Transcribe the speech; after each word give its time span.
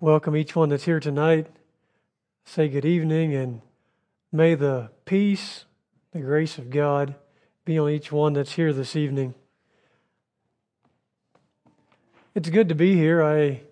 welcome 0.00 0.36
each 0.36 0.54
one 0.54 0.68
that's 0.68 0.84
here 0.84 1.00
tonight. 1.00 1.48
Say 2.44 2.68
good 2.68 2.84
evening, 2.84 3.34
and 3.34 3.60
may 4.30 4.54
the 4.54 4.90
peace, 5.04 5.64
the 6.12 6.20
grace 6.20 6.56
of 6.56 6.70
God 6.70 7.16
be 7.64 7.78
on 7.78 7.90
each 7.90 8.12
one 8.12 8.34
that's 8.34 8.52
here 8.52 8.72
this 8.72 8.94
evening. 8.94 9.34
It's 12.34 12.48
good 12.48 12.68
to 12.68 12.76
be 12.76 12.94
here. 12.94 13.22
I, 13.24 13.62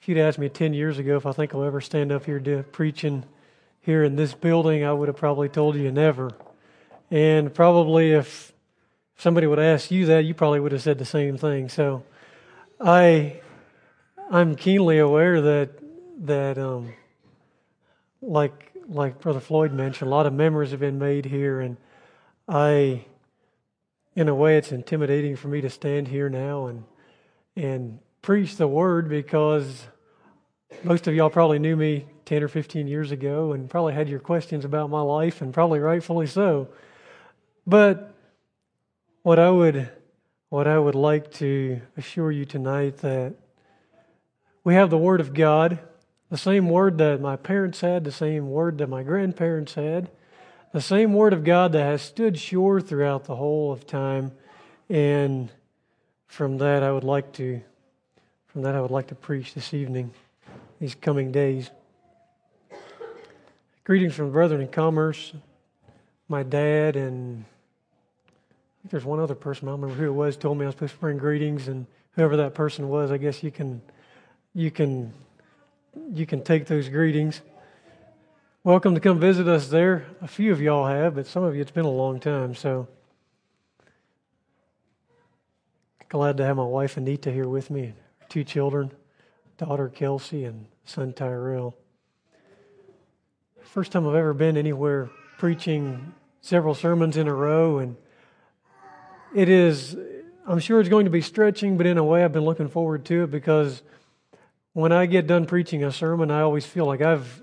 if 0.00 0.08
you'd 0.08 0.18
asked 0.18 0.38
me 0.38 0.48
10 0.48 0.74
years 0.74 0.98
ago 0.98 1.16
if 1.16 1.26
I 1.26 1.32
think 1.32 1.54
I'll 1.54 1.62
ever 1.62 1.80
stand 1.80 2.10
up 2.10 2.24
here 2.24 2.64
preaching 2.72 3.24
here 3.80 4.02
in 4.02 4.16
this 4.16 4.34
building, 4.34 4.84
I 4.84 4.92
would 4.92 5.06
have 5.06 5.16
probably 5.16 5.48
told 5.48 5.76
you 5.76 5.92
never. 5.92 6.32
And 7.10 7.54
probably 7.54 8.12
if 8.12 8.52
somebody 9.16 9.46
would 9.46 9.60
ask 9.60 9.92
you 9.92 10.06
that, 10.06 10.24
you 10.24 10.34
probably 10.34 10.58
would 10.58 10.72
have 10.72 10.82
said 10.82 10.98
the 10.98 11.04
same 11.04 11.38
thing. 11.38 11.68
So 11.68 12.02
I 12.80 13.40
I'm 14.30 14.56
keenly 14.56 14.98
aware 14.98 15.40
that 15.40 15.70
that 16.26 16.58
um, 16.58 16.92
like 18.20 18.72
like 18.86 19.20
Brother 19.20 19.40
Floyd 19.40 19.72
mentioned, 19.72 20.08
a 20.08 20.10
lot 20.10 20.26
of 20.26 20.34
memories 20.34 20.70
have 20.72 20.80
been 20.80 20.98
made 20.98 21.24
here, 21.24 21.60
and 21.60 21.78
I, 22.46 23.06
in 24.14 24.28
a 24.28 24.34
way, 24.34 24.58
it's 24.58 24.70
intimidating 24.70 25.34
for 25.34 25.48
me 25.48 25.62
to 25.62 25.70
stand 25.70 26.08
here 26.08 26.28
now 26.28 26.66
and 26.66 26.84
and 27.56 28.00
preach 28.20 28.56
the 28.56 28.68
word 28.68 29.08
because 29.08 29.86
most 30.82 31.06
of 31.06 31.14
y'all 31.14 31.30
probably 31.30 31.58
knew 31.58 31.76
me 31.76 32.04
10 32.26 32.42
or 32.42 32.48
15 32.48 32.86
years 32.86 33.10
ago 33.10 33.52
and 33.52 33.70
probably 33.70 33.94
had 33.94 34.10
your 34.10 34.20
questions 34.20 34.66
about 34.66 34.90
my 34.90 35.00
life, 35.00 35.40
and 35.40 35.54
probably 35.54 35.78
rightfully 35.78 36.26
so. 36.26 36.68
But 37.66 38.12
what 39.22 39.38
I 39.38 39.48
would 39.48 39.90
what 40.50 40.66
I 40.66 40.78
would 40.78 40.94
like 40.94 41.32
to 41.34 41.80
assure 41.96 42.30
you 42.30 42.44
tonight 42.44 42.98
that 42.98 43.34
we 44.64 44.74
have 44.74 44.90
the 44.90 44.98
Word 44.98 45.20
of 45.20 45.34
God, 45.34 45.78
the 46.30 46.36
same 46.36 46.68
Word 46.68 46.98
that 46.98 47.20
my 47.20 47.36
parents 47.36 47.80
had, 47.80 48.04
the 48.04 48.12
same 48.12 48.50
Word 48.50 48.78
that 48.78 48.88
my 48.88 49.02
grandparents 49.02 49.74
had, 49.74 50.10
the 50.72 50.80
same 50.80 51.14
Word 51.14 51.32
of 51.32 51.44
God 51.44 51.72
that 51.72 51.84
has 51.84 52.02
stood 52.02 52.38
sure 52.38 52.80
throughout 52.80 53.24
the 53.24 53.36
whole 53.36 53.72
of 53.72 53.86
time. 53.86 54.32
And 54.90 55.50
from 56.26 56.58
that, 56.58 56.82
I 56.82 56.92
would 56.92 57.04
like 57.04 57.32
to, 57.34 57.60
from 58.48 58.62
that, 58.62 58.74
I 58.74 58.80
would 58.80 58.90
like 58.90 59.06
to 59.08 59.14
preach 59.14 59.54
this 59.54 59.72
evening, 59.72 60.10
these 60.80 60.94
coming 60.94 61.32
days. 61.32 61.70
Greetings 63.84 64.14
from 64.14 64.30
Brethren 64.30 64.60
in 64.60 64.68
Commerce, 64.68 65.32
my 66.28 66.42
dad, 66.42 66.94
and 66.94 67.44
I 67.46 68.82
think 68.82 68.90
there's 68.90 69.04
one 69.04 69.18
other 69.18 69.34
person, 69.34 69.66
I 69.66 69.72
don't 69.72 69.80
remember 69.80 70.02
who 70.02 70.10
it 70.10 70.14
was, 70.14 70.36
told 70.36 70.58
me 70.58 70.64
I 70.64 70.68
was 70.68 70.74
supposed 70.74 70.92
to 70.92 70.98
bring 70.98 71.16
greetings, 71.16 71.68
and 71.68 71.86
whoever 72.12 72.36
that 72.36 72.52
person 72.52 72.90
was, 72.90 73.10
I 73.10 73.16
guess 73.16 73.42
you 73.42 73.50
can 73.50 73.80
you 74.58 74.72
can 74.72 75.12
you 76.12 76.26
can 76.26 76.42
take 76.42 76.66
those 76.66 76.88
greetings. 76.88 77.42
Welcome 78.64 78.96
to 78.96 79.00
come 79.00 79.20
visit 79.20 79.46
us 79.46 79.68
there. 79.68 80.06
A 80.20 80.26
few 80.26 80.50
of 80.50 80.60
y'all 80.60 80.84
have, 80.84 81.14
but 81.14 81.28
some 81.28 81.44
of 81.44 81.54
you 81.54 81.62
it's 81.62 81.70
been 81.70 81.84
a 81.84 81.90
long 81.90 82.18
time. 82.18 82.56
So 82.56 82.88
glad 86.08 86.38
to 86.38 86.44
have 86.44 86.56
my 86.56 86.64
wife 86.64 86.96
Anita 86.96 87.30
here 87.30 87.48
with 87.48 87.70
me, 87.70 87.94
two 88.28 88.42
children, 88.42 88.90
daughter 89.58 89.88
Kelsey 89.88 90.44
and 90.44 90.66
son 90.84 91.12
Tyrell. 91.12 91.76
First 93.62 93.92
time 93.92 94.08
I've 94.08 94.16
ever 94.16 94.34
been 94.34 94.56
anywhere 94.56 95.08
preaching 95.38 96.14
several 96.40 96.74
sermons 96.74 97.16
in 97.16 97.28
a 97.28 97.34
row, 97.34 97.78
and 97.78 97.94
it 99.32 99.48
is. 99.48 99.96
I'm 100.48 100.58
sure 100.58 100.80
it's 100.80 100.88
going 100.88 101.04
to 101.04 101.12
be 101.12 101.20
stretching, 101.20 101.76
but 101.76 101.86
in 101.86 101.96
a 101.96 102.02
way, 102.02 102.24
I've 102.24 102.32
been 102.32 102.44
looking 102.44 102.68
forward 102.68 103.04
to 103.04 103.24
it 103.24 103.30
because 103.30 103.82
when 104.72 104.92
I 104.92 105.06
get 105.06 105.26
done 105.26 105.46
preaching 105.46 105.84
a 105.84 105.92
sermon, 105.92 106.30
I 106.30 106.42
always 106.42 106.66
feel 106.66 106.86
like 106.86 107.00
I've 107.00 107.42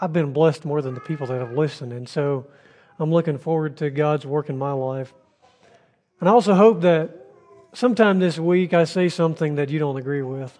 I've 0.00 0.12
been 0.12 0.32
blessed 0.32 0.64
more 0.64 0.82
than 0.82 0.94
the 0.94 1.00
people 1.00 1.26
that 1.28 1.40
have 1.40 1.52
listened, 1.52 1.92
and 1.92 2.08
so 2.08 2.46
I'm 2.98 3.12
looking 3.12 3.38
forward 3.38 3.76
to 3.78 3.90
God's 3.90 4.26
work 4.26 4.48
in 4.48 4.58
my 4.58 4.72
life. 4.72 5.12
And 6.20 6.28
I 6.28 6.32
also 6.32 6.54
hope 6.54 6.82
that 6.82 7.10
sometime 7.72 8.18
this 8.18 8.38
week 8.38 8.74
I 8.74 8.84
say 8.84 9.08
something 9.08 9.56
that 9.56 9.70
you 9.70 9.78
don't 9.78 9.96
agree 9.96 10.22
with, 10.22 10.56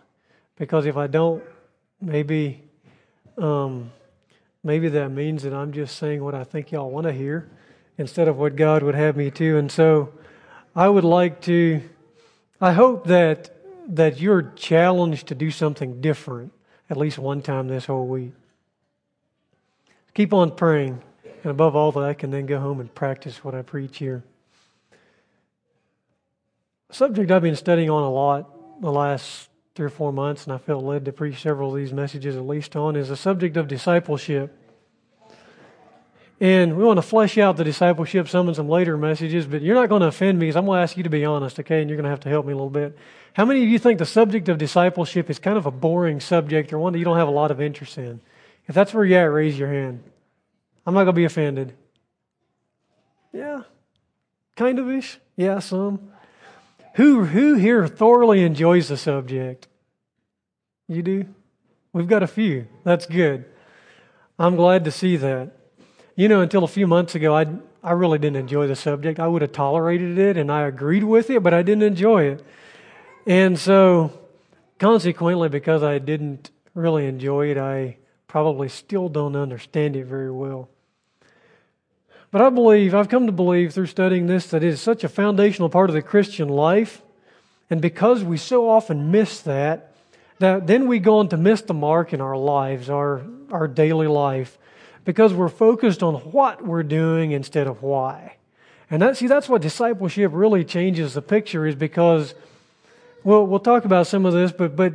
because 0.56 0.86
if 0.86 0.96
I 0.96 1.06
don't, 1.06 1.42
maybe 2.00 2.62
um, 3.38 3.92
maybe 4.62 4.88
that 4.88 5.10
means 5.10 5.42
that 5.42 5.52
I'm 5.52 5.72
just 5.72 5.96
saying 5.98 6.22
what 6.22 6.34
I 6.34 6.44
think 6.44 6.72
y'all 6.72 6.90
want 6.90 7.06
to 7.06 7.12
hear 7.12 7.48
instead 7.98 8.28
of 8.28 8.36
what 8.38 8.56
God 8.56 8.82
would 8.82 8.94
have 8.94 9.16
me 9.16 9.30
to. 9.32 9.58
And 9.58 9.70
so 9.70 10.12
I 10.74 10.88
would 10.88 11.04
like 11.04 11.40
to. 11.42 11.82
I 12.60 12.72
hope 12.72 13.06
that 13.08 13.50
that 13.88 14.20
you're 14.20 14.53
challenged 14.56 15.28
to 15.28 15.34
do 15.34 15.50
something 15.50 16.00
different 16.00 16.53
at 16.91 16.97
least 16.97 17.19
one 17.19 17.41
time 17.43 17.69
this 17.69 17.87
whole 17.87 18.06
week. 18.06 18.32
Keep 20.15 20.34
on 20.34 20.54
praying, 20.54 21.00
and 21.43 21.50
above 21.50 21.75
all, 21.75 21.91
that 21.93 22.04
I 22.04 22.12
can 22.12 22.31
then 22.31 22.44
go 22.44 22.60
home 22.60 22.81
and 22.81 22.94
practice 22.94 23.43
what 23.43 23.54
I 23.54 23.62
preach 23.62 23.97
here. 23.97 24.22
A 26.91 26.94
subject 26.94 27.31
I've 27.31 27.43
been 27.43 27.56
studying 27.56 27.88
on 27.88 28.03
a 28.03 28.10
lot 28.10 28.81
the 28.82 28.93
last 28.93 29.48
three 29.75 29.87
or 29.87 29.91
four 29.91 30.12
months, 30.12 30.44
and 30.44 30.53
I 30.53 30.59
felt 30.59 30.84
led 30.84 31.06
to 31.06 31.12
preach 31.12 31.41
several 31.41 31.70
of 31.70 31.76
these 31.76 31.94
messages 31.94 32.37
at 32.37 32.47
least 32.47 32.76
on, 32.76 32.94
is 32.94 33.09
the 33.09 33.16
subject 33.16 33.56
of 33.56 33.69
discipleship. 33.69 34.59
And 36.41 36.76
we 36.76 36.84
want 36.84 36.99
to 36.99 37.03
flesh 37.03 37.38
out 37.38 37.56
the 37.56 37.64
discipleship 37.64 38.28
some 38.28 38.49
in 38.49 38.54
some 38.54 38.69
later 38.69 38.99
messages, 38.99 39.47
but 39.47 39.62
you're 39.62 39.76
not 39.76 39.88
going 39.88 40.03
to 40.03 40.09
offend 40.09 40.38
me 40.38 40.47
because 40.47 40.56
I'm 40.56 40.66
going 40.66 40.78
to 40.78 40.82
ask 40.82 40.97
you 40.97 41.04
to 41.04 41.09
be 41.09 41.25
honest, 41.25 41.59
okay? 41.60 41.81
And 41.81 41.88
you're 41.88 41.97
going 41.97 42.04
to 42.04 42.10
have 42.10 42.20
to 42.20 42.28
help 42.28 42.44
me 42.44 42.53
a 42.53 42.56
little 42.56 42.69
bit. 42.69 42.99
How 43.34 43.44
many 43.44 43.62
of 43.62 43.69
you 43.69 43.78
think 43.78 43.98
the 43.98 44.06
subject 44.06 44.48
of 44.48 44.59
discipleship 44.59 45.31
is 45.31 45.38
kind 45.38 45.56
of 45.56 45.66
a 45.66 45.70
boring 45.70 46.20
subject 46.20 46.72
or 46.72 46.78
one 46.78 46.93
that 46.93 46.98
you 46.98 47.04
don't 47.04 47.16
have 47.16 47.28
a 47.28 47.32
lot 47.32 47.50
of 47.50 47.60
interest 47.60 47.97
in? 47.97 48.20
If 48.66 48.75
that's 48.75 48.93
where 48.93 49.04
you're 49.04 49.20
at, 49.20 49.32
raise 49.32 49.59
your 49.59 49.69
hand. 49.69 50.03
I'm 50.87 50.94
not 50.94 51.04
going 51.04 51.15
to 51.15 51.20
be 51.20 51.25
offended. 51.25 51.75
Yeah, 53.32 53.62
kind 54.56 54.78
of 54.78 54.91
ish. 54.91 55.19
Yeah, 55.37 55.59
some. 55.60 56.10
Who, 56.97 57.25
who 57.25 57.54
here 57.54 57.88
thoroughly 57.88 58.43
enjoys 58.43 58.88
the 58.88 58.98
subject? 58.98 59.66
You 60.88 61.03
do? 61.03 61.26
We've 61.94 62.06
got 62.06 62.22
a 62.22 62.26
few. 62.26 62.66
That's 62.84 63.06
good. 63.06 63.47
I'm 64.38 64.56
glad 64.56 64.84
to 64.84 64.91
see 64.91 65.16
that. 65.16 65.53
You 66.16 66.28
know, 66.28 66.43
until 66.43 66.64
a 66.64 66.69
few 66.69 66.87
months 66.87 67.14
ago, 67.14 67.34
I, 67.34 67.47
I 67.82 67.93
really 67.93 68.19
didn't 68.19 68.37
enjoy 68.37 68.66
the 68.66 68.76
subject. 68.76 69.19
I 69.19 69.26
would 69.26 69.41
have 69.41 69.53
tolerated 69.53 70.19
it 70.19 70.37
and 70.37 70.53
I 70.53 70.66
agreed 70.66 71.04
with 71.04 71.31
it, 71.31 71.43
but 71.43 71.54
I 71.54 71.62
didn't 71.62 71.84
enjoy 71.84 72.25
it. 72.25 72.44
And 73.26 73.56
so, 73.56 74.12
consequently, 74.78 75.48
because 75.48 75.82
I 75.82 75.98
didn't 75.98 76.50
really 76.74 77.06
enjoy 77.06 77.50
it, 77.50 77.58
I 77.58 77.98
probably 78.26 78.68
still 78.68 79.08
don't 79.08 79.36
understand 79.36 79.94
it 79.94 80.06
very 80.06 80.30
well. 80.30 80.68
But 82.32 82.40
I 82.40 82.50
believe, 82.50 82.94
I've 82.94 83.08
come 83.08 83.26
to 83.26 83.32
believe 83.32 83.74
through 83.74 83.86
studying 83.86 84.26
this, 84.26 84.46
that 84.48 84.64
it 84.64 84.68
is 84.68 84.80
such 84.80 85.04
a 85.04 85.08
foundational 85.08 85.68
part 85.68 85.90
of 85.90 85.94
the 85.94 86.02
Christian 86.02 86.48
life. 86.48 87.02
And 87.70 87.80
because 87.80 88.24
we 88.24 88.38
so 88.38 88.68
often 88.68 89.12
miss 89.12 89.40
that, 89.42 89.94
that 90.38 90.66
then 90.66 90.88
we 90.88 90.98
go 90.98 91.18
on 91.18 91.28
to 91.28 91.36
miss 91.36 91.62
the 91.62 91.74
mark 91.74 92.12
in 92.12 92.20
our 92.20 92.36
lives, 92.36 92.90
our, 92.90 93.22
our 93.50 93.68
daily 93.68 94.08
life, 94.08 94.58
because 95.04 95.32
we're 95.32 95.48
focused 95.48 96.02
on 96.02 96.14
what 96.32 96.64
we're 96.64 96.82
doing 96.82 97.32
instead 97.32 97.66
of 97.66 97.82
why. 97.82 98.36
And 98.90 99.00
that, 99.02 99.16
see, 99.16 99.26
that's 99.26 99.48
what 99.48 99.62
discipleship 99.62 100.32
really 100.34 100.64
changes 100.64 101.14
the 101.14 101.22
picture, 101.22 101.66
is 101.66 101.76
because 101.76 102.34
well, 103.24 103.46
we'll 103.46 103.60
talk 103.60 103.84
about 103.84 104.06
some 104.06 104.26
of 104.26 104.32
this, 104.32 104.52
but, 104.52 104.74
but 104.74 104.94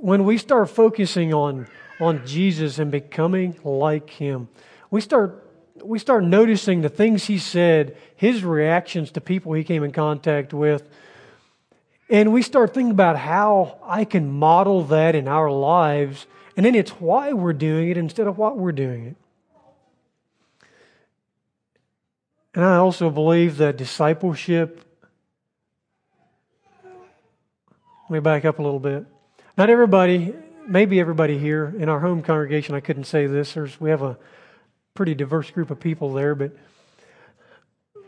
when 0.00 0.24
we 0.24 0.38
start 0.38 0.70
focusing 0.70 1.34
on, 1.34 1.66
on 2.00 2.26
Jesus 2.26 2.78
and 2.78 2.90
becoming 2.90 3.56
like 3.64 4.08
Him, 4.10 4.48
we 4.90 5.00
start, 5.00 5.44
we 5.82 5.98
start 5.98 6.24
noticing 6.24 6.80
the 6.80 6.88
things 6.88 7.24
He 7.24 7.38
said, 7.38 7.96
His 8.16 8.44
reactions 8.44 9.10
to 9.12 9.20
people 9.20 9.52
He 9.52 9.64
came 9.64 9.84
in 9.84 9.92
contact 9.92 10.54
with, 10.54 10.88
and 12.08 12.32
we 12.32 12.42
start 12.42 12.72
thinking 12.72 12.92
about 12.92 13.18
how 13.18 13.78
I 13.82 14.04
can 14.04 14.30
model 14.30 14.84
that 14.84 15.14
in 15.14 15.28
our 15.28 15.50
lives, 15.50 16.26
and 16.56 16.64
then 16.64 16.74
it's 16.74 16.92
why 16.92 17.32
we're 17.32 17.52
doing 17.52 17.90
it 17.90 17.96
instead 17.96 18.26
of 18.26 18.38
what 18.38 18.56
we're 18.56 18.72
doing 18.72 19.06
it. 19.06 19.16
And 22.54 22.64
I 22.64 22.76
also 22.76 23.10
believe 23.10 23.58
that 23.58 23.76
discipleship 23.76 24.82
Let 28.08 28.14
me 28.14 28.20
back 28.20 28.44
up 28.44 28.60
a 28.60 28.62
little 28.62 28.78
bit. 28.78 29.04
Not 29.58 29.68
everybody, 29.68 30.32
maybe 30.64 31.00
everybody 31.00 31.38
here 31.38 31.74
in 31.76 31.88
our 31.88 31.98
home 31.98 32.22
congregation, 32.22 32.76
I 32.76 32.78
couldn't 32.78 33.02
say 33.02 33.26
this. 33.26 33.54
There's, 33.54 33.80
we 33.80 33.90
have 33.90 34.02
a 34.02 34.16
pretty 34.94 35.16
diverse 35.16 35.50
group 35.50 35.72
of 35.72 35.80
people 35.80 36.12
there, 36.12 36.36
but 36.36 36.52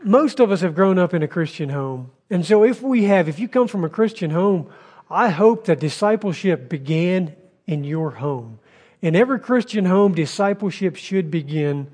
most 0.01 0.39
of 0.39 0.51
us 0.51 0.61
have 0.61 0.73
grown 0.73 0.97
up 0.97 1.13
in 1.13 1.21
a 1.21 1.27
Christian 1.27 1.67
home. 1.67 2.11
And 2.29 2.45
so 2.45 2.63
if 2.63 2.81
we 2.81 3.03
have, 3.05 3.27
if 3.27 3.39
you 3.39 3.49
come 3.49 3.67
from 3.67 3.83
a 3.83 3.89
Christian 3.89 4.29
home, 4.29 4.71
I 5.09 5.27
hope 5.27 5.65
that 5.65 5.81
discipleship 5.81 6.69
began 6.69 7.35
in 7.67 7.83
your 7.83 8.11
home. 8.11 8.59
In 9.01 9.17
every 9.17 9.41
Christian 9.41 9.83
home, 9.83 10.15
discipleship 10.15 10.95
should 10.95 11.29
begin 11.29 11.91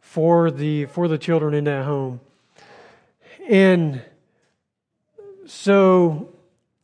for 0.00 0.52
the 0.52 0.84
for 0.86 1.08
the 1.08 1.18
children 1.18 1.54
in 1.54 1.64
that 1.64 1.84
home. 1.84 2.20
And 3.48 4.02
so 5.46 6.28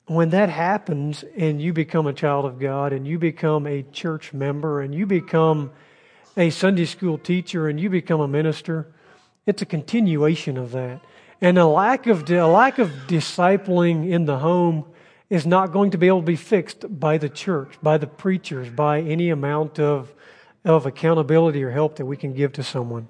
when 0.07 0.31
that 0.31 0.49
happens 0.49 1.25
and 1.37 1.61
you 1.61 1.73
become 1.73 2.07
a 2.07 2.13
child 2.13 2.45
of 2.45 2.59
God 2.59 2.93
and 2.93 3.07
you 3.07 3.19
become 3.19 3.67
a 3.67 3.83
church 3.83 4.33
member 4.33 4.81
and 4.81 4.95
you 4.95 5.05
become 5.05 5.73
a 6.37 6.51
Sunday 6.51 6.85
school 6.85 7.19
teacher 7.19 7.69
and 7.69 7.81
you 7.81 7.91
become 7.91 8.21
a 8.21 8.29
minister, 8.29 8.87
it's 9.47 9.63
a 9.63 9.67
continuation 9.67 10.57
of 10.57 10.73
that. 10.73 11.01
And 11.41 11.59
a 11.59 11.67
lack 11.67 12.07
of, 12.07 12.31
a 12.31 12.47
lack 12.47 12.79
of 12.79 12.91
discipling 13.09 14.09
in 14.11 14.27
the 14.27 14.39
home 14.39 14.87
is 15.29 15.45
not 15.45 15.73
going 15.73 15.91
to 15.91 15.99
be 15.99 16.07
able 16.07 16.21
to 16.21 16.27
be 16.27 16.37
fixed 16.37 16.85
by 17.01 17.19
the 17.19 17.29
church, 17.29 17.75
by 17.83 17.99
the 17.99 18.07
preachers, 18.07 18.71
by 18.71 19.01
any 19.01 19.31
amount 19.31 19.81
of, 19.81 20.15
of 20.65 20.87
accountability 20.87 21.63
or 21.65 21.73
help 21.73 21.97
that 21.97 22.07
we 22.07 22.17
can 22.17 22.33
give 22.33 22.53
to 22.53 22.63
someone. 22.63 23.09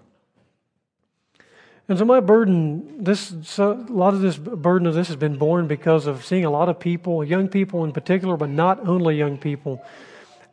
And 1.89 1.99
so 1.99 2.05
my 2.05 2.19
burden, 2.19 3.05
this 3.05 3.35
so 3.43 3.73
a 3.73 3.93
lot 3.93 4.13
of 4.13 4.21
this 4.21 4.37
burden 4.37 4.89
of 4.89 4.95
this 4.95 5.07
has 5.07 5.17
been 5.17 5.37
born 5.37 5.69
because 5.69 6.07
of 6.07 6.25
seeing 6.25 6.45
a 6.45 6.51
lot 6.51 6.69
of 6.69 6.81
people, 6.81 7.23
young 7.25 7.49
people 7.49 7.85
in 7.85 7.93
particular, 7.93 8.37
but 8.37 8.49
not 8.49 8.89
only 8.89 9.17
young 9.17 9.39
people, 9.39 9.85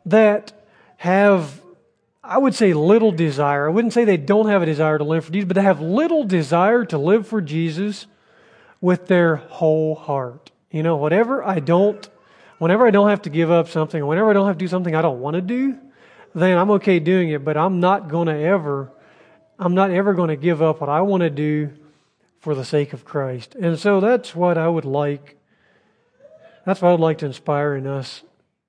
that 0.06 0.52
have, 0.98 1.60
I 2.22 2.38
would 2.38 2.54
say, 2.54 2.72
little 2.72 3.10
desire. 3.10 3.66
I 3.66 3.70
wouldn't 3.70 3.92
say 3.92 4.04
they 4.04 4.16
don't 4.16 4.48
have 4.48 4.62
a 4.62 4.66
desire 4.66 4.98
to 4.98 5.04
live 5.04 5.24
for 5.24 5.32
Jesus, 5.32 5.48
but 5.48 5.54
they 5.54 5.62
have 5.62 5.80
little 5.80 6.22
desire 6.22 6.84
to 6.86 6.98
live 6.98 7.26
for 7.26 7.40
Jesus 7.40 8.06
with 8.80 9.08
their 9.08 9.36
whole 9.36 9.96
heart. 9.96 10.52
You 10.70 10.84
know, 10.84 10.96
whatever 10.96 11.42
I 11.42 11.58
don't, 11.58 12.08
whenever 12.58 12.86
I 12.86 12.90
don't 12.90 13.08
have 13.08 13.22
to 13.22 13.30
give 13.30 13.50
up 13.50 13.68
something, 13.68 14.06
whenever 14.06 14.30
I 14.30 14.34
don't 14.34 14.46
have 14.46 14.56
to 14.56 14.64
do 14.64 14.68
something 14.68 14.94
I 14.94 15.02
don't 15.02 15.20
want 15.20 15.34
to 15.34 15.40
do, 15.40 15.78
then 16.32 16.58
I'm 16.58 16.70
okay 16.72 17.00
doing 17.00 17.30
it, 17.30 17.44
but 17.44 17.56
I'm 17.56 17.80
not 17.80 18.08
going 18.08 18.28
to 18.28 18.38
ever 18.38 18.90
I'm 19.64 19.74
not 19.74 19.90
ever 19.90 20.12
going 20.12 20.28
to 20.28 20.36
give 20.36 20.60
up 20.60 20.82
what 20.82 20.90
I 20.90 21.00
want 21.00 21.22
to 21.22 21.30
do 21.30 21.70
for 22.38 22.54
the 22.54 22.66
sake 22.66 22.92
of 22.92 23.06
Christ. 23.06 23.54
And 23.54 23.78
so 23.78 23.98
that's 23.98 24.36
what 24.36 24.58
I 24.58 24.68
would 24.68 24.84
like. 24.84 25.38
That's 26.66 26.82
what 26.82 26.88
I 26.88 26.92
would 26.92 27.00
like 27.00 27.18
to 27.18 27.26
inspire 27.26 27.74
in 27.74 27.86
us 27.86 28.22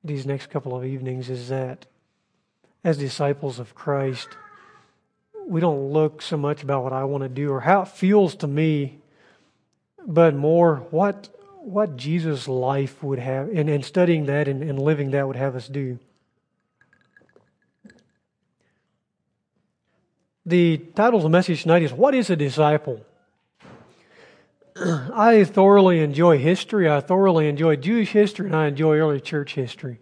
these 0.06 0.26
next 0.26 0.50
couple 0.50 0.74
of 0.74 0.86
evenings 0.86 1.30
is 1.30 1.50
that 1.50 1.86
as 2.86 2.98
disciples 2.98 3.60
of 3.60 3.76
Christ, 3.76 4.30
we 5.46 5.60
don't 5.60 5.92
look 5.92 6.22
so 6.22 6.38
much 6.38 6.64
about 6.64 6.84
what 6.84 6.94
I 6.94 7.04
want 7.04 7.24
to 7.24 7.30
do 7.30 7.52
or 7.52 7.60
how 7.60 7.82
it 7.82 7.90
feels 7.90 8.34
to 8.36 8.48
me, 8.48 9.00
but 10.08 10.34
more 10.34 10.78
what 10.92 11.28
what 11.60 11.98
Jesus' 11.98 12.48
life 12.48 13.02
would 13.04 13.18
have, 13.18 13.50
and, 13.50 13.68
and 13.68 13.84
studying 13.84 14.28
that 14.28 14.48
and, 14.48 14.62
and 14.64 14.80
living 14.80 15.12
that 15.12 15.28
would 15.28 15.36
have 15.36 15.56
us 15.56 15.68
do. 15.68 15.98
The 20.46 20.78
title 20.78 21.18
of 21.18 21.24
the 21.24 21.30
message 21.30 21.64
tonight 21.64 21.82
is 21.82 21.92
What 21.92 22.14
is 22.14 22.30
a 22.30 22.36
Disciple? 22.36 23.04
I 24.76 25.44
thoroughly 25.44 26.02
enjoy 26.02 26.38
history. 26.38 26.88
I 26.88 27.02
thoroughly 27.02 27.48
enjoy 27.48 27.78
Jewish 27.78 28.12
history, 28.12 28.46
and 28.46 28.56
I 28.56 28.68
enjoy 28.68 28.98
early 28.98 29.20
church 29.20 29.56
history. 29.56 30.00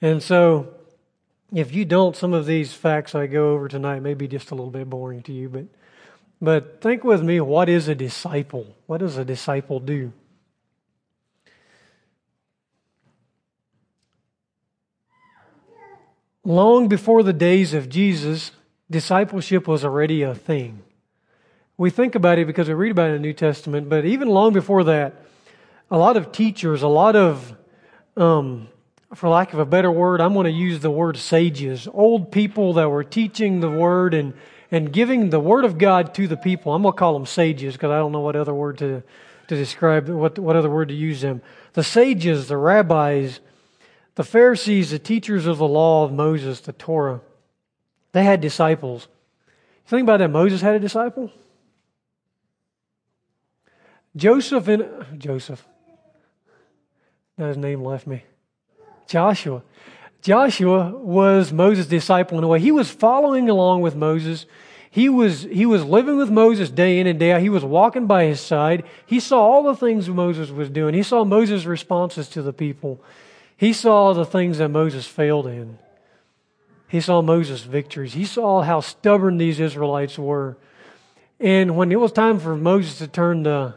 And 0.00 0.22
so, 0.22 0.74
if 1.52 1.74
you 1.74 1.84
don't, 1.84 2.14
some 2.14 2.32
of 2.32 2.46
these 2.46 2.72
facts 2.72 3.16
I 3.16 3.26
go 3.26 3.50
over 3.50 3.66
tonight 3.66 4.00
may 4.00 4.14
be 4.14 4.28
just 4.28 4.52
a 4.52 4.54
little 4.54 4.70
bit 4.70 4.88
boring 4.88 5.22
to 5.22 5.32
you, 5.32 5.48
but, 5.48 5.64
but 6.40 6.80
think 6.80 7.02
with 7.02 7.22
me 7.22 7.40
what 7.40 7.68
is 7.68 7.88
a 7.88 7.94
disciple? 7.96 8.66
What 8.86 8.98
does 8.98 9.16
a 9.16 9.24
disciple 9.24 9.80
do? 9.80 10.12
Long 16.44 16.86
before 16.86 17.24
the 17.24 17.32
days 17.32 17.74
of 17.74 17.88
Jesus, 17.88 18.52
discipleship 18.90 19.68
was 19.68 19.84
already 19.84 20.22
a 20.22 20.34
thing. 20.34 20.82
We 21.76 21.90
think 21.90 22.14
about 22.14 22.38
it 22.38 22.46
because 22.46 22.68
we 22.68 22.74
read 22.74 22.90
about 22.90 23.10
it 23.10 23.14
in 23.14 23.22
the 23.22 23.28
New 23.28 23.32
Testament, 23.32 23.88
but 23.88 24.04
even 24.04 24.28
long 24.28 24.52
before 24.52 24.84
that, 24.84 25.14
a 25.90 25.96
lot 25.96 26.16
of 26.16 26.32
teachers, 26.32 26.82
a 26.82 26.88
lot 26.88 27.16
of, 27.16 27.54
um, 28.16 28.68
for 29.14 29.28
lack 29.28 29.52
of 29.52 29.58
a 29.58 29.64
better 29.64 29.90
word, 29.90 30.20
I'm 30.20 30.34
going 30.34 30.44
to 30.44 30.50
use 30.50 30.80
the 30.80 30.90
word 30.90 31.16
sages, 31.16 31.88
old 31.92 32.30
people 32.30 32.74
that 32.74 32.90
were 32.90 33.02
teaching 33.02 33.60
the 33.60 33.70
word 33.70 34.12
and, 34.12 34.34
and 34.70 34.92
giving 34.92 35.30
the 35.30 35.40
word 35.40 35.64
of 35.64 35.78
God 35.78 36.14
to 36.14 36.28
the 36.28 36.36
people. 36.36 36.74
I'm 36.74 36.82
going 36.82 36.92
to 36.92 36.98
call 36.98 37.14
them 37.14 37.26
sages 37.26 37.74
because 37.74 37.90
I 37.90 37.96
don't 37.96 38.12
know 38.12 38.20
what 38.20 38.36
other 38.36 38.54
word 38.54 38.78
to, 38.78 39.02
to 39.48 39.56
describe, 39.56 40.08
what, 40.08 40.38
what 40.38 40.56
other 40.56 40.70
word 40.70 40.88
to 40.88 40.94
use 40.94 41.22
them. 41.22 41.42
The 41.72 41.82
sages, 41.82 42.48
the 42.48 42.56
rabbis, 42.56 43.40
the 44.16 44.24
Pharisees, 44.24 44.90
the 44.90 44.98
teachers 44.98 45.46
of 45.46 45.58
the 45.58 45.66
law 45.66 46.04
of 46.04 46.12
Moses, 46.12 46.60
the 46.60 46.72
Torah. 46.72 47.20
They 48.12 48.24
had 48.24 48.40
disciples. 48.40 49.08
Think 49.86 50.02
about 50.02 50.18
that, 50.18 50.30
Moses 50.30 50.60
had 50.60 50.74
a 50.74 50.80
disciple? 50.80 51.30
Joseph 54.16 54.68
and 54.68 55.20
Joseph. 55.20 55.64
Now 57.38 57.48
his 57.48 57.56
name 57.56 57.84
left 57.84 58.06
me. 58.06 58.24
Joshua. 59.06 59.62
Joshua 60.22 60.90
was 60.90 61.52
Moses' 61.52 61.86
disciple 61.86 62.38
in 62.38 62.44
a 62.44 62.48
way. 62.48 62.60
He 62.60 62.72
was 62.72 62.90
following 62.90 63.48
along 63.48 63.80
with 63.80 63.96
Moses. 63.96 64.46
He 64.90 65.08
was, 65.08 65.42
he 65.42 65.64
was 65.64 65.84
living 65.84 66.16
with 66.16 66.30
Moses 66.30 66.68
day 66.68 67.00
in 67.00 67.06
and 67.06 67.18
day 67.18 67.32
out. 67.32 67.40
He 67.40 67.48
was 67.48 67.64
walking 67.64 68.06
by 68.06 68.24
his 68.24 68.40
side. 68.40 68.84
He 69.06 69.20
saw 69.20 69.40
all 69.40 69.62
the 69.62 69.76
things 69.76 70.08
Moses 70.08 70.50
was 70.50 70.68
doing. 70.68 70.94
He 70.94 71.02
saw 71.02 71.24
Moses' 71.24 71.64
responses 71.64 72.28
to 72.30 72.42
the 72.42 72.52
people. 72.52 73.02
He 73.56 73.72
saw 73.72 74.12
the 74.12 74.26
things 74.26 74.58
that 74.58 74.68
Moses 74.68 75.06
failed 75.06 75.46
in. 75.46 75.78
He 76.90 77.00
saw 77.00 77.22
Moses' 77.22 77.62
victories. 77.62 78.14
He 78.14 78.24
saw 78.24 78.62
how 78.62 78.80
stubborn 78.80 79.38
these 79.38 79.60
Israelites 79.60 80.18
were. 80.18 80.56
And 81.38 81.76
when 81.76 81.92
it 81.92 82.00
was 82.00 82.10
time 82.10 82.40
for 82.40 82.56
Moses 82.56 82.98
to 82.98 83.06
turn 83.06 83.44
the 83.44 83.76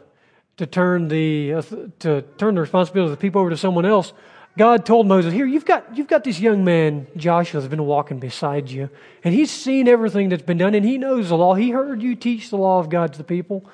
to 0.56 0.66
turn 0.66 1.08
the 1.08 1.54
uh, 1.54 1.62
to 2.00 2.22
turn 2.38 2.56
the 2.56 2.60
responsibility 2.60 3.12
of 3.12 3.16
the 3.16 3.20
people 3.20 3.40
over 3.40 3.50
to 3.50 3.56
someone 3.56 3.86
else, 3.86 4.12
God 4.58 4.84
told 4.84 5.06
Moses, 5.06 5.32
"Here, 5.32 5.46
you've 5.46 5.64
got 5.64 5.96
you've 5.96 6.08
got 6.08 6.24
this 6.24 6.40
young 6.40 6.64
man 6.64 7.06
Joshua 7.16 7.60
that's 7.60 7.70
been 7.70 7.86
walking 7.86 8.18
beside 8.18 8.68
you, 8.68 8.90
and 9.22 9.32
he's 9.32 9.50
seen 9.50 9.86
everything 9.86 10.28
that's 10.28 10.42
been 10.42 10.58
done, 10.58 10.74
and 10.74 10.84
he 10.84 10.98
knows 10.98 11.28
the 11.28 11.36
law. 11.36 11.54
He 11.54 11.70
heard 11.70 12.02
you 12.02 12.16
teach 12.16 12.50
the 12.50 12.58
law 12.58 12.80
of 12.80 12.88
God 12.88 13.12
to 13.12 13.18
the 13.18 13.24
people. 13.24 13.64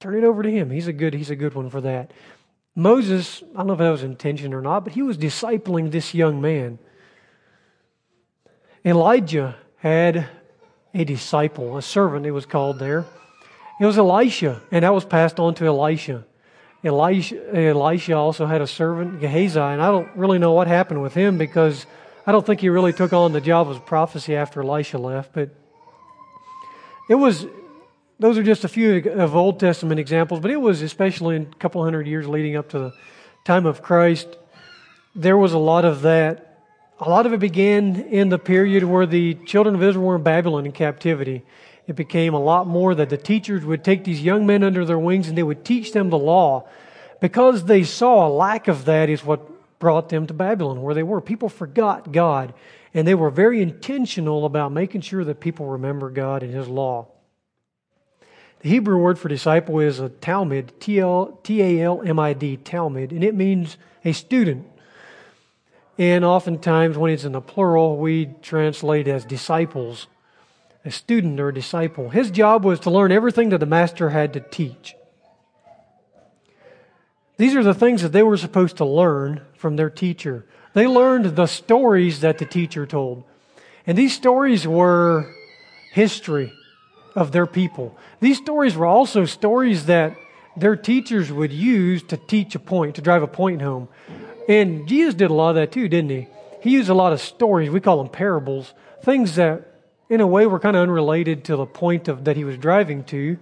Turn 0.00 0.16
it 0.16 0.24
over 0.24 0.42
to 0.42 0.50
him. 0.50 0.70
He's 0.70 0.88
a 0.88 0.92
good 0.92 1.14
he's 1.14 1.30
a 1.30 1.36
good 1.36 1.54
one 1.54 1.70
for 1.70 1.80
that." 1.82 2.12
Moses, 2.74 3.42
I 3.54 3.58
don't 3.58 3.68
know 3.68 3.72
if 3.74 3.78
that 3.78 3.90
was 3.90 4.02
intention 4.02 4.54
or 4.54 4.60
not, 4.60 4.84
but 4.84 4.94
he 4.94 5.02
was 5.02 5.16
discipling 5.16 5.90
this 5.90 6.14
young 6.14 6.40
man. 6.40 6.78
Elijah 8.84 9.56
had 9.78 10.28
a 10.94 11.04
disciple, 11.04 11.76
a 11.76 11.82
servant, 11.82 12.26
it 12.26 12.30
was 12.30 12.46
called 12.46 12.78
there. 12.78 13.04
It 13.80 13.86
was 13.86 13.98
Elisha, 13.98 14.60
and 14.70 14.84
that 14.84 14.92
was 14.92 15.04
passed 15.04 15.38
on 15.38 15.54
to 15.56 15.66
Elisha. 15.66 16.24
Elisha, 16.82 17.56
Elisha 17.56 18.14
also 18.14 18.46
had 18.46 18.62
a 18.62 18.66
servant, 18.66 19.20
Gehazi, 19.20 19.58
and 19.58 19.82
I 19.82 19.90
don't 19.90 20.08
really 20.16 20.38
know 20.38 20.52
what 20.52 20.66
happened 20.66 21.02
with 21.02 21.14
him 21.14 21.36
because 21.36 21.84
I 22.26 22.32
don't 22.32 22.44
think 22.44 22.60
he 22.60 22.70
really 22.70 22.92
took 22.92 23.12
on 23.12 23.32
the 23.32 23.40
job 23.40 23.68
of 23.68 23.84
prophecy 23.84 24.34
after 24.34 24.62
Elisha 24.62 24.98
left. 24.98 25.32
But 25.34 25.50
it 27.08 27.16
was, 27.16 27.46
those 28.18 28.38
are 28.38 28.42
just 28.42 28.64
a 28.64 28.68
few 28.68 29.10
of 29.10 29.36
Old 29.36 29.60
Testament 29.60 30.00
examples, 30.00 30.40
but 30.40 30.50
it 30.50 30.60
was 30.60 30.80
especially 30.80 31.36
in 31.36 31.42
a 31.42 31.56
couple 31.56 31.82
hundred 31.84 32.06
years 32.06 32.26
leading 32.26 32.56
up 32.56 32.70
to 32.70 32.78
the 32.78 32.92
time 33.44 33.66
of 33.66 33.82
Christ, 33.82 34.36
there 35.14 35.36
was 35.36 35.52
a 35.52 35.58
lot 35.58 35.84
of 35.84 36.02
that 36.02 36.49
a 37.00 37.08
lot 37.08 37.24
of 37.24 37.32
it 37.32 37.40
began 37.40 37.96
in 37.96 38.28
the 38.28 38.38
period 38.38 38.84
where 38.84 39.06
the 39.06 39.34
children 39.46 39.74
of 39.74 39.82
Israel 39.82 40.04
were 40.04 40.16
in 40.16 40.22
Babylon 40.22 40.66
in 40.66 40.72
captivity. 40.72 41.42
It 41.86 41.96
became 41.96 42.34
a 42.34 42.40
lot 42.40 42.66
more 42.66 42.94
that 42.94 43.08
the 43.08 43.16
teachers 43.16 43.64
would 43.64 43.82
take 43.82 44.04
these 44.04 44.22
young 44.22 44.46
men 44.46 44.62
under 44.62 44.84
their 44.84 44.98
wings 44.98 45.26
and 45.26 45.36
they 45.36 45.42
would 45.42 45.64
teach 45.64 45.92
them 45.92 46.10
the 46.10 46.18
law. 46.18 46.68
Because 47.20 47.64
they 47.64 47.84
saw 47.84 48.26
a 48.26 48.30
lack 48.30 48.68
of 48.68 48.84
that 48.84 49.08
is 49.08 49.24
what 49.24 49.78
brought 49.78 50.10
them 50.10 50.26
to 50.26 50.34
Babylon, 50.34 50.82
where 50.82 50.94
they 50.94 51.02
were. 51.02 51.22
People 51.22 51.48
forgot 51.48 52.12
God, 52.12 52.52
and 52.92 53.08
they 53.08 53.14
were 53.14 53.30
very 53.30 53.62
intentional 53.62 54.44
about 54.44 54.72
making 54.72 55.00
sure 55.00 55.24
that 55.24 55.40
people 55.40 55.66
remember 55.66 56.10
God 56.10 56.42
and 56.42 56.52
His 56.52 56.68
law. 56.68 57.08
The 58.60 58.68
Hebrew 58.68 58.98
word 58.98 59.18
for 59.18 59.28
disciple 59.28 59.80
is 59.80 60.00
a 60.00 60.10
Talmid, 60.10 60.78
T 60.80 61.00
A 61.00 61.82
L 61.82 62.02
M 62.04 62.18
I 62.18 62.34
D, 62.34 62.58
Talmid, 62.58 63.10
and 63.10 63.24
it 63.24 63.34
means 63.34 63.78
a 64.04 64.12
student 64.12 64.69
and 65.98 66.24
oftentimes, 66.24 66.96
when 66.96 67.12
it's 67.12 67.24
in 67.24 67.32
the 67.32 67.40
plural, 67.40 67.98
we 67.98 68.30
translate 68.42 69.06
as 69.06 69.24
disciples, 69.24 70.06
a 70.84 70.90
student 70.90 71.38
or 71.38 71.48
a 71.48 71.54
disciple. 71.54 72.08
His 72.08 72.30
job 72.30 72.64
was 72.64 72.80
to 72.80 72.90
learn 72.90 73.12
everything 73.12 73.50
that 73.50 73.58
the 73.58 73.66
master 73.66 74.10
had 74.10 74.32
to 74.32 74.40
teach. 74.40 74.94
These 77.36 77.54
are 77.54 77.62
the 77.62 77.74
things 77.74 78.02
that 78.02 78.12
they 78.12 78.22
were 78.22 78.36
supposed 78.36 78.76
to 78.78 78.84
learn 78.84 79.42
from 79.54 79.76
their 79.76 79.90
teacher. 79.90 80.44
They 80.74 80.86
learned 80.86 81.36
the 81.36 81.46
stories 81.46 82.20
that 82.20 82.38
the 82.38 82.46
teacher 82.46 82.86
told. 82.86 83.24
And 83.86 83.96
these 83.96 84.14
stories 84.14 84.66
were 84.66 85.34
history 85.92 86.52
of 87.14 87.32
their 87.32 87.46
people. 87.46 87.96
These 88.20 88.38
stories 88.38 88.76
were 88.76 88.86
also 88.86 89.24
stories 89.24 89.86
that 89.86 90.16
their 90.56 90.76
teachers 90.76 91.32
would 91.32 91.52
use 91.52 92.02
to 92.04 92.16
teach 92.16 92.54
a 92.54 92.58
point, 92.58 92.96
to 92.96 93.02
drive 93.02 93.22
a 93.22 93.26
point 93.26 93.62
home. 93.62 93.88
And 94.50 94.88
Jesus 94.88 95.14
did 95.14 95.30
a 95.30 95.32
lot 95.32 95.50
of 95.50 95.54
that 95.54 95.70
too, 95.70 95.88
didn't 95.88 96.10
he? 96.10 96.26
He 96.60 96.70
used 96.70 96.88
a 96.88 96.94
lot 96.94 97.12
of 97.12 97.20
stories. 97.20 97.70
We 97.70 97.78
call 97.78 97.98
them 97.98 98.08
parables, 98.08 98.74
things 99.00 99.36
that, 99.36 99.62
in 100.08 100.20
a 100.20 100.26
way, 100.26 100.44
were 100.44 100.58
kind 100.58 100.74
of 100.74 100.82
unrelated 100.82 101.44
to 101.44 101.56
the 101.56 101.66
point 101.66 102.08
of 102.08 102.24
that 102.24 102.36
he 102.36 102.42
was 102.42 102.58
driving 102.58 103.04
to, 103.04 103.38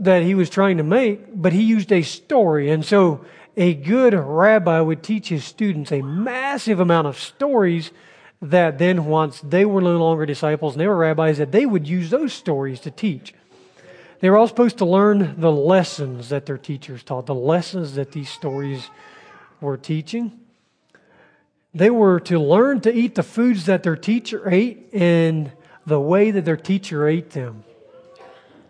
that 0.00 0.22
he 0.22 0.34
was 0.34 0.50
trying 0.50 0.76
to 0.76 0.82
make. 0.82 1.20
But 1.34 1.54
he 1.54 1.62
used 1.62 1.90
a 1.92 2.02
story, 2.02 2.68
and 2.70 2.84
so 2.84 3.24
a 3.56 3.72
good 3.72 4.12
rabbi 4.12 4.80
would 4.80 5.02
teach 5.02 5.30
his 5.30 5.46
students 5.46 5.90
a 5.92 6.02
massive 6.02 6.78
amount 6.78 7.06
of 7.06 7.18
stories 7.18 7.90
that 8.42 8.76
then, 8.76 9.06
once 9.06 9.40
they 9.40 9.64
were 9.64 9.80
no 9.80 9.96
longer 9.96 10.26
disciples 10.26 10.74
and 10.74 10.80
they 10.82 10.88
were 10.88 10.96
rabbis, 10.96 11.38
that 11.38 11.52
they 11.52 11.64
would 11.64 11.88
use 11.88 12.10
those 12.10 12.34
stories 12.34 12.80
to 12.80 12.90
teach. 12.90 13.32
They 14.20 14.28
were 14.28 14.36
all 14.36 14.46
supposed 14.46 14.76
to 14.78 14.84
learn 14.84 15.40
the 15.40 15.50
lessons 15.50 16.28
that 16.28 16.44
their 16.44 16.58
teachers 16.58 17.02
taught, 17.02 17.24
the 17.24 17.34
lessons 17.34 17.94
that 17.94 18.12
these 18.12 18.28
stories 18.28 18.90
were 19.60 19.76
teaching. 19.76 20.38
They 21.74 21.90
were 21.90 22.20
to 22.20 22.38
learn 22.38 22.80
to 22.80 22.92
eat 22.92 23.14
the 23.14 23.22
foods 23.22 23.66
that 23.66 23.82
their 23.82 23.96
teacher 23.96 24.48
ate 24.50 24.92
and 24.92 25.52
the 25.86 26.00
way 26.00 26.30
that 26.30 26.44
their 26.44 26.56
teacher 26.56 27.06
ate 27.06 27.30
them. 27.30 27.64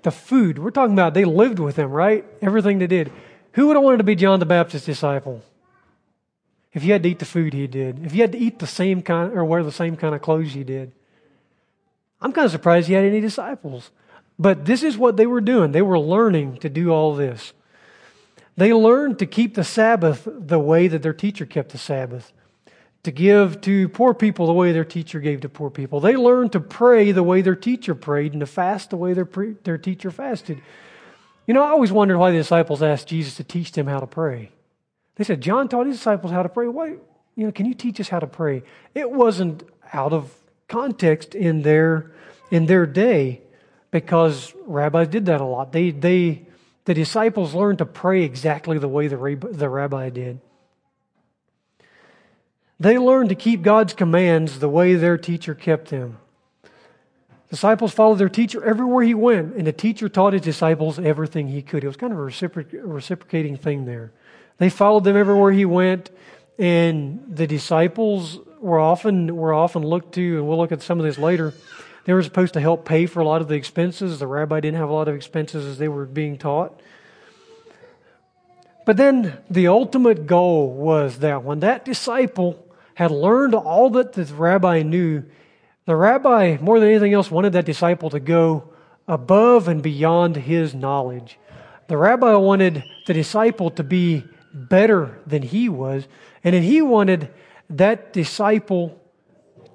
The 0.03 0.11
food, 0.11 0.59
we're 0.59 0.71
talking 0.71 0.95
about 0.95 1.15
they 1.15 1.25
lived 1.25 1.59
with 1.59 1.77
him, 1.77 1.91
right? 1.91 2.25
Everything 2.41 2.79
they 2.79 2.87
did. 2.87 3.13
Who 3.53 3.67
would 3.67 3.77
have 3.77 3.83
wanted 3.83 3.99
to 3.99 4.05
be 4.05 4.15
John 4.15 4.39
the 4.39 4.47
Baptist's 4.47 4.87
disciple? 4.87 5.43
If 6.73 6.85
you 6.85 6.93
had 6.93 7.03
to 7.03 7.09
eat 7.09 7.19
the 7.19 7.25
food 7.25 7.53
he 7.53 7.67
did, 7.67 8.05
if 8.05 8.15
you 8.15 8.21
had 8.21 8.33
to 8.33 8.39
eat 8.39 8.59
the 8.59 8.67
same 8.67 9.03
kind 9.03 9.33
or 9.33 9.45
wear 9.45 9.63
the 9.63 9.73
same 9.73 9.97
kind 9.97 10.15
of 10.15 10.23
clothes 10.23 10.53
he 10.53 10.63
did. 10.63 10.93
I'm 12.21 12.33
kind 12.33 12.45
of 12.45 12.53
surprised 12.53 12.87
he 12.87 12.95
had 12.95 13.05
any 13.05 13.21
disciples. 13.21 13.91
But 14.39 14.65
this 14.65 14.83
is 14.83 14.97
what 14.97 15.17
they 15.17 15.27
were 15.27 15.41
doing. 15.41 15.73
They 15.73 15.83
were 15.83 15.99
learning 15.99 16.59
to 16.59 16.69
do 16.69 16.91
all 16.91 17.15
this. 17.15 17.53
They 18.61 18.75
learned 18.75 19.21
to 19.21 19.27
keep 19.27 19.55
the 19.55 19.65
Sabbath 19.65 20.29
the 20.31 20.59
way 20.59 20.87
that 20.87 21.03
their 21.03 21.15
teacher 21.15 21.47
kept 21.47 21.73
the 21.73 21.79
Sabbath, 21.79 22.31
to 23.05 23.11
give 23.11 23.63
to 23.63 23.89
poor 23.89 24.13
people 24.13 24.47
the 24.47 24.53
way 24.53 24.73
their 24.73 24.85
teacher 24.85 25.19
gave 25.19 25.41
to 25.41 25.49
poor 25.49 25.71
people. 25.71 25.99
They 25.99 26.15
learned 26.15 26.53
to 26.53 26.61
pray 26.61 27.11
the 27.13 27.23
way 27.23 27.41
their 27.41 27.57
teacher 27.57 27.95
prayed 27.95 28.33
and 28.33 28.41
to 28.41 28.47
fast 28.47 28.91
the 28.91 28.99
way 28.99 29.15
their, 29.15 29.25
pre- 29.25 29.57
their 29.65 29.79
teacher 29.79 30.11
fasted. 30.11 30.61
You 31.47 31.55
know, 31.55 31.63
I 31.63 31.71
always 31.71 31.91
wondered 31.91 32.19
why 32.19 32.33
the 32.33 32.37
disciples 32.37 32.83
asked 32.83 33.09
Jesus 33.09 33.35
to 33.37 33.45
teach 33.45 33.73
them 33.73 33.87
how 33.87 33.99
to 33.99 34.07
pray. 34.07 34.51
They 35.15 35.25
said, 35.25 35.41
John 35.41 35.67
taught 35.67 35.87
his 35.87 35.97
disciples 35.97 36.31
how 36.31 36.43
to 36.43 36.51
pray. 36.51 36.69
Why, 36.69 36.97
you 37.37 37.47
know, 37.47 37.53
can 37.53 37.65
you 37.65 37.73
teach 37.73 37.99
us 37.99 38.11
how 38.11 38.19
to 38.19 38.27
pray? 38.27 38.63
It 38.95 39.11
wasn't 39.11 39.63
out 39.95 40.13
of 40.13 40.35
context 40.69 41.35
in 41.35 41.63
their, 41.63 42.11
in 42.51 42.67
their 42.67 42.85
day 42.85 43.41
because 43.91 44.53
rabbis 44.67 45.09
did 45.09 45.25
that 45.25 45.41
a 45.41 45.47
lot. 45.47 45.73
They, 45.73 45.93
they, 45.93 46.47
the 46.91 46.95
disciples 46.95 47.55
learned 47.55 47.79
to 47.79 47.87
pray 47.87 48.25
exactly 48.25 48.77
the 48.77 48.89
way 48.89 49.07
the, 49.07 49.17
the 49.53 49.69
rabbi 49.69 50.11
did. 50.11 50.41
They 52.81 52.99
learned 52.99 53.29
to 53.29 53.37
keep 53.37 53.63
God's 53.63 53.93
commands 53.93 54.59
the 54.59 54.69
way 54.69 54.95
their 54.95 55.17
teacher 55.17 55.55
kept 55.55 55.91
them. 55.91 56.19
Disciples 57.49 57.93
followed 57.93 58.17
their 58.17 58.29
teacher 58.29 58.65
everywhere 58.65 59.05
he 59.05 59.15
went, 59.15 59.55
and 59.55 59.69
the 59.69 59.73
teacher 59.73 60.09
taught 60.09 60.33
his 60.33 60.43
disciples 60.43 60.99
everything 60.99 61.47
he 61.47 61.63
could. 61.63 61.85
It 61.85 61.87
was 61.87 61.97
kind 61.97 62.13
of 62.13 62.19
a 62.19 62.23
reciproc- 62.23 62.81
reciprocating 62.83 63.57
thing 63.57 63.85
there. 63.85 64.11
They 64.59 64.69
followed 64.69 65.05
them 65.05 65.17
everywhere 65.17 65.53
he 65.53 65.67
went, 65.67 66.11
and 66.59 67.23
the 67.29 67.47
disciples 67.47 68.41
were 68.59 68.81
often 68.81 69.37
were 69.37 69.55
often 69.55 69.85
looked 69.85 70.17
to, 70.17 70.39
and 70.39 70.49
we'll 70.49 70.59
look 70.59 70.73
at 70.73 70.83
some 70.83 70.99
of 70.99 71.07
this 71.07 71.19
later. 71.19 71.55
They 72.05 72.13
were 72.13 72.23
supposed 72.23 72.55
to 72.55 72.61
help 72.61 72.85
pay 72.85 73.07
for 73.07 73.21
a 73.21 73.25
lot 73.25 73.41
of 73.41 73.49
the 73.49 73.55
expenses. 73.55 74.19
The 74.19 74.27
rabbi 74.27 74.61
didn't 74.61 74.79
have 74.79 74.89
a 74.89 74.93
lot 74.93 75.09
of 75.09 75.15
expenses 75.15 75.67
as 75.67 75.79
they 75.79 75.89
were 75.89 76.07
being 76.07 76.39
taught. 76.39 76.81
But 78.87 78.97
then 78.97 79.39
the 79.51 79.69
ultimate 79.69 80.27
goal 80.27 80.73
was 80.73 81.19
that 81.19 81.45
when 81.45 81.61
that 81.61 81.85
disciple 81.85 82.67
had 82.95 83.11
learned 83.11 83.55
all 83.55 83.91
that 83.91 84.15
the 84.15 84.25
rabbi 84.25 84.83
knew, 84.83 85.25
the 85.85 85.97
rabbi, 85.97 86.57
more 86.61 86.81
than 86.81 86.89
anything 86.89 87.13
else, 87.13 87.31
wanted 87.31 87.53
that 87.53 87.65
disciple 87.65 88.11
to 88.11 88.21
go 88.21 88.71
above 89.07 89.69
and 89.69 89.83
beyond 89.83 90.37
his 90.37 90.75
knowledge. 90.75 91.39
The 91.89 91.97
rabbi 91.97 92.35
wanted 92.37 92.85
the 93.07 93.15
disciple 93.15 93.71
to 93.73 93.83
be 93.83 94.25
better 94.53 95.19
than 95.27 95.43
he 95.43 95.69
was. 95.69 96.07
And 96.45 96.55
he 96.55 96.83
wanted 96.83 97.31
that 97.71 98.13
disciple 98.13 99.00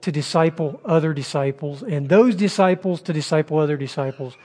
to 0.06 0.12
disciple 0.12 0.80
other 0.86 1.16
disciples, 1.16 1.82
and 1.82 2.08
those 2.08 2.36
disciples 2.36 3.02
to 3.02 3.12
disciple 3.12 3.58
other 3.58 3.76
disciples. 3.76 4.38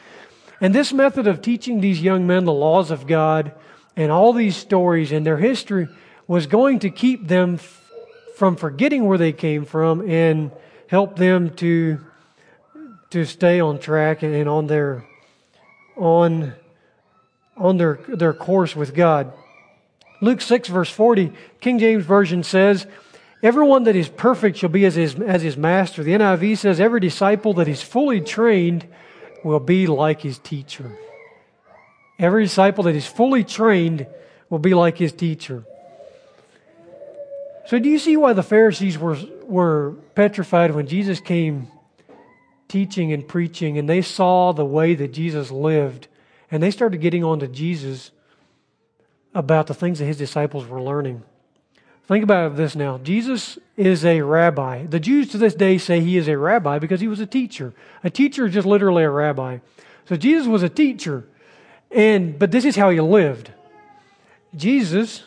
And 0.59 0.75
this 0.75 0.91
method 0.91 1.27
of 1.27 1.43
teaching 1.43 1.83
these 1.83 2.01
young 2.01 2.27
men 2.27 2.47
the 2.47 2.53
laws 2.53 2.91
of 2.91 3.07
God 3.07 3.53
and 3.95 4.11
all 4.11 4.33
these 4.33 4.57
stories 4.57 5.13
and 5.13 5.27
their 5.27 5.37
history 5.37 5.87
was 6.27 6.47
going 6.47 6.79
to 6.79 6.89
keep 6.89 7.29
them 7.29 7.57
f- 7.57 7.91
from 8.37 8.57
forgetting 8.57 9.05
where 9.05 9.19
they 9.19 9.35
came 9.35 9.67
from 9.67 10.09
and 10.09 10.51
help 10.87 11.17
them 11.17 11.51
to, 11.57 12.01
to 13.11 13.27
stay 13.27 13.61
on 13.61 13.79
track 13.79 14.23
and 14.23 14.49
on 14.49 14.67
their, 14.67 15.05
on, 15.95 16.55
on 17.55 17.77
their, 17.77 18.01
their 18.09 18.33
course 18.33 18.75
with 18.75 18.95
God. 18.95 19.31
Luke 20.23 20.41
6, 20.41 20.71
verse 20.71 20.91
40, 20.91 21.33
King 21.61 21.79
James 21.79 22.07
Version 22.07 22.43
says, 22.43 22.87
Everyone 23.43 23.85
that 23.85 23.97
is 23.97 24.09
perfect 24.09 24.59
shall 24.59 24.69
be 24.69 24.85
as 24.85 24.95
his, 24.95 25.15
as 25.19 25.43
his 25.43 25.57
master. 25.57 26.03
The 26.03 26.13
NIV 26.13 26.59
says, 26.59 26.81
Every 26.81 27.01
disciple 27.01 27.55
that 27.55 27.69
is 27.69 27.83
fully 27.83 28.21
trained 28.21 28.87
will 29.43 29.61
be 29.61 29.87
like 29.87 30.21
his 30.21 30.39
teacher. 30.39 30.97
Every 32.19 32.45
disciple 32.45 32.85
that 32.85 32.95
is 32.95 33.07
fully 33.07 33.45
trained 33.45 34.07
will 34.51 34.59
be 34.59 34.75
like 34.75 34.99
his 34.99 35.13
teacher. 35.13 35.65
So, 37.67 37.79
do 37.79 37.89
you 37.89 37.99
see 37.99 38.17
why 38.17 38.33
the 38.35 38.43
Pharisees 38.43 38.99
were, 38.99 39.17
were 39.45 39.93
petrified 40.15 40.75
when 40.75 40.87
Jesus 40.87 41.21
came 41.21 41.69
teaching 42.69 43.13
and 43.13 43.27
preaching 43.27 43.79
and 43.79 43.89
they 43.89 44.03
saw 44.03 44.53
the 44.53 44.65
way 44.65 44.95
that 44.95 45.13
Jesus 45.13 45.51
lived 45.51 46.09
and 46.51 46.63
they 46.63 46.71
started 46.71 47.01
getting 47.01 47.25
on 47.25 47.41
to 47.41 47.49
Jesus? 47.49 48.11
about 49.35 49.67
the 49.67 49.75
things 49.75 49.99
that 49.99 50.07
his 50.07 50.19
disciples 50.19 50.67
were 50.67 50.83
learning. 50.83 51.23
Think 52.11 52.25
about 52.25 52.57
this 52.57 52.75
now. 52.75 52.99
Jesus 52.99 53.57
is 53.77 54.05
a 54.05 54.21
rabbi. 54.23 54.85
The 54.85 54.99
Jews 54.99 55.29
to 55.29 55.39
this 55.39 55.55
day 55.55 55.79
say 55.79 56.01
he 56.01 56.17
is 56.17 56.27
a 56.27 56.37
rabbi 56.37 56.81
because 56.81 57.01
he 57.01 57.07
was 57.07 57.21
a 57.21 57.27
teacher. 57.27 57.73
A 58.03 58.11
teacher 58.11 58.47
is 58.47 58.53
just 58.53 58.67
literally 58.67 59.05
a 59.05 59.11
rabbi. 59.11 59.59
So 60.07 60.17
Jesus 60.17 60.49
was 60.49 60.65
a 60.65 60.69
teacher. 60.69 61.29
And 61.89 62.37
but 62.37 62.51
this 62.51 62.65
is 62.65 62.75
how 62.75 62.91
he 62.91 63.01
lived. 63.01 63.53
Jesus 64.57 65.23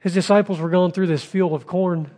his 0.00 0.12
disciples 0.12 0.58
were 0.58 0.70
going 0.70 0.90
through 0.90 1.06
this 1.06 1.22
field 1.22 1.52
of 1.52 1.68
corn 1.68 2.10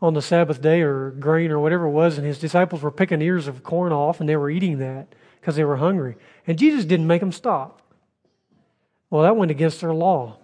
on 0.00 0.14
the 0.14 0.22
Sabbath 0.22 0.62
day 0.62 0.82
or 0.82 1.10
grain 1.10 1.50
or 1.50 1.58
whatever 1.58 1.86
it 1.86 1.90
was, 1.90 2.16
and 2.16 2.24
his 2.24 2.38
disciples 2.38 2.80
were 2.80 2.92
picking 2.92 3.20
ears 3.20 3.48
of 3.48 3.64
corn 3.64 3.92
off 3.92 4.20
and 4.20 4.28
they 4.28 4.36
were 4.36 4.50
eating 4.50 4.78
that 4.78 5.12
because 5.40 5.56
they 5.56 5.64
were 5.64 5.78
hungry. 5.78 6.14
And 6.46 6.56
Jesus 6.56 6.84
didn't 6.84 7.08
make 7.08 7.18
them 7.18 7.32
stop. 7.32 7.82
Well, 9.10 9.22
that 9.22 9.36
went 9.36 9.50
against 9.50 9.80
their 9.80 9.94
law. 9.94 10.36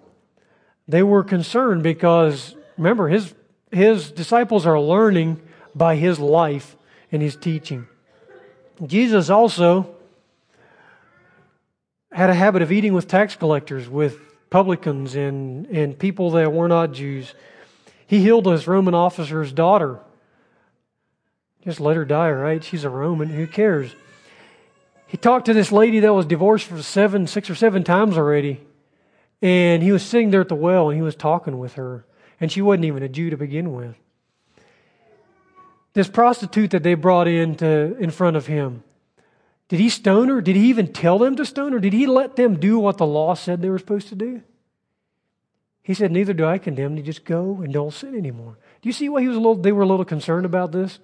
They 0.88 1.02
were 1.02 1.24
concerned 1.24 1.82
because, 1.82 2.54
remember, 2.76 3.08
his, 3.08 3.34
his 3.70 4.10
disciples 4.10 4.66
are 4.66 4.80
learning 4.80 5.40
by 5.74 5.96
his 5.96 6.18
life 6.18 6.76
and 7.10 7.22
his 7.22 7.36
teaching. 7.36 7.86
Jesus 8.84 9.30
also 9.30 9.94
had 12.10 12.30
a 12.30 12.34
habit 12.34 12.62
of 12.62 12.70
eating 12.70 12.92
with 12.92 13.08
tax 13.08 13.34
collectors, 13.36 13.88
with 13.88 14.18
publicans, 14.50 15.14
and, 15.14 15.66
and 15.66 15.98
people 15.98 16.30
that 16.32 16.52
were 16.52 16.68
not 16.68 16.92
Jews. 16.92 17.34
He 18.06 18.20
healed 18.20 18.44
this 18.44 18.66
Roman 18.66 18.94
officer's 18.94 19.52
daughter. 19.52 19.98
Just 21.64 21.80
let 21.80 21.96
her 21.96 22.04
die, 22.04 22.30
right? 22.30 22.62
She's 22.62 22.84
a 22.84 22.90
Roman. 22.90 23.30
Who 23.30 23.46
cares? 23.46 23.94
He 25.14 25.18
talked 25.18 25.46
to 25.46 25.52
this 25.52 25.70
lady 25.70 26.00
that 26.00 26.12
was 26.12 26.26
divorced 26.26 26.66
for 26.66 26.82
seven, 26.82 27.28
six 27.28 27.48
or 27.48 27.54
seven 27.54 27.84
times 27.84 28.18
already. 28.18 28.60
And 29.40 29.80
he 29.80 29.92
was 29.92 30.02
sitting 30.02 30.32
there 30.32 30.40
at 30.40 30.48
the 30.48 30.56
well 30.56 30.90
and 30.90 30.96
he 30.96 31.02
was 31.02 31.14
talking 31.14 31.60
with 31.60 31.74
her. 31.74 32.04
And 32.40 32.50
she 32.50 32.60
wasn't 32.60 32.86
even 32.86 33.04
a 33.04 33.08
Jew 33.08 33.30
to 33.30 33.36
begin 33.36 33.74
with. 33.74 33.96
This 35.92 36.08
prostitute 36.08 36.72
that 36.72 36.82
they 36.82 36.94
brought 36.94 37.28
in 37.28 37.54
to, 37.58 37.96
in 37.96 38.10
front 38.10 38.36
of 38.36 38.48
him, 38.48 38.82
did 39.68 39.78
he 39.78 39.88
stone 39.88 40.30
her? 40.30 40.40
Did 40.40 40.56
he 40.56 40.66
even 40.66 40.92
tell 40.92 41.18
them 41.18 41.36
to 41.36 41.44
stone 41.44 41.74
her? 41.74 41.78
Did 41.78 41.92
he 41.92 42.08
let 42.08 42.34
them 42.34 42.58
do 42.58 42.80
what 42.80 42.98
the 42.98 43.06
law 43.06 43.34
said 43.34 43.62
they 43.62 43.70
were 43.70 43.78
supposed 43.78 44.08
to 44.08 44.16
do? 44.16 44.42
He 45.84 45.94
said, 45.94 46.10
Neither 46.10 46.32
do 46.32 46.44
I 46.44 46.58
condemn 46.58 46.96
you. 46.96 47.04
Just 47.04 47.24
go 47.24 47.60
and 47.62 47.72
don't 47.72 47.94
sin 47.94 48.16
anymore. 48.16 48.58
Do 48.82 48.88
you 48.88 48.92
see 48.92 49.08
why 49.08 49.20
he 49.20 49.28
was 49.28 49.36
a 49.36 49.40
little, 49.40 49.54
they 49.54 49.70
were 49.70 49.84
a 49.84 49.86
little 49.86 50.04
concerned 50.04 50.44
about 50.44 50.72
this? 50.72 50.98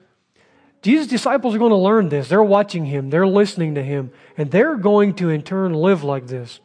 Jesus' 0.82 1.06
disciples 1.06 1.54
are 1.54 1.58
going 1.58 1.70
to 1.70 1.76
learn 1.76 2.08
this. 2.08 2.28
They're 2.28 2.42
watching 2.42 2.86
him, 2.86 3.10
they're 3.10 3.26
listening 3.26 3.74
to 3.74 3.82
him, 3.82 4.12
and 4.36 4.50
they're 4.50 4.76
going 4.76 5.14
to 5.14 5.28
in 5.28 5.42
turn 5.42 5.74
live 5.74 6.02
like 6.02 6.26
this. 6.26 6.60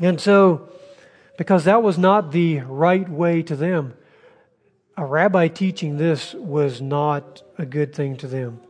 And 0.00 0.20
so, 0.20 0.68
because 1.36 1.64
that 1.64 1.82
was 1.82 1.98
not 1.98 2.32
the 2.32 2.60
right 2.60 3.08
way 3.08 3.42
to 3.42 3.56
them, 3.56 3.94
a 4.96 5.04
rabbi 5.04 5.48
teaching 5.48 5.98
this 5.98 6.34
was 6.34 6.80
not 6.80 7.42
a 7.58 7.66
good 7.66 7.94
thing 7.94 8.16
to 8.18 8.26
them. 8.26 8.60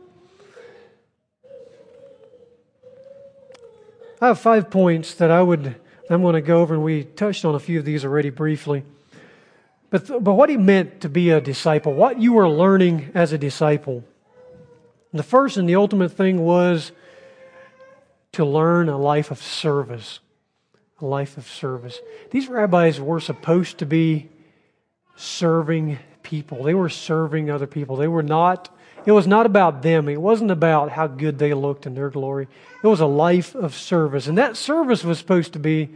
I 4.21 4.27
have 4.27 4.39
five 4.39 4.69
points 4.69 5.13
that 5.15 5.29
I 5.29 5.41
would 5.41 5.75
I'm 6.09 6.21
going 6.21 6.35
to 6.35 6.41
go 6.41 6.61
over, 6.61 6.75
and 6.75 6.83
we 6.83 7.03
touched 7.03 7.45
on 7.45 7.55
a 7.55 7.59
few 7.59 7.79
of 7.79 7.85
these 7.85 8.05
already 8.05 8.29
briefly. 8.29 8.83
But, 9.89 10.07
but 10.23 10.33
what 10.33 10.49
he 10.49 10.57
meant 10.57 11.01
to 11.01 11.09
be 11.09 11.31
a 11.31 11.41
disciple, 11.41 11.93
what 11.93 12.19
you 12.19 12.33
were 12.33 12.47
learning 12.47 13.11
as 13.15 13.33
a 13.33 13.37
disciple. 13.37 14.03
The 15.15 15.23
first 15.23 15.55
and 15.55 15.67
the 15.67 15.77
ultimate 15.77 16.11
thing 16.11 16.41
was 16.43 16.91
to 18.33 18.43
learn 18.43 18.89
a 18.89 18.97
life 18.97 19.31
of 19.31 19.41
service. 19.41 20.19
A 20.99 21.05
life 21.05 21.37
of 21.37 21.47
service. 21.47 21.99
These 22.31 22.49
rabbis 22.49 22.99
were 22.99 23.21
supposed 23.21 23.77
to 23.77 23.85
be 23.85 24.29
serving 25.15 25.99
people. 26.21 26.63
They 26.63 26.73
were 26.73 26.89
serving 26.89 27.49
other 27.49 27.67
people. 27.67 27.95
They 27.95 28.09
were 28.09 28.23
not, 28.23 28.69
it 29.05 29.13
was 29.13 29.25
not 29.25 29.45
about 29.45 29.81
them. 29.83 30.09
It 30.09 30.19
wasn't 30.19 30.51
about 30.51 30.91
how 30.91 31.07
good 31.07 31.39
they 31.39 31.53
looked 31.53 31.85
in 31.85 31.95
their 31.95 32.09
glory. 32.09 32.49
It 32.83 32.87
was 32.87 32.99
a 32.99 33.05
life 33.05 33.55
of 33.55 33.73
service. 33.73 34.27
And 34.27 34.37
that 34.37 34.57
service 34.57 35.05
was 35.05 35.17
supposed 35.17 35.53
to 35.53 35.59
be 35.59 35.91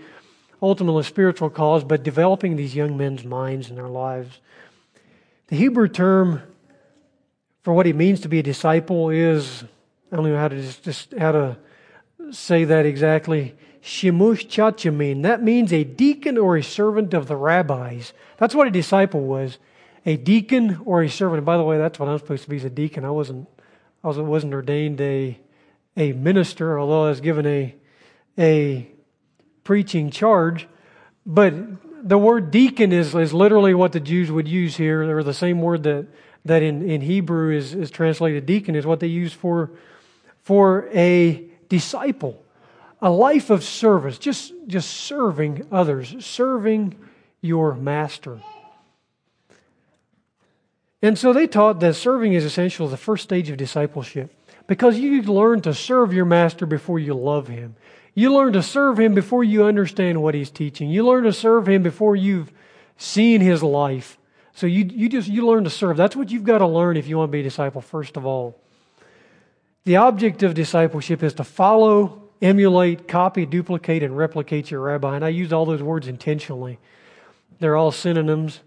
ultimately 0.62 1.02
a 1.02 1.04
spiritual 1.04 1.50
cause, 1.50 1.84
but 1.84 2.04
developing 2.04 2.56
these 2.56 2.74
young 2.74 2.96
men's 2.96 3.26
minds 3.26 3.68
and 3.68 3.78
their 3.78 3.90
lives. 3.90 4.40
The 5.48 5.58
Hebrew 5.58 5.90
term 5.90 6.44
for 7.64 7.74
what 7.74 7.88
it 7.88 7.96
means 7.96 8.22
to 8.22 8.30
be 8.30 8.40
a 8.40 8.44
disciple 8.44 9.10
is, 9.10 9.64
I 10.12 10.16
don't 10.16 10.30
know 10.30 10.38
how 10.38 10.48
to 10.48 10.62
just, 10.62 10.84
just 10.84 11.14
how 11.18 11.32
to 11.32 11.58
say 12.32 12.66
that 12.66 12.86
exactly. 12.86 13.56
Shemush 13.82 14.46
chachamin. 14.46 15.24
That 15.24 15.44
means 15.44 15.72
a 15.72 15.84
deacon 15.84 16.38
or 16.38 16.58
a 16.58 16.64
servant 16.64 17.14
of 17.14 17.28
the 17.28 17.36
rabbis. 17.36 18.14
That's 18.38 18.56
what 18.56 18.68
a 18.68 18.72
disciple 18.72 19.22
was. 19.22 19.58
A 20.06 20.18
deacon 20.18 20.82
or 20.86 21.04
a 21.04 21.10
servant. 21.10 21.38
And 21.40 21.46
by 21.46 21.58
the 21.58 21.64
way, 21.64 21.78
that's 21.78 22.00
what 22.00 22.10
I'm 22.10 22.18
supposed 22.18 22.44
to 22.44 22.50
be 22.50 22.58
as 22.58 22.66
a 22.66 22.70
deacon. 22.70 23.06
I 23.06 23.12
wasn't 23.12 23.48
I 24.04 24.08
wasn't 24.08 24.54
ordained 24.54 25.02
a 25.02 25.40
a 25.98 26.14
minister, 26.14 26.80
although 26.80 27.06
I 27.06 27.10
was 27.10 27.22
given 27.22 27.46
a 27.46 27.76
a 28.38 28.90
preaching 29.64 30.10
charge. 30.10 30.68
But 31.26 31.54
the 32.08 32.18
word 32.18 32.52
deacon 32.52 32.92
is, 32.92 33.14
is 33.14 33.34
literally 33.34 33.74
what 33.74 33.92
the 33.92 34.00
Jews 34.00 34.32
would 34.32 34.48
use 34.48 34.78
here, 34.78 35.18
or 35.18 35.24
the 35.24 35.34
same 35.34 35.62
word 35.62 35.84
that, 35.84 36.08
that 36.46 36.64
in, 36.64 36.90
in 36.90 37.02
Hebrew 37.02 37.56
is, 37.56 37.74
is 37.74 37.92
translated 37.92 38.46
deacon, 38.46 38.76
is 38.76 38.86
what 38.86 39.00
they 39.00 39.08
use 39.08 39.34
for, 39.34 39.72
for 40.42 40.90
a 40.94 41.44
disciple. 41.68 42.44
A 43.02 43.10
life 43.10 43.50
of 43.50 43.64
service, 43.64 44.18
just, 44.18 44.54
just 44.68 44.90
serving 44.90 45.66
others, 45.72 46.16
serving 46.26 46.96
your 47.42 47.76
master. 47.76 48.40
And 51.02 51.18
so 51.18 51.32
they 51.32 51.48
taught 51.48 51.80
that 51.80 51.96
serving 51.96 52.34
is 52.34 52.44
essential 52.44 52.88
the 52.88 52.98
first 52.98 53.24
stage 53.24 53.50
of 53.50 53.58
discipleship 53.58 54.36
because 54.68 55.00
you 55.00 55.22
learn 55.22 55.62
to 55.62 55.74
serve 55.74 56.14
your 56.14 56.26
master 56.26 56.66
before 56.66 57.00
you 57.00 57.14
love 57.14 57.48
him. 57.48 57.76
You 58.20 58.34
learn 58.34 58.52
to 58.52 58.62
serve 58.62 59.00
Him 59.00 59.14
before 59.14 59.46
you 59.46 59.64
understand 59.64 60.22
what 60.22 60.36
He's 60.36 60.50
teaching. 60.50 60.90
You 60.90 61.08
learn 61.08 61.24
to 61.24 61.32
serve 61.32 61.70
Him 61.70 61.84
before 61.84 62.18
you've 62.18 62.52
seen 62.98 63.40
His 63.40 63.64
life. 63.64 64.19
So 64.60 64.68
you, 64.68 64.90
you 64.94 65.08
just 65.08 65.30
you 65.30 65.48
learn 65.48 65.64
to 65.64 65.70
serve. 65.70 65.96
That's 65.96 66.18
what 66.18 66.30
you've 66.32 66.44
got 66.44 66.58
to 66.58 66.68
learn 66.68 66.98
if 66.98 67.08
you 67.08 67.18
want 67.18 67.30
to 67.30 67.32
be 67.32 67.40
a 67.40 67.44
disciple, 67.44 67.80
first 67.80 68.18
of 68.18 68.26
all. 68.26 68.60
The 69.86 69.96
object 69.96 70.44
of 70.44 70.54
discipleship 70.54 71.24
is 71.24 71.34
to 71.36 71.46
follow, 71.46 72.24
emulate, 72.42 73.08
copy, 73.08 73.46
duplicate, 73.46 74.04
and 74.04 74.18
replicate 74.18 74.70
your 74.70 74.82
rabbi. 74.82 75.16
And 75.16 75.24
I 75.24 75.30
use 75.30 75.54
all 75.54 75.66
those 75.66 75.82
words 75.82 76.10
intentionally. 76.10 76.78
They're 77.60 77.78
all 77.78 77.94
synonyms. 77.94 78.60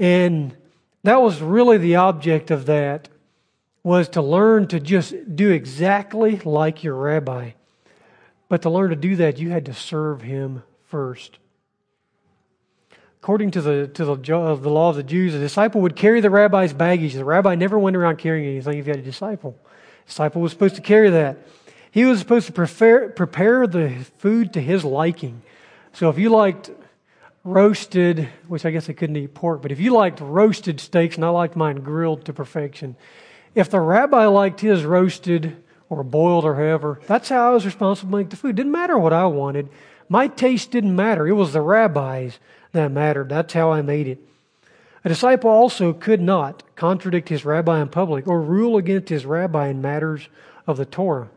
And 0.00 0.52
that 1.04 1.22
was 1.22 1.40
really 1.40 1.78
the 1.78 1.94
object 1.94 2.50
of 2.50 2.66
that 2.66 3.08
was 3.84 4.08
to 4.08 4.22
learn 4.22 4.66
to 4.66 4.80
just 4.80 5.14
do 5.36 5.50
exactly 5.50 6.40
like 6.40 6.82
your 6.82 6.96
rabbi. 6.96 7.52
But 8.48 8.62
to 8.62 8.70
learn 8.70 8.90
to 8.90 8.96
do 8.96 9.14
that, 9.14 9.38
you 9.38 9.50
had 9.50 9.66
to 9.66 9.74
serve 9.74 10.22
him 10.22 10.64
first. 10.86 11.38
According 13.26 13.50
to 13.50 13.60
the, 13.60 13.88
to 13.88 14.04
the, 14.04 14.14
the 14.14 14.70
law 14.70 14.90
of 14.90 14.94
the 14.94 15.02
Jews, 15.02 15.34
a 15.34 15.40
disciple 15.40 15.80
would 15.80 15.96
carry 15.96 16.20
the 16.20 16.30
rabbi's 16.30 16.72
baggage. 16.72 17.14
The 17.14 17.24
rabbi 17.24 17.56
never 17.56 17.76
went 17.76 17.96
around 17.96 18.18
carrying 18.18 18.48
anything 18.48 18.78
if 18.78 18.84
he 18.84 18.90
had 18.92 19.00
a 19.00 19.02
disciple. 19.02 19.58
The 20.04 20.10
disciple 20.10 20.42
was 20.42 20.52
supposed 20.52 20.76
to 20.76 20.80
carry 20.80 21.10
that. 21.10 21.36
He 21.90 22.04
was 22.04 22.20
supposed 22.20 22.46
to 22.46 22.52
prepare, 22.52 23.08
prepare 23.08 23.66
the 23.66 24.06
food 24.18 24.52
to 24.52 24.60
his 24.60 24.84
liking. 24.84 25.42
So 25.92 26.08
if 26.08 26.20
you 26.20 26.30
liked 26.30 26.70
roasted, 27.42 28.28
which 28.46 28.64
I 28.64 28.70
guess 28.70 28.88
I 28.88 28.92
couldn't 28.92 29.16
eat 29.16 29.34
pork, 29.34 29.60
but 29.60 29.72
if 29.72 29.80
you 29.80 29.92
liked 29.92 30.20
roasted 30.20 30.78
steaks 30.78 31.16
and 31.16 31.24
I 31.24 31.30
liked 31.30 31.56
mine 31.56 31.78
grilled 31.78 32.26
to 32.26 32.32
perfection, 32.32 32.94
if 33.56 33.68
the 33.68 33.80
rabbi 33.80 34.26
liked 34.26 34.60
his 34.60 34.84
roasted 34.84 35.64
or 35.88 36.04
boiled 36.04 36.44
or 36.44 36.54
however. 36.54 37.00
That's 37.08 37.28
how 37.28 37.50
I 37.50 37.54
was 37.54 37.66
responsible 37.66 38.12
to 38.12 38.18
make 38.18 38.30
the 38.30 38.36
food. 38.36 38.54
Didn't 38.54 38.70
matter 38.70 38.96
what 38.96 39.12
I 39.12 39.26
wanted. 39.26 39.68
My 40.08 40.28
taste 40.28 40.70
didn't 40.70 40.94
matter. 40.94 41.26
It 41.26 41.32
was 41.32 41.52
the 41.52 41.60
rabbis 41.60 42.38
that 42.76 42.92
mattered. 42.92 43.28
That's 43.28 43.52
how 43.52 43.72
I 43.72 43.82
made 43.82 44.06
it. 44.06 44.18
A 45.04 45.08
disciple 45.08 45.50
also 45.50 45.92
could 45.92 46.20
not 46.20 46.62
contradict 46.74 47.28
his 47.28 47.44
rabbi 47.44 47.80
in 47.80 47.88
public 47.88 48.26
or 48.26 48.40
rule 48.40 48.76
against 48.76 49.08
his 49.08 49.24
rabbi 49.24 49.68
in 49.68 49.80
matters 49.80 50.28
of 50.66 50.76
the 50.76 50.84
Torah. 50.84 51.28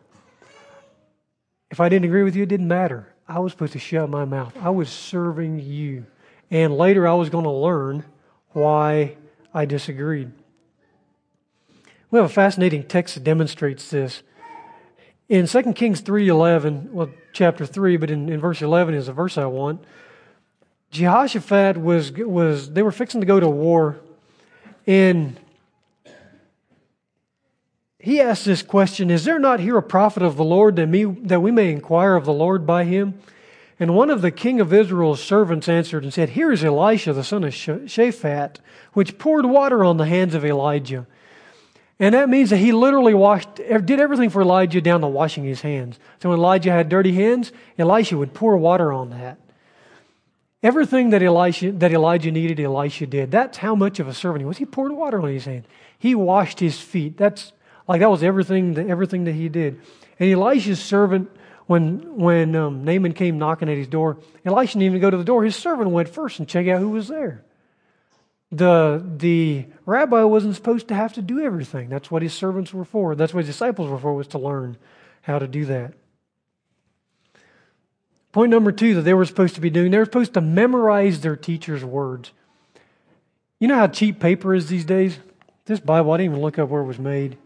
If 1.69 1.80
I 1.80 1.89
didn't 1.89 2.06
agree 2.06 2.23
with 2.23 2.36
you, 2.36 2.43
it 2.43 2.49
didn't 2.49 2.67
matter. 2.67 3.13
I 3.28 3.39
was 3.39 3.52
supposed 3.52 3.73
to 3.73 3.80
shut 3.80 4.10
my 4.10 4.25
mouth. 4.25 4.56
I 4.60 4.71
was 4.71 4.89
serving 4.89 5.60
you. 5.60 6.08
And 6.49 6.75
later 6.75 7.08
I 7.08 7.13
was 7.13 7.30
going 7.30 7.43
to 7.43 7.52
learn 7.52 8.06
why 8.54 9.17
I 9.54 9.65
disagreed. 9.65 10.32
We 12.10 12.17
have 12.17 12.25
a 12.25 12.34
fascinating 12.34 12.84
text 12.86 13.13
that 13.13 13.23
demonstrates 13.23 13.89
this. 13.91 14.23
In 15.28 15.45
2 15.45 15.73
Kings 15.73 16.02
3.11, 16.02 16.89
well, 16.89 17.12
chapter 17.34 17.67
3, 17.67 17.97
but 17.97 18.10
in, 18.10 18.30
in 18.30 18.39
verse 18.39 18.63
11 18.63 18.95
is 18.95 19.06
the 19.06 19.13
verse 19.13 19.38
I 19.38 19.45
want, 19.45 19.84
Jehoshaphat 20.91 21.78
was, 21.78 22.12
was, 22.12 22.71
they 22.71 22.82
were 22.82 22.91
fixing 22.91 23.21
to 23.21 23.28
go 23.28 23.39
to 23.39 23.49
war, 23.49 23.97
and 24.88 25.39
he 27.99 28.21
asked 28.21 28.45
this 28.45 28.63
question 28.63 29.12
Is 29.12 29.25
there 29.25 29.39
not 29.39 29.60
here 29.60 29.78
a 29.78 29.84
prophet 29.84 30.23
of 30.23 30.38
the 30.38 30.43
Lord 30.43 30.78
that, 30.78 30.88
me, 30.88 31.04
that 31.04 31.41
we 31.41 31.52
may 31.52 31.71
inquire 31.71 32.15
of 32.15 32.25
the 32.25 32.34
Lord 32.34 32.65
by 32.65 32.86
him? 32.86 33.19
And 33.80 33.95
one 33.95 34.10
of 34.10 34.21
the 34.21 34.32
king 34.32 34.60
of 34.60 34.73
Israel's 34.73 35.23
servants 35.23 35.69
answered 35.69 36.04
and 36.04 36.13
said, 36.13 36.30
Here 36.30 36.52
is 36.52 36.63
Elisha, 36.63 37.13
the 37.13 37.23
son 37.23 37.43
of 37.43 37.54
Shaphat, 37.54 38.58
which 38.93 39.17
poured 39.17 39.45
water 39.45 39.86
on 39.86 39.97
the 39.97 40.06
hands 40.06 40.34
of 40.34 40.43
Elijah. 40.43 41.08
And 41.97 42.15
that 42.15 42.30
means 42.30 42.49
that 42.49 42.58
he 42.58 42.71
literally 42.71 43.13
washed, 43.13 43.56
did 43.56 43.99
everything 43.99 44.30
for 44.30 44.41
Elijah 44.41 44.82
down 44.82 45.02
to 45.02 45.08
washing 45.08 45.43
his 45.43 45.62
hands. 45.62 45.99
So 46.21 46.30
when 46.30 46.39
Elijah 46.39 46.71
had 46.71 46.89
dirty 46.89 47.13
hands, 47.13 47.52
Elisha 47.78 48.17
would 48.17 48.34
pour 48.34 48.58
water 48.58 48.91
on 48.91 49.10
that. 49.12 49.38
Everything 50.62 51.12
that 51.12 51.22
that 51.22 51.91
Elijah 51.93 52.32
needed, 52.32 52.60
Elisha 52.60 53.08
did. 53.08 53.32
That's 53.32 53.58
how 53.58 53.76
much 53.76 54.00
of 54.00 54.08
a 54.08 54.13
servant 54.13 54.41
he 54.41 54.45
was. 54.45 54.58
He 54.58 54.65
poured 54.65 54.91
water 54.91 55.22
on 55.22 55.30
his 55.30 55.45
hand. 55.45 55.63
He 55.98 56.15
washed 56.15 56.60
his 56.60 56.80
feet. 56.80 57.17
That's 57.17 57.54
like 57.88 58.02
that 58.02 58.10
was 58.10 58.24
everything, 58.24 58.74
that, 58.74 58.88
everything 58.88 59.24
that 59.24 59.34
he 59.34 59.48
did. 59.48 59.80
And 60.19 60.32
Elisha's 60.32 60.82
servant, 60.82 61.32
when 61.65 62.17
when 62.17 62.56
um, 62.56 62.84
Naaman 62.84 63.13
came 63.13 63.38
knocking 63.38 63.69
at 63.69 63.78
his 63.78 63.88
door, 63.88 64.17
Elisha 64.43 64.74
didn't 64.74 64.84
even 64.84 65.00
go 65.00 65.10
to 65.10 65.17
the 65.17 65.24
door. 65.24 65.45
His 65.45 65.56
servant 65.56 65.91
went 65.91 66.10
first 66.10 66.39
and 66.39 66.48
check 66.48 66.67
out 66.67 66.82
who 66.82 66.89
was 66.89 67.08
there. 67.08 67.43
The, 68.52 69.04
the 69.17 69.67
rabbi 69.86 70.24
wasn't 70.24 70.56
supposed 70.56 70.88
to 70.88 70.95
have 70.95 71.13
to 71.13 71.22
do 71.22 71.39
everything. 71.39 71.88
That's 71.89 72.10
what 72.10 72.24
his 72.24 72.34
servants 72.34 72.74
were 72.74 72.86
for. 72.86 73.15
That's 73.15 73.34
what 73.34 73.45
his 73.45 73.56
disciples 73.56 73.89
were 73.89 74.00
for, 74.00 74.13
was 74.15 74.28
to 74.30 74.39
learn 74.39 74.78
how 75.22 75.38
to 75.38 75.48
do 75.48 75.65
that. 75.65 75.93
Point 78.32 78.52
number 78.52 78.72
two 78.72 78.96
that 78.96 79.02
they 79.02 79.13
were 79.13 79.26
supposed 79.26 79.56
to 79.56 79.62
be 79.62 79.70
doing, 79.70 79.92
they 79.92 79.98
were 79.98 80.06
supposed 80.06 80.34
to 80.36 80.42
memorize 80.42 81.22
their 81.22 81.36
teacher's 81.36 81.84
words. 81.84 82.32
You 83.60 83.68
know 83.68 83.76
how 83.76 83.88
cheap 83.88 84.20
paper 84.20 84.54
is 84.54 84.68
these 84.68 84.86
days? 84.86 85.18
This 85.65 85.80
Bible, 85.80 86.12
I 86.12 86.18
didn't 86.18 86.32
even 86.32 86.42
look 86.42 86.60
up 86.60 86.70
where 86.70 86.82
it 86.82 86.86
was 86.86 87.00
made. 87.00 87.38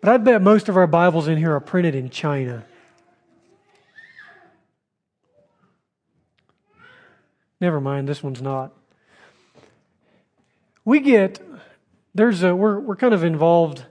But 0.00 0.10
I 0.10 0.16
bet 0.16 0.42
most 0.42 0.68
of 0.68 0.76
our 0.76 0.86
Bibles 0.86 1.28
in 1.28 1.38
here 1.38 1.54
are 1.54 1.60
printed 1.60 1.94
in 1.94 2.10
China. 2.10 2.64
Never 7.60 7.80
mind, 7.80 8.08
this 8.08 8.22
one's 8.22 8.42
not 8.42 8.72
we 10.84 11.00
get 11.00 11.40
there's 12.14 12.42
a 12.42 12.54
we're 12.54 12.78
we're 12.78 12.96
kind 12.96 13.14
of 13.14 13.24
involved 13.24 13.84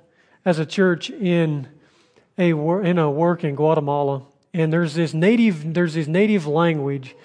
as 0.46 0.60
a 0.60 0.66
church 0.66 1.10
in 1.10 1.68
a 2.38 2.52
in 2.54 2.98
a 2.98 3.10
work 3.10 3.44
in 3.44 3.56
Guatemala, 3.56 4.24
and 4.54 4.72
there's 4.72 4.94
this 4.94 5.14
native 5.14 5.74
there's 5.74 5.94
this 5.94 6.08
native 6.08 6.48
language 6.48 7.16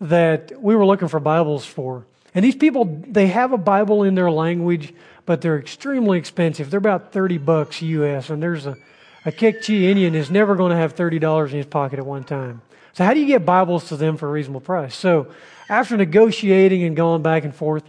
that 0.00 0.52
we 0.60 0.74
were 0.74 0.86
looking 0.86 1.08
for 1.08 1.20
Bibles 1.20 1.64
for. 1.64 2.06
And 2.34 2.44
these 2.44 2.56
people 2.56 3.02
they 3.06 3.28
have 3.28 3.52
a 3.52 3.58
Bible 3.58 4.02
in 4.02 4.14
their 4.14 4.30
language, 4.30 4.92
but 5.26 5.40
they're 5.40 5.58
extremely 5.58 6.18
expensive. 6.18 6.70
They're 6.70 6.78
about 6.78 7.12
thirty 7.12 7.38
bucks 7.38 7.80
US, 7.82 8.30
and 8.30 8.42
there's 8.42 8.66
a 8.66 8.76
a 9.24 9.32
Kekchi 9.32 9.84
Indian 9.84 10.14
is 10.14 10.30
never 10.30 10.54
going 10.54 10.70
to 10.70 10.76
have 10.76 10.92
thirty 10.92 11.18
dollars 11.18 11.52
in 11.52 11.58
his 11.58 11.66
pocket 11.66 11.98
at 11.98 12.06
one 12.06 12.24
time. 12.24 12.60
So 12.92 13.04
how 13.04 13.14
do 13.14 13.20
you 13.20 13.26
get 13.26 13.44
Bibles 13.44 13.88
to 13.88 13.96
them 13.96 14.16
for 14.16 14.28
a 14.28 14.32
reasonable 14.32 14.60
price? 14.60 14.94
So 14.94 15.28
after 15.68 15.96
negotiating 15.96 16.84
and 16.84 16.94
going 16.94 17.22
back 17.22 17.44
and 17.44 17.54
forth, 17.54 17.82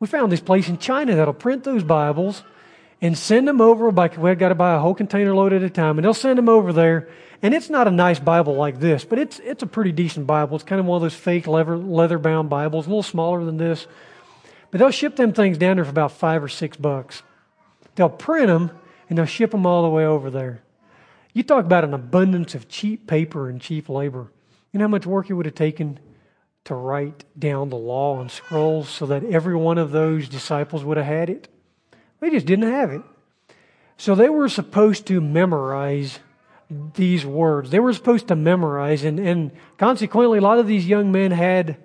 we 0.00 0.06
found 0.06 0.32
this 0.32 0.40
place 0.40 0.68
in 0.68 0.78
China 0.78 1.14
that'll 1.14 1.34
print 1.34 1.64
those 1.64 1.84
Bibles 1.84 2.42
and 3.02 3.16
send 3.16 3.46
them 3.46 3.60
over. 3.60 3.92
By, 3.92 4.08
we've 4.08 4.38
got 4.38 4.48
to 4.48 4.54
buy 4.54 4.74
a 4.74 4.78
whole 4.78 4.94
container 4.94 5.34
load 5.34 5.52
at 5.52 5.62
a 5.62 5.70
time, 5.70 5.98
and 5.98 6.04
they'll 6.04 6.14
send 6.14 6.38
them 6.38 6.48
over 6.48 6.72
there. 6.72 7.08
And 7.42 7.54
it's 7.54 7.70
not 7.70 7.88
a 7.88 7.90
nice 7.90 8.18
Bible 8.18 8.54
like 8.54 8.80
this, 8.80 9.04
but 9.04 9.18
it's, 9.18 9.38
it's 9.38 9.62
a 9.62 9.66
pretty 9.66 9.92
decent 9.92 10.26
Bible. 10.26 10.56
It's 10.56 10.64
kind 10.64 10.80
of 10.80 10.86
one 10.86 10.96
of 10.96 11.02
those 11.02 11.14
fake 11.14 11.46
leather, 11.46 11.76
leather 11.76 12.18
bound 12.18 12.50
Bibles, 12.50 12.86
a 12.86 12.90
little 12.90 13.02
smaller 13.02 13.44
than 13.44 13.56
this. 13.56 13.86
But 14.70 14.78
they'll 14.78 14.90
ship 14.90 15.16
them 15.16 15.32
things 15.32 15.56
down 15.56 15.76
there 15.76 15.84
for 15.84 15.90
about 15.90 16.12
five 16.12 16.44
or 16.44 16.48
six 16.48 16.76
bucks. 16.76 17.22
They'll 17.94 18.10
print 18.10 18.48
them 18.48 18.70
and 19.08 19.18
they'll 19.18 19.26
ship 19.26 19.50
them 19.50 19.66
all 19.66 19.82
the 19.82 19.88
way 19.88 20.04
over 20.04 20.30
there. 20.30 20.62
You 21.32 21.42
talk 21.42 21.64
about 21.64 21.84
an 21.84 21.94
abundance 21.94 22.54
of 22.54 22.68
cheap 22.68 23.06
paper 23.06 23.48
and 23.48 23.60
cheap 23.60 23.88
labor. 23.88 24.30
You 24.72 24.78
know 24.78 24.84
how 24.84 24.90
much 24.90 25.06
work 25.06 25.30
it 25.30 25.34
would 25.34 25.46
have 25.46 25.54
taken 25.54 25.98
to 26.64 26.74
write 26.74 27.24
down 27.38 27.70
the 27.70 27.76
law 27.76 28.18
on 28.18 28.28
scrolls 28.28 28.88
so 28.88 29.06
that 29.06 29.24
every 29.24 29.56
one 29.56 29.78
of 29.78 29.92
those 29.92 30.28
disciples 30.28 30.84
would 30.84 30.96
have 30.96 31.06
had 31.06 31.30
it? 31.30 31.48
They 32.20 32.30
just 32.30 32.46
didn't 32.46 32.70
have 32.70 32.90
it. 32.90 33.02
So 33.96 34.14
they 34.14 34.28
were 34.28 34.48
supposed 34.48 35.06
to 35.06 35.20
memorize 35.20 36.20
these 36.70 37.26
words. 37.26 37.70
They 37.70 37.80
were 37.80 37.92
supposed 37.92 38.28
to 38.28 38.36
memorize, 38.36 39.04
and, 39.04 39.18
and 39.18 39.50
consequently, 39.76 40.38
a 40.38 40.42
lot 40.42 40.58
of 40.58 40.66
these 40.66 40.86
young 40.86 41.10
men 41.10 41.32
had 41.32 41.76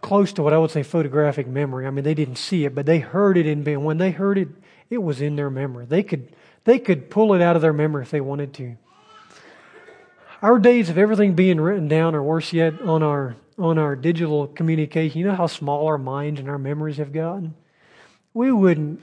close 0.00 0.32
to 0.34 0.42
what 0.42 0.52
I 0.52 0.58
would 0.58 0.70
say 0.70 0.82
photographic 0.82 1.46
memory. 1.46 1.86
I 1.86 1.90
mean, 1.90 2.04
they 2.04 2.14
didn't 2.14 2.36
see 2.36 2.64
it, 2.64 2.74
but 2.74 2.86
they 2.86 2.98
heard 2.98 3.38
it, 3.38 3.46
and 3.46 3.84
when 3.84 3.98
they 3.98 4.10
heard 4.10 4.36
it, 4.36 4.48
it 4.90 4.98
was 4.98 5.20
in 5.20 5.36
their 5.36 5.50
memory. 5.50 5.86
They 5.86 6.02
could, 6.02 6.34
they 6.64 6.78
could 6.78 7.08
pull 7.08 7.32
it 7.34 7.40
out 7.40 7.56
of 7.56 7.62
their 7.62 7.72
memory 7.72 8.02
if 8.02 8.10
they 8.10 8.20
wanted 8.20 8.52
to. 8.54 8.76
Our 10.42 10.58
days 10.58 10.90
of 10.90 10.98
everything 10.98 11.34
being 11.34 11.60
written 11.60 11.88
down, 11.88 12.14
or 12.14 12.22
worse 12.22 12.52
yet, 12.52 12.80
on 12.82 13.02
our 13.02 13.36
on 13.58 13.78
our 13.78 13.94
digital 13.94 14.46
communication, 14.48 15.20
you 15.20 15.26
know 15.26 15.34
how 15.34 15.46
small 15.46 15.86
our 15.86 15.98
minds 15.98 16.40
and 16.40 16.48
our 16.48 16.58
memories 16.58 16.96
have 16.96 17.12
gotten. 17.12 17.54
We 18.34 18.50
wouldn't 18.50 19.00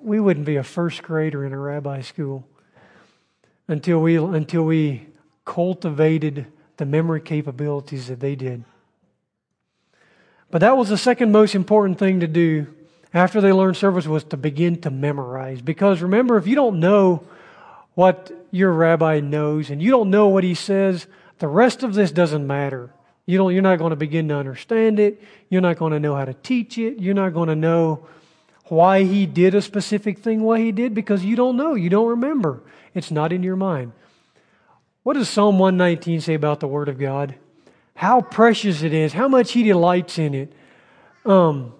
we 0.00 0.18
wouldn't 0.18 0.46
be 0.46 0.56
a 0.56 0.62
first 0.62 1.02
grader 1.02 1.44
in 1.44 1.52
a 1.52 1.58
rabbi 1.58 2.00
school 2.00 2.46
until 3.70 4.00
we 4.00 4.16
until 4.16 4.64
we 4.64 5.06
cultivated 5.44 6.46
the 6.76 6.84
memory 6.84 7.20
capabilities 7.20 8.08
that 8.08 8.20
they 8.20 8.34
did. 8.34 8.64
But 10.50 10.60
that 10.60 10.76
was 10.76 10.88
the 10.88 10.98
second 10.98 11.30
most 11.30 11.54
important 11.54 11.98
thing 11.98 12.20
to 12.20 12.26
do 12.26 12.66
after 13.14 13.40
they 13.40 13.52
learned 13.52 13.76
service 13.76 14.06
was 14.06 14.24
to 14.24 14.36
begin 14.36 14.80
to 14.80 14.90
memorize. 14.90 15.62
Because 15.62 16.02
remember, 16.02 16.36
if 16.36 16.46
you 16.46 16.56
don't 16.56 16.80
know 16.80 17.24
what 17.94 18.32
your 18.50 18.72
rabbi 18.72 19.20
knows 19.20 19.70
and 19.70 19.80
you 19.80 19.90
don't 19.90 20.10
know 20.10 20.28
what 20.28 20.42
he 20.42 20.54
says, 20.54 21.06
the 21.38 21.48
rest 21.48 21.82
of 21.82 21.94
this 21.94 22.10
doesn't 22.10 22.46
matter. 22.46 22.90
You 23.26 23.38
don't, 23.38 23.52
you're 23.52 23.62
not 23.62 23.78
going 23.78 23.90
to 23.90 23.96
begin 23.96 24.28
to 24.28 24.36
understand 24.36 24.98
it. 24.98 25.22
You're 25.48 25.60
not 25.60 25.78
going 25.78 25.92
to 25.92 26.00
know 26.00 26.16
how 26.16 26.24
to 26.24 26.34
teach 26.34 26.78
it. 26.78 26.98
You're 26.98 27.14
not 27.14 27.32
going 27.32 27.48
to 27.48 27.56
know 27.56 28.06
why 28.70 29.02
he 29.02 29.26
did 29.26 29.54
a 29.54 29.60
specific 29.60 30.20
thing, 30.20 30.42
why 30.42 30.60
he 30.60 30.70
did, 30.70 30.94
because 30.94 31.24
you 31.24 31.34
don't 31.34 31.56
know. 31.56 31.74
You 31.74 31.90
don't 31.90 32.08
remember. 32.08 32.62
It's 32.94 33.10
not 33.10 33.32
in 33.32 33.42
your 33.42 33.56
mind. 33.56 33.92
What 35.02 35.14
does 35.14 35.28
Psalm 35.28 35.58
119 35.58 36.20
say 36.20 36.34
about 36.34 36.60
the 36.60 36.68
Word 36.68 36.88
of 36.88 36.98
God? 36.98 37.34
How 37.94 38.20
precious 38.20 38.82
it 38.82 38.94
is, 38.94 39.12
how 39.12 39.28
much 39.28 39.52
he 39.52 39.64
delights 39.64 40.18
in 40.18 40.34
it. 40.34 40.52
Um, 41.24 41.74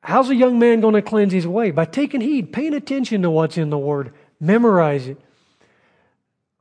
how's 0.00 0.30
a 0.30 0.34
young 0.34 0.58
man 0.58 0.80
going 0.80 0.94
to 0.94 1.02
cleanse 1.02 1.32
his 1.32 1.46
way? 1.46 1.70
By 1.70 1.84
taking 1.84 2.20
heed, 2.20 2.52
paying 2.52 2.74
attention 2.74 3.22
to 3.22 3.30
what's 3.30 3.58
in 3.58 3.70
the 3.70 3.78
Word, 3.78 4.14
memorize 4.40 5.06
it. 5.06 5.20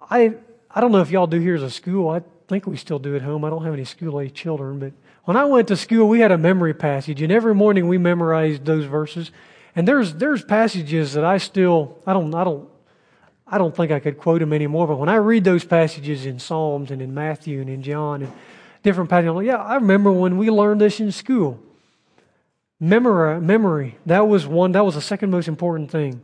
I, 0.09 0.35
I 0.69 0.81
don't 0.81 0.91
know 0.91 1.01
if 1.01 1.09
y'all 1.09 1.25
do 1.25 1.39
here 1.39 1.55
as 1.55 1.63
a 1.63 1.71
school. 1.71 2.09
I 2.09 2.21
think 2.49 2.67
we 2.67 2.75
still 2.75 2.99
do 2.99 3.15
at 3.15 3.21
home. 3.21 3.45
I 3.45 3.49
don't 3.49 3.63
have 3.63 3.73
any 3.73 3.85
school 3.85 4.19
age 4.19 4.33
children, 4.33 4.79
but 4.79 4.91
when 5.23 5.37
I 5.37 5.45
went 5.45 5.69
to 5.69 5.77
school, 5.77 6.09
we 6.09 6.19
had 6.19 6.33
a 6.33 6.37
memory 6.37 6.73
passage, 6.73 7.21
and 7.21 7.31
every 7.31 7.55
morning 7.55 7.87
we 7.87 7.97
memorized 7.97 8.65
those 8.65 8.83
verses. 8.83 9.31
And 9.75 9.87
there's 9.87 10.13
there's 10.15 10.43
passages 10.43 11.13
that 11.13 11.23
I 11.23 11.37
still 11.37 11.99
I 12.05 12.13
don't 12.13 12.33
I 12.33 12.43
don't 12.43 12.69
I 13.47 13.57
don't 13.57 13.75
think 13.75 13.91
I 13.91 13.99
could 13.99 14.17
quote 14.17 14.39
them 14.39 14.53
anymore. 14.53 14.87
But 14.87 14.97
when 14.97 15.09
I 15.09 15.15
read 15.15 15.43
those 15.43 15.63
passages 15.63 16.25
in 16.25 16.39
Psalms 16.39 16.91
and 16.91 17.01
in 17.01 17.13
Matthew 17.13 17.61
and 17.61 17.69
in 17.69 17.83
John 17.83 18.23
and 18.23 18.31
different 18.83 19.09
passages, 19.09 19.29
I'm 19.29 19.35
like, 19.35 19.45
yeah, 19.47 19.57
I 19.57 19.75
remember 19.75 20.11
when 20.11 20.37
we 20.37 20.49
learned 20.49 20.81
this 20.81 20.99
in 20.99 21.11
school. 21.11 21.59
Memory, 22.79 23.39
memory. 23.39 23.97
That 24.05 24.27
was 24.27 24.45
one. 24.45 24.73
That 24.73 24.85
was 24.85 24.95
the 24.95 25.01
second 25.01 25.31
most 25.31 25.47
important 25.47 25.89
thing. 25.89 26.21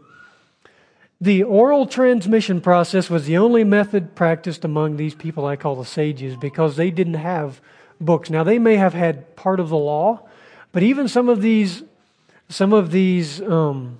The 1.21 1.43
oral 1.43 1.85
transmission 1.85 2.61
process 2.61 3.09
was 3.09 3.25
the 3.25 3.37
only 3.37 3.65
method 3.65 4.15
practiced 4.15 4.63
among 4.63 4.95
these 4.95 5.15
people 5.15 5.45
I 5.45 5.57
call 5.57 5.75
the 5.75 5.85
sages 5.85 6.37
because 6.37 6.77
they 6.77 6.91
didn't 6.91 7.15
have 7.15 7.59
books. 7.99 8.29
Now, 8.29 8.43
they 8.43 8.57
may 8.57 8.77
have 8.77 8.93
had 8.93 9.35
part 9.35 9.59
of 9.59 9.67
the 9.67 9.77
law, 9.77 10.27
but 10.71 10.81
even 10.81 11.09
some 11.09 11.27
of 11.27 11.41
these, 11.41 11.83
some 12.49 12.73
of 12.73 12.91
these 12.91 13.41
um, 13.41 13.99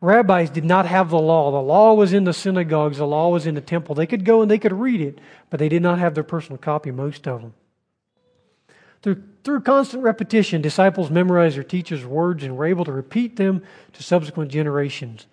rabbis 0.00 0.50
did 0.50 0.64
not 0.64 0.86
have 0.86 1.10
the 1.10 1.18
law. 1.18 1.50
The 1.52 1.66
law 1.66 1.94
was 1.94 2.12
in 2.12 2.24
the 2.24 2.32
synagogues, 2.32 2.98
the 2.98 3.06
law 3.06 3.30
was 3.30 3.46
in 3.46 3.54
the 3.54 3.60
temple. 3.60 3.94
They 3.94 4.06
could 4.06 4.24
go 4.24 4.42
and 4.42 4.50
they 4.50 4.58
could 4.58 4.72
read 4.72 5.00
it, 5.00 5.20
but 5.48 5.58
they 5.58 5.68
did 5.68 5.82
not 5.82 5.98
have 5.98 6.14
their 6.14 6.24
personal 6.24 6.58
copy, 6.58 6.90
most 6.90 7.26
of 7.26 7.40
them. 7.40 7.54
Through, 9.02 9.22
through 9.44 9.60
constant 9.60 10.02
repetition, 10.02 10.60
disciples 10.60 11.08
memorized 11.08 11.56
their 11.56 11.62
teacher's 11.62 12.04
words 12.04 12.42
and 12.42 12.56
were 12.56 12.66
able 12.66 12.84
to 12.84 12.92
repeat 12.92 13.36
them 13.36 13.62
to 13.92 14.02
subsequent 14.02 14.50
generations. 14.50 15.26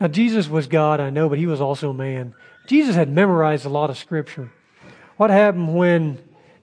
Now, 0.00 0.08
Jesus 0.08 0.48
was 0.48 0.66
God, 0.66 1.00
I 1.00 1.10
know, 1.10 1.28
but 1.28 1.38
he 1.38 1.46
was 1.46 1.60
also 1.60 1.92
man. 1.92 2.34
Jesus 2.66 2.96
had 2.96 3.10
memorized 3.10 3.64
a 3.66 3.70
lot 3.70 3.90
of 3.90 3.98
scripture. 3.98 4.50
What 5.16 5.30
happened 5.30 5.76
when 5.76 6.18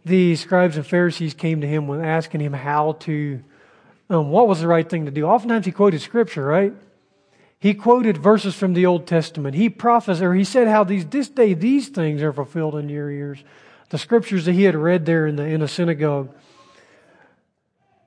the 0.06 0.36
scribes 0.36 0.78
and 0.78 0.86
Pharisees 0.86 1.34
came 1.34 1.62
to 1.62 1.68
him 1.68 1.88
when 1.88 2.04
asking 2.04 2.42
him 2.42 2.54
how 2.54 2.94
to, 3.02 3.42
um, 4.10 4.30
what 4.30 4.48
was 4.48 4.62
the 4.62 4.68
right 4.68 4.88
thing 4.88 5.06
to 5.06 5.12
do? 5.12 5.26
Oftentimes 5.26 5.66
he 5.66 5.72
quoted 5.72 6.02
scripture, 6.02 6.46
right? 6.46 6.74
He 7.60 7.74
quoted 7.74 8.18
verses 8.18 8.56
from 8.56 8.74
the 8.74 8.86
Old 8.86 9.08
Testament. 9.08 9.56
He 9.56 9.70
prophesied, 9.70 10.24
or 10.24 10.34
he 10.34 10.44
said 10.44 10.68
how 10.68 10.84
these 10.84 11.06
this 11.06 11.30
day 11.30 11.54
these 11.54 11.88
things 11.88 12.22
are 12.22 12.34
fulfilled 12.34 12.76
in 12.76 12.90
your 12.90 13.10
ears. 13.10 13.42
The 13.90 13.98
scriptures 13.98 14.46
that 14.46 14.54
he 14.54 14.64
had 14.64 14.76
read 14.76 15.06
there 15.06 15.28
in 15.28 15.38
the 15.38 15.44
in 15.44 15.62
the 15.62 15.68
synagogue. 15.68 16.36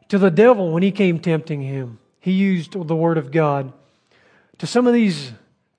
To 0.09 0.19
the 0.19 0.31
devil, 0.31 0.73
when 0.73 0.83
he 0.83 0.93
came 0.93 1.19
tempting 1.19 1.63
him, 1.63 1.99
he 2.21 2.33
used 2.33 2.73
the 2.73 2.95
word 2.95 3.17
of 3.17 3.33
God 3.33 3.73
to 4.59 4.67
some 4.67 4.87
of 4.87 4.95
these 4.95 5.33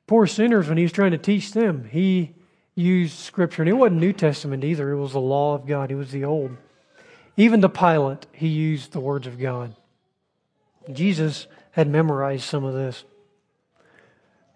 poor 0.06 0.27
sinners 0.27 0.67
when 0.67 0.77
he 0.77 0.84
was 0.84 0.91
trying 0.91 1.12
to 1.12 1.17
teach 1.17 1.51
them, 1.51 1.89
he 1.91 2.34
used 2.77 3.17
Scripture. 3.17 3.63
And 3.63 3.69
it 3.69 3.73
wasn't 3.73 3.99
New 3.99 4.13
Testament 4.13 4.63
either, 4.63 4.91
it 4.91 4.99
was 4.99 5.13
the 5.13 5.19
law 5.19 5.55
of 5.55 5.65
God, 5.65 5.91
it 5.91 5.95
was 5.95 6.11
the 6.11 6.23
Old. 6.23 6.55
Even 7.35 7.61
to 7.61 7.69
Pilate, 7.69 8.25
he 8.31 8.47
used 8.47 8.93
the 8.93 8.99
words 8.99 9.27
of 9.27 9.39
God. 9.39 9.75
Jesus 10.91 11.47
had 11.71 11.87
memorized 11.87 12.43
some 12.43 12.63
of 12.63 12.73
this. 12.73 13.03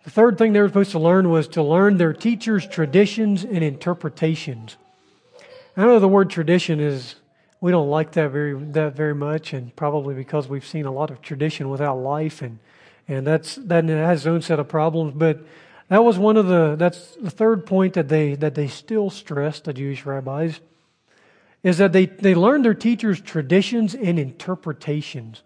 The 0.03 0.09
third 0.09 0.37
thing 0.37 0.53
they 0.53 0.61
were 0.61 0.67
supposed 0.67 0.91
to 0.91 0.99
learn 0.99 1.29
was 1.29 1.47
to 1.49 1.61
learn 1.61 1.97
their 1.97 2.13
teachers' 2.13 2.67
traditions 2.67 3.43
and 3.43 3.63
interpretations. 3.63 4.77
I 5.77 5.85
know 5.85 5.99
the 5.99 6.07
word 6.07 6.29
tradition 6.29 6.79
is 6.79 7.15
we 7.59 7.69
don't 7.71 7.89
like 7.89 8.13
that 8.13 8.31
very 8.31 8.55
that 8.71 8.95
very 8.95 9.13
much, 9.13 9.53
and 9.53 9.75
probably 9.75 10.15
because 10.15 10.47
we've 10.47 10.65
seen 10.65 10.85
a 10.85 10.91
lot 10.91 11.11
of 11.11 11.21
tradition 11.21 11.69
without 11.69 11.97
life 11.97 12.41
and 12.41 12.57
and 13.07 13.25
that's 13.27 13.55
that 13.55 13.85
has 13.85 14.21
its 14.21 14.27
own 14.27 14.41
set 14.41 14.59
of 14.59 14.67
problems. 14.67 15.13
But 15.15 15.45
that 15.91 16.05
was 16.05 16.17
one 16.17 16.37
of 16.37 16.47
the 16.47 16.77
that's 16.77 17.17
the 17.17 17.29
third 17.29 17.65
point 17.65 17.95
that 17.95 18.07
they 18.07 18.35
that 18.35 18.55
they 18.55 18.69
still 18.69 19.09
stress 19.09 19.59
the 19.59 19.73
Jewish 19.73 20.05
rabbis 20.05 20.61
is 21.63 21.79
that 21.79 21.91
they 21.91 22.05
they 22.05 22.33
learn 22.33 22.61
their 22.61 22.73
teachers' 22.73 23.19
traditions 23.19 23.93
and 23.93 24.17
interpretations. 24.17 25.43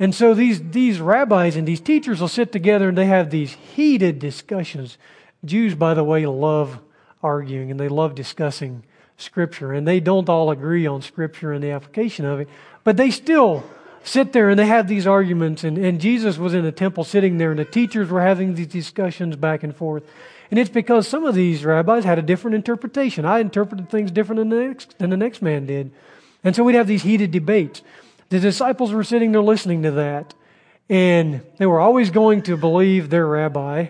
And 0.00 0.12
so 0.12 0.34
these 0.34 0.60
these 0.72 1.00
rabbis 1.00 1.54
and 1.54 1.68
these 1.68 1.80
teachers 1.80 2.20
will 2.20 2.26
sit 2.26 2.50
together 2.50 2.88
and 2.88 2.98
they 2.98 3.06
have 3.06 3.30
these 3.30 3.52
heated 3.52 4.18
discussions. 4.18 4.98
Jews, 5.44 5.76
by 5.76 5.94
the 5.94 6.02
way, 6.02 6.26
love 6.26 6.80
arguing 7.22 7.70
and 7.70 7.78
they 7.78 7.88
love 7.88 8.16
discussing 8.16 8.82
Scripture, 9.18 9.72
and 9.72 9.86
they 9.86 10.00
don't 10.00 10.28
all 10.28 10.50
agree 10.50 10.88
on 10.88 11.00
Scripture 11.00 11.52
and 11.52 11.62
the 11.62 11.70
application 11.70 12.24
of 12.24 12.40
it, 12.40 12.48
but 12.82 12.96
they 12.96 13.12
still 13.12 13.62
sit 14.02 14.32
there 14.32 14.50
and 14.50 14.58
they 14.58 14.66
have 14.66 14.88
these 14.88 15.06
arguments, 15.06 15.64
and, 15.64 15.78
and 15.78 16.00
Jesus 16.00 16.38
was 16.38 16.54
in 16.54 16.64
the 16.64 16.72
temple 16.72 17.04
sitting 17.04 17.38
there, 17.38 17.50
and 17.50 17.58
the 17.58 17.64
teachers 17.64 18.08
were 18.08 18.22
having 18.22 18.54
these 18.54 18.66
discussions 18.66 19.36
back 19.36 19.62
and 19.62 19.74
forth. 19.74 20.02
And 20.50 20.58
it's 20.58 20.70
because 20.70 21.06
some 21.06 21.24
of 21.24 21.34
these 21.34 21.64
rabbis 21.64 22.04
had 22.04 22.18
a 22.18 22.22
different 22.22 22.56
interpretation. 22.56 23.24
I 23.24 23.38
interpreted 23.38 23.88
things 23.88 24.10
different 24.10 24.38
than 24.38 24.48
the 24.48 24.56
next, 24.56 24.98
than 24.98 25.10
the 25.10 25.16
next 25.16 25.42
man 25.42 25.66
did. 25.66 25.92
And 26.42 26.56
so 26.56 26.64
we'd 26.64 26.74
have 26.74 26.88
these 26.88 27.02
heated 27.02 27.30
debates. 27.30 27.82
The 28.30 28.40
disciples 28.40 28.92
were 28.92 29.04
sitting 29.04 29.32
there 29.32 29.42
listening 29.42 29.82
to 29.82 29.90
that, 29.92 30.34
and 30.88 31.42
they 31.58 31.66
were 31.66 31.80
always 31.80 32.10
going 32.10 32.42
to 32.42 32.56
believe 32.56 33.10
their 33.10 33.26
rabbi, 33.26 33.88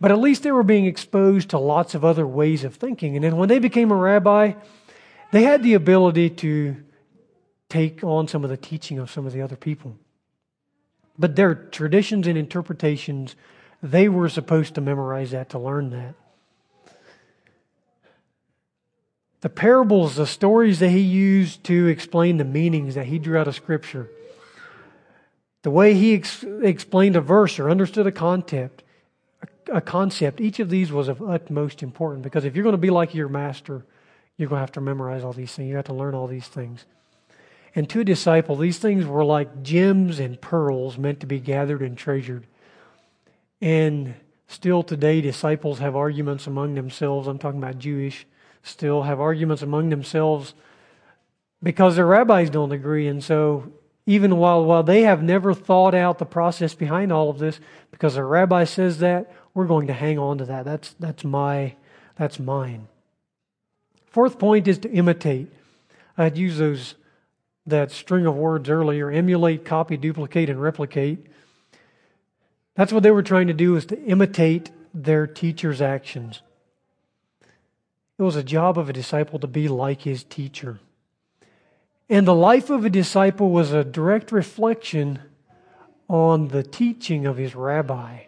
but 0.00 0.12
at 0.12 0.18
least 0.18 0.44
they 0.44 0.52
were 0.52 0.62
being 0.62 0.86
exposed 0.86 1.50
to 1.50 1.58
lots 1.58 1.94
of 1.94 2.04
other 2.04 2.26
ways 2.26 2.62
of 2.62 2.76
thinking. 2.76 3.16
And 3.16 3.24
then 3.24 3.36
when 3.36 3.48
they 3.48 3.58
became 3.58 3.90
a 3.90 3.96
rabbi, 3.96 4.52
they 5.32 5.42
had 5.42 5.62
the 5.62 5.74
ability 5.74 6.30
to 6.30 6.76
take 7.68 8.02
on 8.02 8.28
some 8.28 8.44
of 8.44 8.50
the 8.50 8.56
teaching 8.56 8.98
of 8.98 9.10
some 9.10 9.26
of 9.26 9.32
the 9.32 9.42
other 9.42 9.56
people. 9.56 9.96
But 11.18 11.36
their 11.36 11.54
traditions 11.54 12.26
and 12.26 12.38
interpretations, 12.38 13.34
they 13.82 14.08
were 14.08 14.28
supposed 14.28 14.74
to 14.74 14.80
memorize 14.80 15.32
that 15.32 15.50
to 15.50 15.58
learn 15.58 15.90
that. 15.90 16.14
The 19.40 19.48
parables, 19.48 20.16
the 20.16 20.26
stories 20.26 20.80
that 20.80 20.90
he 20.90 21.00
used 21.00 21.62
to 21.64 21.86
explain 21.86 22.38
the 22.38 22.44
meanings 22.44 22.96
that 22.96 23.06
he 23.06 23.18
drew 23.18 23.38
out 23.38 23.46
of 23.46 23.54
Scripture, 23.54 24.10
the 25.62 25.70
way 25.70 25.94
he 25.94 26.14
ex- 26.14 26.44
explained 26.62 27.14
a 27.14 27.20
verse 27.20 27.58
or 27.58 27.70
understood 27.70 28.06
a 28.06 28.12
concept, 28.12 28.82
a, 29.72 29.80
concept, 29.80 30.40
each 30.40 30.60
of 30.60 30.70
these 30.70 30.90
was 30.90 31.08
of 31.08 31.22
utmost 31.22 31.82
importance 31.82 32.24
because 32.24 32.44
if 32.44 32.56
you're 32.56 32.62
going 32.62 32.72
to 32.72 32.78
be 32.78 32.90
like 32.90 33.14
your 33.14 33.28
master, 33.28 33.84
you're 34.36 34.48
going 34.48 34.58
to 34.58 34.62
have 34.62 34.72
to 34.72 34.80
memorize 34.80 35.22
all 35.22 35.32
these 35.32 35.52
things. 35.52 35.68
You 35.68 35.76
have 35.76 35.84
to 35.86 35.94
learn 35.94 36.14
all 36.14 36.26
these 36.26 36.48
things. 36.48 36.84
And 37.74 37.88
to 37.90 38.00
a 38.00 38.04
disciple, 38.04 38.56
these 38.56 38.78
things 38.78 39.04
were 39.04 39.24
like 39.24 39.62
gems 39.62 40.18
and 40.18 40.40
pearls 40.40 40.98
meant 40.98 41.20
to 41.20 41.26
be 41.26 41.38
gathered 41.40 41.82
and 41.82 41.96
treasured. 41.96 42.46
And 43.60 44.14
Still 44.48 44.82
today, 44.82 45.20
disciples 45.20 45.78
have 45.78 45.94
arguments 45.94 46.46
among 46.46 46.74
themselves. 46.74 47.28
I'm 47.28 47.38
talking 47.38 47.62
about 47.62 47.78
Jewish, 47.78 48.26
still 48.62 49.02
have 49.02 49.20
arguments 49.20 49.62
among 49.62 49.90
themselves 49.90 50.54
because 51.62 51.96
their 51.96 52.06
rabbis 52.06 52.48
don't 52.48 52.72
agree. 52.72 53.08
And 53.08 53.22
so, 53.22 53.70
even 54.06 54.38
while, 54.38 54.64
while 54.64 54.82
they 54.82 55.02
have 55.02 55.22
never 55.22 55.52
thought 55.52 55.94
out 55.94 56.18
the 56.18 56.24
process 56.24 56.74
behind 56.74 57.12
all 57.12 57.28
of 57.28 57.38
this, 57.38 57.60
because 57.90 58.14
their 58.14 58.26
rabbi 58.26 58.64
says 58.64 59.00
that, 59.00 59.30
we're 59.52 59.66
going 59.66 59.88
to 59.88 59.92
hang 59.92 60.18
on 60.18 60.38
to 60.38 60.46
that. 60.46 60.64
That's, 60.64 60.94
that's, 60.98 61.24
my, 61.24 61.74
that's 62.16 62.38
mine. 62.38 62.88
Fourth 64.06 64.38
point 64.38 64.66
is 64.66 64.78
to 64.78 64.90
imitate. 64.90 65.52
I'd 66.16 66.38
use 66.38 66.56
those 66.56 66.94
that 67.68 67.90
string 67.90 68.26
of 68.26 68.36
words 68.36 68.68
earlier 68.68 69.10
emulate, 69.10 69.64
copy, 69.64 69.96
duplicate, 69.96 70.50
and 70.50 70.60
replicate. 70.60 71.26
That's 72.74 72.92
what 72.92 73.02
they 73.02 73.10
were 73.10 73.22
trying 73.22 73.48
to 73.48 73.54
do 73.54 73.76
is 73.76 73.86
to 73.86 74.02
imitate 74.04 74.70
their 74.94 75.26
teacher's 75.26 75.82
actions. 75.82 76.42
It 78.18 78.22
was 78.22 78.36
a 78.36 78.42
job 78.42 78.78
of 78.78 78.88
a 78.88 78.92
disciple 78.92 79.38
to 79.38 79.46
be 79.46 79.68
like 79.68 80.02
his 80.02 80.24
teacher. 80.24 80.80
And 82.08 82.26
the 82.26 82.34
life 82.34 82.70
of 82.70 82.84
a 82.84 82.90
disciple 82.90 83.50
was 83.50 83.72
a 83.72 83.84
direct 83.84 84.32
reflection 84.32 85.20
on 86.08 86.48
the 86.48 86.62
teaching 86.62 87.26
of 87.26 87.36
his 87.36 87.54
rabbi. 87.54 88.22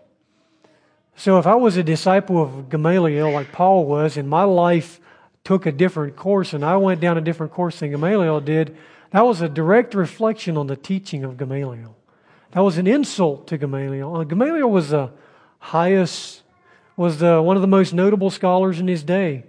So 1.17 1.39
if 1.39 1.47
I 1.47 1.55
was 1.55 1.77
a 1.77 1.83
disciple 1.83 2.43
of 2.43 2.69
Gamaliel 2.69 3.31
like 3.31 3.53
Paul 3.53 3.87
was, 3.87 4.17
and 4.17 4.29
my 4.29 4.45
life 4.45 5.01
took 5.45 5.67
a 5.67 5.73
different 5.73 6.17
course 6.17 6.53
and 6.53 6.65
I 6.65 6.77
went 6.77 7.01
down 7.01 7.19
a 7.19 7.23
different 7.23 7.53
course 7.53 7.81
than 7.81 7.91
Gamaliel 7.91 8.41
did, 8.41 8.77
that 9.11 9.23
was 9.23 9.41
a 9.41 9.49
direct 9.49 9.95
reflection 9.95 10.57
on 10.57 10.67
the 10.67 10.77
teaching 10.77 11.25
of 11.25 11.37
Gamaliel. 11.37 11.97
That 12.53 12.61
was 12.61 12.79
an 12.79 12.87
insult 12.87 13.47
to 13.49 13.59
Gamaliel. 13.59 14.17
Uh, 14.17 14.25
Gamaliel 14.25 14.71
was 14.71 14.91
the 14.91 15.11
highest, 15.59 16.43
was 16.97 17.19
the, 17.19 17.41
one 17.41 17.57
of 17.57 17.63
the 17.63 17.69
most 17.69 17.93
notable 17.93 18.31
scholars 18.31 18.81
in 18.81 18.89
his 18.89 19.03
day. 19.03 19.45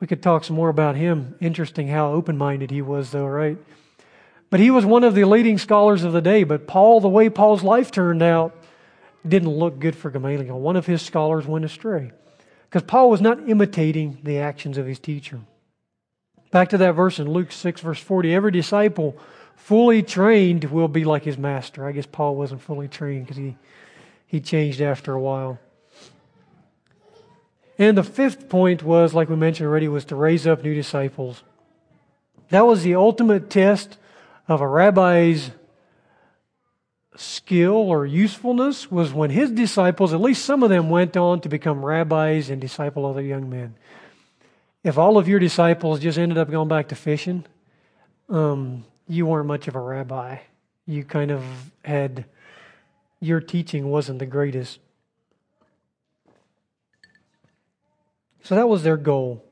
We 0.00 0.06
could 0.06 0.22
talk 0.22 0.44
some 0.44 0.56
more 0.56 0.68
about 0.68 0.96
him. 0.96 1.36
Interesting 1.40 1.88
how 1.88 2.12
open 2.12 2.38
minded 2.38 2.70
he 2.70 2.82
was, 2.82 3.10
though, 3.10 3.26
right? 3.26 3.58
But 4.48 4.60
he 4.60 4.70
was 4.70 4.84
one 4.84 5.04
of 5.04 5.14
the 5.14 5.24
leading 5.24 5.58
scholars 5.58 6.04
of 6.04 6.12
the 6.12 6.22
day. 6.22 6.44
But 6.44 6.66
Paul, 6.66 7.00
the 7.00 7.08
way 7.08 7.28
Paul's 7.28 7.62
life 7.62 7.90
turned 7.90 8.22
out, 8.22 8.56
didn't 9.26 9.50
look 9.50 9.78
good 9.78 9.94
for 9.94 10.10
Gamaliel. 10.10 10.58
One 10.58 10.76
of 10.76 10.86
his 10.86 11.02
scholars 11.02 11.46
went 11.46 11.64
astray 11.64 12.12
because 12.68 12.82
Paul 12.82 13.10
was 13.10 13.20
not 13.20 13.48
imitating 13.48 14.18
the 14.22 14.38
actions 14.38 14.78
of 14.78 14.86
his 14.86 14.98
teacher. 14.98 15.40
Back 16.50 16.70
to 16.70 16.78
that 16.78 16.92
verse 16.92 17.18
in 17.18 17.30
Luke 17.30 17.52
6, 17.52 17.80
verse 17.80 18.00
40 18.00 18.34
every 18.34 18.50
disciple 18.50 19.16
fully 19.56 20.02
trained 20.02 20.64
will 20.64 20.88
be 20.88 21.04
like 21.04 21.24
his 21.24 21.38
master. 21.38 21.86
I 21.86 21.92
guess 21.92 22.06
Paul 22.06 22.34
wasn't 22.34 22.62
fully 22.62 22.88
trained 22.88 23.26
because 23.26 23.36
he, 23.36 23.56
he 24.26 24.40
changed 24.40 24.80
after 24.80 25.12
a 25.12 25.20
while. 25.20 25.60
And 27.78 27.96
the 27.96 28.02
fifth 28.02 28.48
point 28.48 28.82
was, 28.82 29.14
like 29.14 29.28
we 29.28 29.36
mentioned 29.36 29.68
already, 29.68 29.88
was 29.88 30.04
to 30.06 30.16
raise 30.16 30.46
up 30.46 30.64
new 30.64 30.74
disciples. 30.74 31.42
That 32.48 32.66
was 32.66 32.82
the 32.82 32.96
ultimate 32.96 33.48
test 33.48 33.96
of 34.48 34.60
a 34.60 34.66
rabbi's 34.66 35.52
skill 37.16 37.74
or 37.74 38.04
usefulness 38.04 38.90
was 38.90 39.12
when 39.12 39.30
his 39.30 39.50
disciples, 39.50 40.12
at 40.12 40.20
least 40.20 40.44
some 40.44 40.62
of 40.62 40.70
them, 40.70 40.90
went 40.90 41.16
on 41.16 41.40
to 41.42 41.48
become 41.48 41.84
rabbis 41.84 42.50
and 42.50 42.60
disciple 42.60 43.06
other 43.06 43.22
young 43.22 43.48
men 43.48 43.74
if 44.82 44.96
all 44.96 45.18
of 45.18 45.28
your 45.28 45.38
disciples 45.38 46.00
just 46.00 46.18
ended 46.18 46.38
up 46.38 46.50
going 46.50 46.68
back 46.68 46.88
to 46.88 46.94
fishing, 46.94 47.44
um, 48.28 48.84
you 49.06 49.26
weren't 49.26 49.46
much 49.46 49.68
of 49.68 49.74
a 49.74 49.80
rabbi. 49.80 50.38
You 50.86 51.04
kind 51.04 51.30
of 51.30 51.44
had, 51.84 52.24
your 53.20 53.40
teaching 53.40 53.88
wasn't 53.88 54.18
the 54.18 54.26
greatest. 54.26 54.78
So 58.42 58.54
that 58.54 58.68
was 58.68 58.82
their 58.82 58.96
goal. 58.96 59.44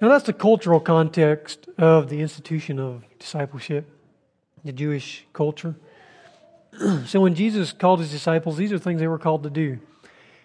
Now, 0.00 0.08
that's 0.08 0.26
the 0.26 0.32
cultural 0.32 0.80
context 0.80 1.68
of 1.76 2.08
the 2.08 2.20
institution 2.20 2.78
of 2.78 3.04
discipleship, 3.18 3.88
the 4.64 4.72
Jewish 4.72 5.26
culture. 5.32 5.74
so, 7.06 7.20
when 7.20 7.34
Jesus 7.34 7.72
called 7.72 7.98
his 8.00 8.10
disciples, 8.10 8.56
these 8.56 8.72
are 8.72 8.78
things 8.78 9.00
they 9.00 9.08
were 9.08 9.18
called 9.18 9.42
to 9.42 9.50
do. 9.50 9.78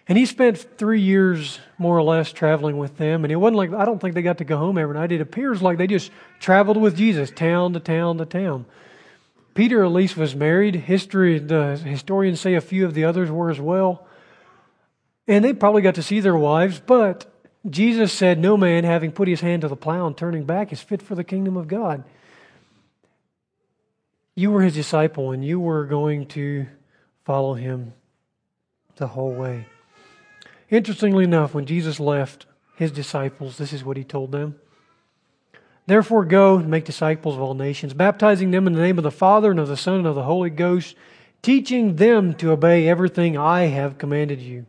And 0.06 0.18
he 0.18 0.26
spent 0.26 0.58
three 0.76 1.00
years, 1.00 1.58
more 1.78 1.96
or 1.96 2.02
less, 2.02 2.30
traveling 2.30 2.76
with 2.76 2.98
them. 2.98 3.24
And 3.24 3.32
it 3.32 3.36
wasn't 3.36 3.56
like, 3.56 3.72
I 3.72 3.86
don't 3.86 3.98
think 3.98 4.14
they 4.14 4.22
got 4.22 4.38
to 4.38 4.44
go 4.44 4.58
home 4.58 4.76
every 4.76 4.94
night. 4.94 5.12
It 5.12 5.22
appears 5.22 5.62
like 5.62 5.78
they 5.78 5.86
just 5.86 6.10
traveled 6.40 6.76
with 6.76 6.96
Jesus, 6.96 7.30
town 7.30 7.72
to 7.72 7.80
town 7.80 8.18
to 8.18 8.26
town. 8.26 8.66
Peter, 9.54 9.82
at 9.82 9.92
least, 9.92 10.16
was 10.16 10.34
married. 10.34 10.74
History, 10.74 11.38
the 11.38 11.76
historians 11.76 12.40
say 12.40 12.54
a 12.54 12.60
few 12.60 12.84
of 12.84 12.92
the 12.92 13.04
others 13.04 13.30
were 13.30 13.50
as 13.50 13.60
well. 13.60 14.06
And 15.26 15.42
they 15.42 15.54
probably 15.54 15.80
got 15.80 15.94
to 15.94 16.02
see 16.02 16.20
their 16.20 16.36
wives, 16.36 16.82
but 16.84 17.26
Jesus 17.68 18.12
said, 18.12 18.38
No 18.38 18.58
man, 18.58 18.84
having 18.84 19.10
put 19.10 19.26
his 19.26 19.40
hand 19.40 19.62
to 19.62 19.68
the 19.68 19.76
plow 19.76 20.06
and 20.06 20.14
turning 20.14 20.44
back, 20.44 20.70
is 20.70 20.82
fit 20.82 21.00
for 21.00 21.14
the 21.14 21.24
kingdom 21.24 21.56
of 21.56 21.66
God. 21.66 22.04
You 24.34 24.50
were 24.50 24.60
his 24.60 24.74
disciple, 24.74 25.30
and 25.30 25.42
you 25.42 25.60
were 25.60 25.86
going 25.86 26.26
to 26.28 26.66
follow 27.24 27.54
him 27.54 27.94
the 28.96 29.06
whole 29.06 29.32
way. 29.32 29.66
Interestingly 30.74 31.22
enough, 31.22 31.54
when 31.54 31.66
Jesus 31.66 32.00
left 32.00 32.46
his 32.74 32.90
disciples, 32.90 33.58
this 33.58 33.72
is 33.72 33.84
what 33.84 33.96
he 33.96 34.02
told 34.02 34.32
them. 34.32 34.56
Therefore, 35.86 36.24
go 36.24 36.56
and 36.56 36.68
make 36.68 36.84
disciples 36.84 37.36
of 37.36 37.42
all 37.42 37.54
nations, 37.54 37.94
baptizing 37.94 38.50
them 38.50 38.66
in 38.66 38.72
the 38.72 38.80
name 38.80 38.98
of 38.98 39.04
the 39.04 39.12
Father 39.12 39.52
and 39.52 39.60
of 39.60 39.68
the 39.68 39.76
Son 39.76 39.98
and 39.98 40.06
of 40.06 40.16
the 40.16 40.24
Holy 40.24 40.50
Ghost, 40.50 40.96
teaching 41.42 41.94
them 41.94 42.34
to 42.34 42.50
obey 42.50 42.88
everything 42.88 43.38
I 43.38 43.66
have 43.66 43.98
commanded 43.98 44.40
you. 44.40 44.66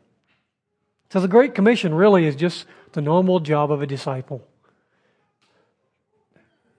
So, 1.10 1.20
the 1.20 1.28
Great 1.28 1.56
Commission 1.56 1.92
really 1.96 2.28
is 2.28 2.36
just 2.36 2.68
the 2.92 3.02
normal 3.02 3.40
job 3.40 3.72
of 3.72 3.82
a 3.82 3.88
disciple. 3.88 4.48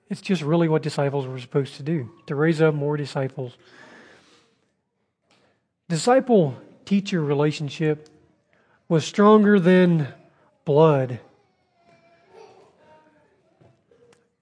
It's 0.08 0.20
just 0.20 0.42
really 0.42 0.68
what 0.68 0.84
disciples 0.84 1.26
were 1.26 1.40
supposed 1.40 1.74
to 1.78 1.82
do 1.82 2.12
to 2.26 2.36
raise 2.36 2.62
up 2.62 2.76
more 2.76 2.96
disciples. 2.96 3.56
Disciple 5.88 6.56
teacher 6.84 7.20
relationship 7.20 8.08
was 8.88 9.04
stronger 9.04 9.58
than 9.58 10.08
blood. 10.64 11.20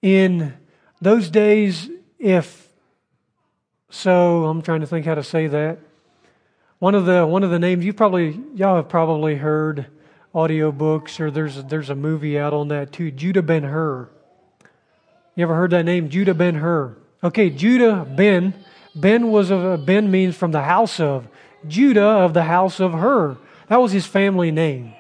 In 0.03 0.55
those 1.01 1.31
days, 1.31 1.89
if 2.19 2.69
so, 3.89 4.45
I'm 4.45 4.61
trying 4.61 4.81
to 4.81 4.87
think 4.87 5.07
how 5.07 5.15
to 5.15 5.23
say 5.23 5.47
that. 5.47 5.79
One 6.79 6.95
of 6.95 7.07
the 7.07 7.25
one 7.27 7.43
of 7.45 7.51
the 7.51 7.59
names 7.59 7.85
you 7.85 7.95
probably 7.95 8.39
y'all 8.55 8.77
have 8.77 8.89
probably 8.89 9.37
heard 9.37 9.87
audiobooks 10.35 11.21
or 11.21 11.31
there's 11.31 11.63
there's 11.65 11.89
a 11.89 11.95
movie 11.95 12.39
out 12.39 12.53
on 12.53 12.69
that 12.69 12.93
too. 12.93 13.11
Judah 13.11 13.43
Ben 13.43 13.63
Hur. 13.63 14.11
You 15.37 15.45
ever 15.45 15.55
heard 15.55 15.71
that 15.71 15.85
name? 15.85 16.11
Judah 16.11 16.35
Ben 16.35 16.57
Hur. 16.57 16.97
Okay, 17.23 17.49
Judah 17.49 18.05
Ben. 18.05 18.53
Ben 18.95 19.31
was 19.31 19.51
a 19.51 19.81
Ben 19.83 20.11
means 20.11 20.37
from 20.37 20.53
the 20.53 20.63
house 20.63 21.01
of. 21.01 21.27
Judah 21.67 22.03
of 22.03 22.35
the 22.35 22.43
house 22.43 22.81
of 22.81 22.93
Hur. 22.93 23.39
That 23.69 23.81
was 23.81 23.93
his 23.93 24.07
family 24.07 24.51
name. 24.51 24.95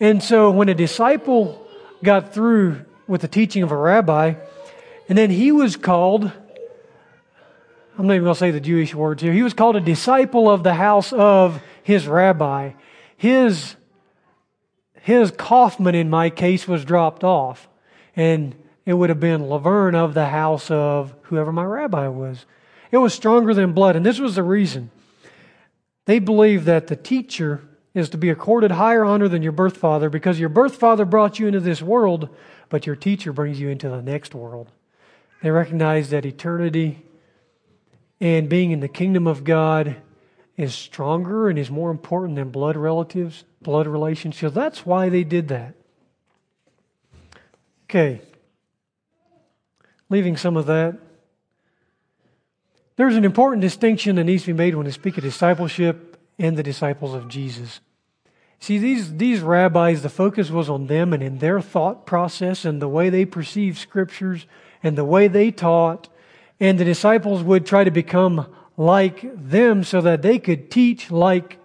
And 0.00 0.22
so 0.22 0.50
when 0.50 0.68
a 0.68 0.74
disciple 0.74 1.66
got 2.02 2.32
through 2.32 2.84
with 3.06 3.22
the 3.22 3.28
teaching 3.28 3.62
of 3.62 3.72
a 3.72 3.76
rabbi, 3.76 4.34
and 5.08 5.18
then 5.18 5.30
he 5.30 5.50
was 5.50 5.76
called, 5.76 6.30
I'm 7.98 8.06
not 8.06 8.14
even 8.14 8.24
going 8.24 8.34
to 8.34 8.38
say 8.38 8.50
the 8.50 8.60
Jewish 8.60 8.94
words 8.94 9.22
here, 9.22 9.32
he 9.32 9.42
was 9.42 9.54
called 9.54 9.76
a 9.76 9.80
disciple 9.80 10.48
of 10.48 10.62
the 10.62 10.74
house 10.74 11.12
of 11.12 11.60
his 11.82 12.06
rabbi. 12.06 12.72
His, 13.16 13.74
his 15.00 15.32
Kauffman, 15.32 15.96
in 15.96 16.08
my 16.08 16.30
case, 16.30 16.68
was 16.68 16.84
dropped 16.84 17.24
off. 17.24 17.68
And 18.14 18.54
it 18.84 18.92
would 18.92 19.08
have 19.08 19.20
been 19.20 19.48
Lavern 19.48 19.94
of 19.94 20.14
the 20.14 20.26
house 20.26 20.70
of 20.70 21.14
whoever 21.22 21.52
my 21.52 21.64
rabbi 21.64 22.06
was. 22.08 22.46
It 22.90 22.98
was 22.98 23.12
stronger 23.12 23.52
than 23.52 23.72
blood. 23.72 23.96
And 23.96 24.06
this 24.06 24.20
was 24.20 24.36
the 24.36 24.42
reason. 24.42 24.90
They 26.04 26.20
believed 26.20 26.66
that 26.66 26.86
the 26.86 26.96
teacher 26.96 27.62
is 27.98 28.10
to 28.10 28.18
be 28.18 28.30
accorded 28.30 28.70
higher 28.72 29.04
honor 29.04 29.28
than 29.28 29.42
your 29.42 29.52
birth 29.52 29.76
father 29.76 30.08
because 30.08 30.38
your 30.38 30.48
birth 30.48 30.76
father 30.76 31.04
brought 31.04 31.38
you 31.38 31.46
into 31.46 31.60
this 31.60 31.82
world, 31.82 32.28
but 32.68 32.86
your 32.86 32.96
teacher 32.96 33.32
brings 33.32 33.60
you 33.60 33.68
into 33.68 33.88
the 33.88 34.02
next 34.02 34.34
world. 34.34 34.70
They 35.42 35.50
recognize 35.50 36.10
that 36.10 36.26
eternity 36.26 37.02
and 38.20 38.48
being 38.48 38.70
in 38.72 38.80
the 38.80 38.88
kingdom 38.88 39.26
of 39.26 39.44
God 39.44 39.96
is 40.56 40.74
stronger 40.74 41.48
and 41.48 41.58
is 41.58 41.70
more 41.70 41.90
important 41.90 42.34
than 42.34 42.50
blood 42.50 42.76
relatives, 42.76 43.44
blood 43.62 43.86
relationships. 43.86 44.54
That's 44.54 44.84
why 44.84 45.08
they 45.08 45.22
did 45.22 45.48
that. 45.48 45.74
Okay. 47.84 48.20
Leaving 50.10 50.36
some 50.36 50.56
of 50.56 50.66
that. 50.66 50.98
There's 52.96 53.14
an 53.14 53.24
important 53.24 53.60
distinction 53.60 54.16
that 54.16 54.24
needs 54.24 54.42
to 54.42 54.48
be 54.48 54.58
made 54.58 54.74
when 54.74 54.84
we 54.84 54.90
speak 54.90 55.16
of 55.16 55.22
discipleship 55.22 56.20
and 56.38 56.56
the 56.56 56.64
disciples 56.64 57.14
of 57.14 57.28
Jesus. 57.28 57.80
See, 58.60 58.78
these, 58.78 59.16
these 59.16 59.40
rabbis, 59.40 60.02
the 60.02 60.08
focus 60.08 60.50
was 60.50 60.68
on 60.68 60.86
them 60.86 61.12
and 61.12 61.22
in 61.22 61.38
their 61.38 61.60
thought 61.60 62.06
process 62.06 62.64
and 62.64 62.82
the 62.82 62.88
way 62.88 63.08
they 63.08 63.24
perceived 63.24 63.78
scriptures 63.78 64.46
and 64.82 64.98
the 64.98 65.04
way 65.04 65.28
they 65.28 65.50
taught. 65.50 66.08
And 66.58 66.78
the 66.78 66.84
disciples 66.84 67.42
would 67.42 67.66
try 67.66 67.84
to 67.84 67.90
become 67.90 68.52
like 68.76 69.24
them 69.34 69.84
so 69.84 70.00
that 70.00 70.22
they 70.22 70.38
could 70.38 70.70
teach 70.70 71.10
like 71.10 71.58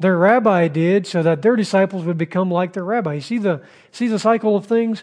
their 0.00 0.16
rabbi 0.16 0.68
did 0.68 1.06
so 1.06 1.22
that 1.22 1.42
their 1.42 1.56
disciples 1.56 2.04
would 2.04 2.18
become 2.18 2.50
like 2.50 2.72
their 2.72 2.84
rabbi. 2.84 3.14
You 3.14 3.20
see 3.20 3.38
the, 3.38 3.62
see 3.90 4.08
the 4.08 4.18
cycle 4.18 4.56
of 4.56 4.66
things? 4.66 5.02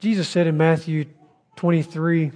Jesus 0.00 0.28
said 0.28 0.46
in 0.46 0.56
Matthew 0.56 1.06
23, 1.56 2.32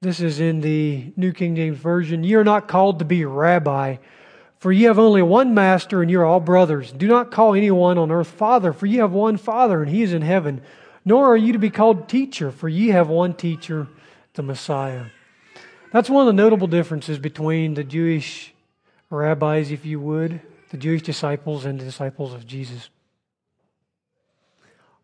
this 0.00 0.20
is 0.20 0.40
in 0.40 0.60
the 0.60 1.12
New 1.16 1.32
King 1.32 1.56
James 1.56 1.78
Version, 1.78 2.24
you're 2.24 2.44
not 2.44 2.68
called 2.68 2.98
to 2.98 3.04
be 3.04 3.24
rabbi, 3.24 3.96
for 4.64 4.72
ye 4.72 4.84
have 4.84 4.98
only 4.98 5.20
one 5.20 5.52
master, 5.52 6.00
and 6.00 6.10
ye 6.10 6.16
are 6.16 6.24
all 6.24 6.40
brothers. 6.40 6.90
Do 6.90 7.06
not 7.06 7.30
call 7.30 7.54
anyone 7.54 7.98
on 7.98 8.10
earth 8.10 8.28
father, 8.28 8.72
for 8.72 8.86
ye 8.86 8.96
have 8.96 9.12
one 9.12 9.36
father, 9.36 9.82
and 9.82 9.90
he 9.90 10.02
is 10.02 10.14
in 10.14 10.22
heaven. 10.22 10.62
Nor 11.04 11.26
are 11.26 11.36
you 11.36 11.52
to 11.52 11.58
be 11.58 11.68
called 11.68 12.08
teacher, 12.08 12.50
for 12.50 12.66
ye 12.66 12.88
have 12.88 13.10
one 13.10 13.34
teacher, 13.34 13.88
the 14.32 14.42
Messiah. 14.42 15.08
That's 15.92 16.08
one 16.08 16.26
of 16.26 16.34
the 16.34 16.42
notable 16.42 16.66
differences 16.66 17.18
between 17.18 17.74
the 17.74 17.84
Jewish 17.84 18.54
rabbis, 19.10 19.70
if 19.70 19.84
you 19.84 20.00
would, 20.00 20.40
the 20.70 20.78
Jewish 20.78 21.02
disciples, 21.02 21.66
and 21.66 21.78
the 21.78 21.84
disciples 21.84 22.32
of 22.32 22.46
Jesus. 22.46 22.88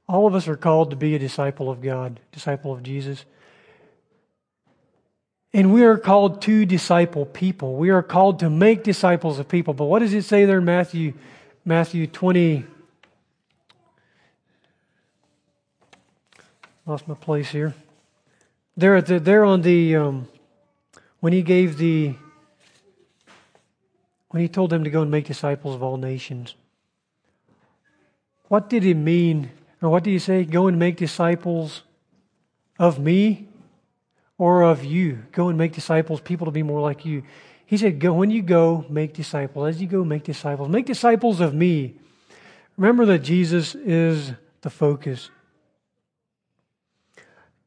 All 0.08 0.26
of 0.26 0.34
us 0.34 0.48
are 0.48 0.56
called 0.56 0.88
to 0.88 0.96
be 0.96 1.14
a 1.14 1.18
disciple 1.18 1.70
of 1.70 1.82
God, 1.82 2.18
disciple 2.32 2.72
of 2.72 2.82
Jesus. 2.82 3.26
And 5.52 5.72
we 5.74 5.82
are 5.84 5.98
called 5.98 6.42
to 6.42 6.64
disciple 6.64 7.26
people. 7.26 7.74
We 7.74 7.90
are 7.90 8.02
called 8.02 8.38
to 8.40 8.50
make 8.50 8.84
disciples 8.84 9.38
of 9.38 9.48
people. 9.48 9.74
But 9.74 9.86
what 9.86 9.98
does 9.98 10.14
it 10.14 10.22
say 10.22 10.44
there 10.44 10.58
in 10.58 10.64
Matthew, 10.64 11.14
Matthew 11.64 12.06
20? 12.06 12.64
Lost 16.86 17.08
my 17.08 17.14
place 17.14 17.50
here. 17.50 17.74
There, 18.76 18.96
at 18.96 19.06
the, 19.06 19.18
there 19.18 19.44
on 19.44 19.62
the 19.62 19.96
um, 19.96 20.28
when 21.18 21.32
he 21.32 21.42
gave 21.42 21.76
the 21.78 22.14
when 24.28 24.40
he 24.40 24.48
told 24.48 24.70
them 24.70 24.84
to 24.84 24.90
go 24.90 25.02
and 25.02 25.10
make 25.10 25.26
disciples 25.26 25.74
of 25.74 25.82
all 25.82 25.96
nations. 25.96 26.54
What 28.46 28.70
did 28.70 28.84
it 28.84 28.94
mean 28.94 29.50
or 29.82 29.88
what 29.88 30.04
do 30.04 30.10
you 30.10 30.20
say? 30.20 30.44
Go 30.44 30.68
and 30.68 30.78
make 30.78 30.96
disciples 30.96 31.82
of 32.78 32.98
me 32.98 33.48
or 34.40 34.62
of 34.62 34.82
you. 34.82 35.22
Go 35.32 35.50
and 35.50 35.58
make 35.58 35.72
disciples, 35.72 36.18
people 36.22 36.46
to 36.46 36.50
be 36.50 36.62
more 36.62 36.80
like 36.80 37.04
you. 37.04 37.24
He 37.66 37.76
said, 37.76 38.00
Go 38.00 38.14
when 38.14 38.30
you 38.30 38.40
go, 38.40 38.86
make 38.88 39.12
disciples. 39.12 39.68
As 39.68 39.82
you 39.82 39.86
go, 39.86 40.02
make 40.02 40.24
disciples. 40.24 40.70
Make 40.70 40.86
disciples 40.86 41.40
of 41.40 41.52
me. 41.52 41.96
Remember 42.78 43.04
that 43.04 43.18
Jesus 43.18 43.74
is 43.74 44.32
the 44.62 44.70
focus. 44.70 45.28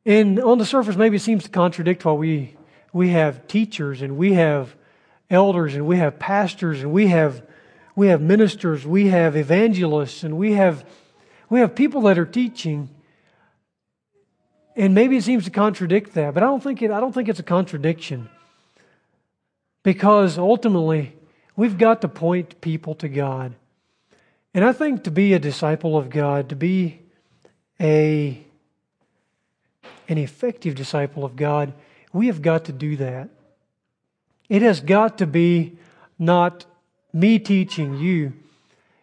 And 0.04 0.40
on 0.40 0.58
the 0.58 0.66
surface, 0.66 0.96
maybe 0.96 1.18
it 1.18 1.22
seems 1.22 1.44
to 1.44 1.50
contradict 1.50 2.04
why 2.06 2.14
we, 2.14 2.58
we 2.92 3.10
have 3.10 3.48
teachers 3.48 4.02
and 4.02 4.18
we 4.18 4.34
have 4.34 4.76
elders 5.30 5.76
and 5.76 5.86
we 5.86 5.98
have 5.98 6.18
pastors 6.18 6.82
and 6.82 6.92
we 6.92 7.08
have, 7.08 7.46
we 7.96 8.08
have 8.08 8.20
ministers, 8.20 8.84
we 8.84 9.10
have 9.10 9.36
evangelists 9.36 10.24
and 10.24 10.38
we 10.38 10.54
have 10.54 10.84
we 11.50 11.60
have 11.60 11.76
people 11.76 12.02
that 12.02 12.18
are 12.18 12.26
teaching, 12.26 12.90
and 14.76 14.96
maybe 14.96 15.18
it 15.18 15.24
seems 15.24 15.46
to 15.46 15.52
contradict 15.52 16.14
that, 16.14 16.34
but 16.34 16.44
I 16.44 16.48
don't 16.48 16.64
think, 16.64 16.82
it, 16.82 16.92
I 16.92 17.00
don't 17.00 17.14
think 17.14 17.30
it's 17.30 17.40
a 17.40 17.44
contradiction. 17.44 18.30
Because 19.84 20.38
ultimately, 20.38 21.14
we've 21.56 21.78
got 21.78 22.02
to 22.02 22.08
point 22.08 22.62
people 22.62 22.96
to 22.96 23.10
God. 23.10 23.54
And 24.54 24.64
I 24.64 24.72
think 24.72 25.04
to 25.04 25.12
be 25.12 25.34
a 25.34 25.40
disciple 25.40 25.98
of 25.98 26.10
God, 26.10 26.50
to 26.50 26.56
be 26.56 27.02
a, 27.80 28.44
an 30.08 30.18
effective 30.18 30.76
disciple 30.76 31.26
of 31.26 31.36
God, 31.36 31.74
we 32.12 32.28
have 32.28 32.42
got 32.42 32.66
to 32.66 32.72
do 32.72 32.96
that. 32.98 33.30
It 34.50 34.62
has 34.62 34.80
got 34.80 35.18
to 35.20 35.28
be 35.28 35.78
not 36.18 36.66
me 37.12 37.38
teaching 37.40 37.98
you, 37.98 38.34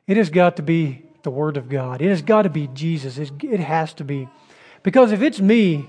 it 0.07 0.17
has 0.17 0.31
got 0.31 0.57
to 0.57 0.63
be 0.63 1.03
the 1.23 1.31
Word 1.31 1.57
of 1.57 1.69
God. 1.69 2.03
It 2.03 2.09
has 2.09 2.23
got 2.23 2.43
to 2.43 2.49
be 2.49 2.67
Jesus. 2.69 3.19
It 3.19 3.61
has 3.61 3.93
to 3.95 4.05
be. 4.05 4.29
Because 4.83 5.13
if 5.13 5.23
it's 5.23 5.41
me, 5.41 5.87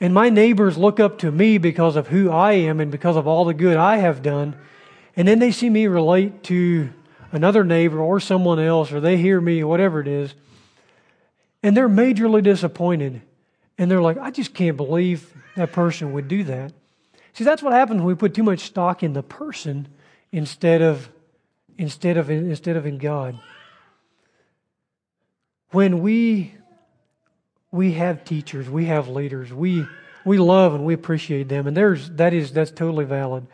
and 0.00 0.14
my 0.14 0.30
neighbors 0.30 0.78
look 0.78 0.98
up 0.98 1.18
to 1.18 1.30
me 1.30 1.58
because 1.58 1.96
of 1.96 2.08
who 2.08 2.30
I 2.30 2.52
am 2.52 2.80
and 2.80 2.90
because 2.90 3.16
of 3.16 3.26
all 3.26 3.44
the 3.44 3.54
good 3.54 3.76
I 3.76 3.98
have 3.98 4.22
done, 4.22 4.56
and 5.16 5.26
then 5.26 5.38
they 5.38 5.52
see 5.52 5.68
me 5.68 5.86
relate 5.86 6.42
to 6.44 6.90
another 7.32 7.64
neighbor 7.64 7.98
or 7.98 8.20
someone 8.20 8.58
else, 8.58 8.92
or 8.92 9.00
they 9.00 9.16
hear 9.16 9.40
me, 9.40 9.62
whatever 9.62 10.00
it 10.00 10.08
is, 10.08 10.34
and 11.62 11.76
they're 11.76 11.88
majorly 11.88 12.42
disappointed. 12.42 13.20
And 13.76 13.90
they're 13.90 14.02
like, 14.02 14.18
I 14.18 14.30
just 14.30 14.54
can't 14.54 14.76
believe 14.76 15.32
that 15.56 15.72
person 15.72 16.12
would 16.12 16.28
do 16.28 16.44
that. 16.44 16.72
See, 17.32 17.44
that's 17.44 17.62
what 17.62 17.72
happens 17.72 17.98
when 17.98 18.06
we 18.06 18.14
put 18.14 18.34
too 18.34 18.42
much 18.42 18.60
stock 18.60 19.02
in 19.02 19.12
the 19.12 19.22
person 19.22 19.88
instead 20.32 20.82
of 20.82 21.08
instead 21.78 22.16
of 22.16 22.30
instead 22.30 22.76
of 22.76 22.84
in 22.84 22.98
God 22.98 23.40
when 25.70 26.00
we 26.00 26.54
we 27.72 27.92
have 27.92 28.24
teachers, 28.24 28.68
we 28.68 28.86
have 28.86 29.08
leaders, 29.08 29.52
we 29.52 29.86
we 30.24 30.38
love 30.38 30.74
and 30.74 30.84
we 30.84 30.92
appreciate 30.92 31.48
them, 31.48 31.66
and 31.66 31.76
there's 31.76 32.10
that 32.10 32.32
is 32.32 32.52
that's 32.52 32.70
totally 32.70 33.04
valid. 33.04 33.46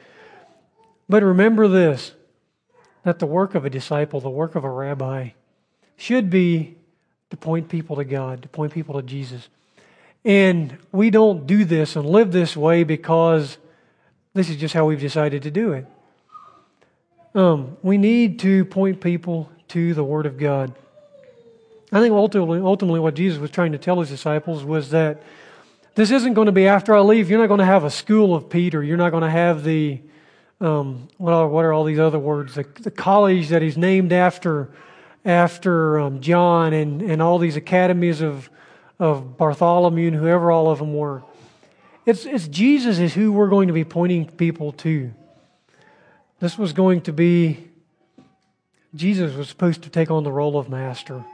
But 1.08 1.22
remember 1.22 1.68
this 1.68 2.12
that 3.04 3.20
the 3.20 3.26
work 3.26 3.54
of 3.54 3.64
a 3.64 3.70
disciple, 3.70 4.20
the 4.20 4.28
work 4.28 4.56
of 4.56 4.64
a 4.64 4.70
rabbi, 4.70 5.30
should 5.96 6.28
be 6.28 6.76
to 7.30 7.36
point 7.36 7.68
people 7.68 7.96
to 7.96 8.04
God, 8.04 8.42
to 8.42 8.48
point 8.48 8.72
people 8.72 9.00
to 9.00 9.02
Jesus. 9.02 9.48
And 10.24 10.76
we 10.90 11.10
don't 11.10 11.46
do 11.46 11.64
this 11.64 11.94
and 11.94 12.04
live 12.04 12.32
this 12.32 12.56
way 12.56 12.82
because 12.82 13.58
this 14.34 14.50
is 14.50 14.56
just 14.56 14.74
how 14.74 14.86
we've 14.86 15.00
decided 15.00 15.44
to 15.44 15.50
do 15.52 15.72
it. 15.72 15.86
Um, 17.34 17.76
we 17.82 17.96
need 17.96 18.40
to 18.40 18.64
point 18.64 19.00
people 19.00 19.50
to 19.68 19.94
the 19.94 20.02
Word 20.02 20.26
of 20.26 20.36
God. 20.36 20.74
I 21.92 22.00
think 22.00 22.12
ultimately, 22.12 22.58
ultimately 22.58 23.00
what 23.00 23.14
Jesus 23.14 23.38
was 23.38 23.50
trying 23.50 23.72
to 23.72 23.78
tell 23.78 24.00
his 24.00 24.08
disciples 24.08 24.64
was 24.64 24.90
that 24.90 25.22
this 25.94 26.10
isn't 26.10 26.34
going 26.34 26.46
to 26.46 26.52
be 26.52 26.66
after 26.66 26.94
I 26.94 27.00
leave. 27.00 27.30
You're 27.30 27.38
not 27.38 27.46
going 27.46 27.60
to 27.60 27.64
have 27.64 27.84
a 27.84 27.90
school 27.90 28.34
of 28.34 28.50
Peter. 28.50 28.82
You're 28.82 28.96
not 28.96 29.10
going 29.10 29.22
to 29.22 29.30
have 29.30 29.64
the, 29.64 30.00
um, 30.60 31.08
what, 31.16 31.32
are, 31.32 31.48
what 31.48 31.64
are 31.64 31.72
all 31.72 31.84
these 31.84 31.98
other 31.98 32.18
words? 32.18 32.54
The, 32.54 32.66
the 32.80 32.90
college 32.90 33.48
that 33.48 33.62
he's 33.62 33.78
named 33.78 34.12
after, 34.12 34.68
after 35.24 36.00
um, 36.00 36.20
John 36.20 36.72
and, 36.72 37.00
and 37.00 37.22
all 37.22 37.38
these 37.38 37.56
academies 37.56 38.20
of, 38.20 38.50
of 38.98 39.36
Bartholomew 39.36 40.08
and 40.08 40.16
whoever 40.16 40.50
all 40.50 40.70
of 40.70 40.80
them 40.80 40.92
were. 40.92 41.22
It's, 42.04 42.26
it's 42.26 42.46
Jesus 42.48 42.98
is 42.98 43.14
who 43.14 43.32
we're 43.32 43.48
going 43.48 43.68
to 43.68 43.74
be 43.74 43.84
pointing 43.84 44.26
people 44.26 44.72
to. 44.72 45.14
This 46.40 46.58
was 46.58 46.72
going 46.72 47.00
to 47.02 47.12
be, 47.12 47.68
Jesus 48.94 49.34
was 49.34 49.48
supposed 49.48 49.82
to 49.84 49.88
take 49.88 50.10
on 50.10 50.24
the 50.24 50.32
role 50.32 50.58
of 50.58 50.68
master. 50.68 51.24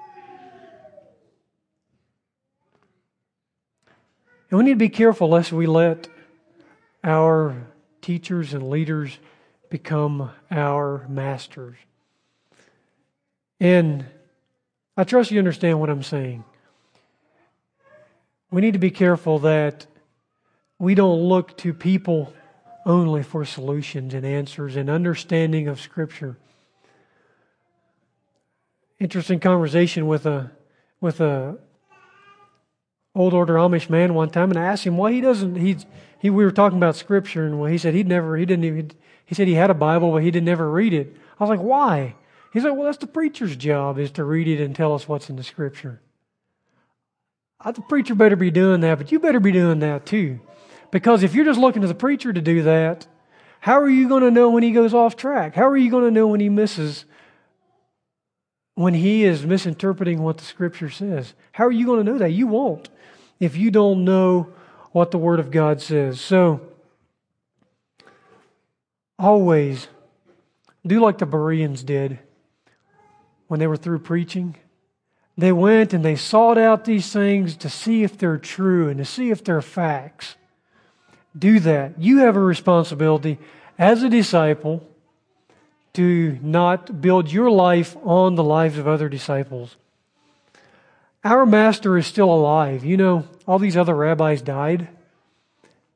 And 4.53 4.59
we 4.59 4.65
need 4.65 4.73
to 4.73 4.77
be 4.77 4.91
careful 4.91 5.31
lest 5.31 5.51
we 5.51 5.67
let 5.67 6.09
our 7.03 7.57
teachers 8.03 8.53
and 8.53 8.69
leaders 8.69 9.19
become 9.71 10.31
our 10.51 11.07
masters. 11.09 11.79
And 13.59 14.05
I 14.95 15.05
trust 15.05 15.31
you 15.31 15.38
understand 15.38 15.81
what 15.81 15.88
I'm 15.88 16.03
saying. 16.03 16.45
We 18.51 18.61
need 18.61 18.75
to 18.75 18.79
be 18.79 18.91
careful 18.91 19.38
that 19.38 19.87
we 20.79 20.95
don't 20.95 21.23
look 21.23 21.57
to 21.59 21.73
people 21.73 22.35
only 22.85 23.23
for 23.23 23.47
solutions 23.47 24.12
and 24.12 24.27
answers 24.27 24.77
and 24.77 24.91
understanding 24.91 25.67
of 25.67 25.81
Scripture. 25.81 26.37
Interesting 29.01 29.41
conversation 29.41 30.07
with 30.07 30.27
a 30.27 30.51
with 31.01 31.23
a 31.23 31.57
old 33.14 33.35
order 33.35 33.55
Amish 33.55 33.90
man 33.90 34.14
one 34.14 34.31
time 34.31 34.51
and 34.51 34.59
I 34.59 34.64
asked 34.64 34.87
him 34.87 34.96
why 34.96 35.12
he 35.12 35.20
doesn't 35.20 35.57
he 35.57 35.77
he 36.18 36.31
we 36.31 36.44
were 36.44 36.51
talking 36.51 36.79
about 36.79 36.96
scripture 36.96 37.46
and 37.46 37.68
he 37.70 37.79
said 37.79 37.94
he'd 37.94 38.09
never 38.09 38.37
he 38.37 38.46
didn't 38.46 38.64
even 38.64 38.91
he 39.24 39.34
said 39.34 39.49
he 39.49 39.55
had 39.55 39.70
a 39.70 39.74
Bible 39.74 40.12
but 40.12 40.22
he 40.22 40.30
didn't 40.30 40.49
ever 40.49 40.70
read 40.70 40.93
it. 40.93 41.14
I 41.39 41.45
was 41.45 41.51
like, 41.51 41.61
why? 41.61 42.14
He 42.53 42.61
said, 42.61 42.70
well, 42.70 42.84
that's 42.84 42.99
the 42.99 43.07
preacher's 43.07 43.57
job 43.57 43.99
is 43.99 44.11
to 44.12 44.24
read 44.24 44.47
it 44.47 44.62
and 44.62 44.76
tell 44.76 44.95
us 44.95 45.09
what's 45.09 45.30
in 45.30 45.37
the 45.37 45.43
scripture. 45.43 46.01
I, 47.61 47.72
the 47.72 47.80
preacher 47.80 48.14
better 48.14 48.37
be 48.37 48.51
doing 48.51 48.80
that, 48.80 48.99
but 48.99 49.11
you 49.11 49.18
better 49.18 49.41
be 49.41 49.53
doing 49.53 49.78
that 49.80 50.05
too. 50.05 50.41
Because 50.91 51.22
if 51.22 51.34
you're 51.34 51.47
just 51.47 51.59
looking 51.59 51.80
to 51.82 51.89
the 51.89 51.95
preacher 51.95 52.32
to 52.32 52.41
do 52.41 52.62
that, 52.62 53.07
how 53.61 53.80
are 53.80 53.89
you 53.89 54.09
going 54.09 54.22
to 54.22 54.30
know 54.30 54.51
when 54.51 54.62
he 54.62 54.72
goes 54.72 54.93
off 54.93 55.16
track? 55.16 55.55
How 55.55 55.66
are 55.68 55.76
you 55.76 55.91
going 55.91 56.05
to 56.05 56.11
know 56.11 56.26
when 56.26 56.41
he 56.41 56.49
misses 56.49 57.05
when 58.74 58.95
he 58.95 59.22
is 59.24 59.47
misinterpreting 59.47 60.22
what 60.22 60.39
the 60.39 60.45
scripture 60.45 60.91
says? 60.91 61.34
How 61.53 61.66
are 61.66 61.72
you 61.72 61.87
going 61.87 62.05
to 62.05 62.12
know 62.12 62.18
that? 62.18 62.32
You 62.32 62.47
won't 62.47 62.91
if 63.43 63.57
you 63.57 63.72
don't 63.72 64.05
know 64.05 64.47
what 64.93 65.11
the 65.11 65.18
Word 65.18 65.40
of 65.40 65.51
God 65.51 65.82
says. 65.82 66.20
So, 66.20 66.61
always 69.18 69.88
do 70.86 71.01
like 71.01 71.18
the 71.18 71.26
Bereans 71.26 71.82
did 71.82 72.20
when 73.49 73.59
they 73.59 73.66
were 73.66 73.76
through 73.76 73.99
preaching. 73.99 74.55
They 75.36 75.51
went 75.51 75.93
and 75.93 76.05
they 76.05 76.14
sought 76.14 76.57
out 76.57 76.84
these 76.84 77.12
things 77.12 77.57
to 77.57 77.68
see 77.68 78.05
if 78.05 78.16
they're 78.16 78.38
true 78.38 78.88
and 78.88 78.99
to 78.99 79.05
see 79.05 79.32
if 79.32 79.43
they're 79.43 79.61
facts. 79.61 80.36
do 81.36 81.59
that. 81.61 81.99
You 81.99 82.18
have 82.18 82.36
a 82.36 82.40
responsibility 82.40 83.38
as 83.76 84.05
a 84.05 84.09
disciple 84.09 84.86
to 85.95 86.38
not 86.43 87.01
build 87.01 87.32
your 87.32 87.51
life 87.51 87.97
on 88.05 88.36
the 88.36 88.45
lives 88.45 88.78
of 88.78 88.86
other 88.86 89.09
disciples. 89.09 89.76
Our 91.25 91.47
master 91.47 91.97
is 91.97 92.07
still 92.07 92.33
alive. 92.33 92.85
You 92.85 92.97
know, 92.97 93.29
all 93.47 93.59
these 93.59 93.77
other 93.77 93.95
rabbis 93.95 94.43
died. 94.43 94.89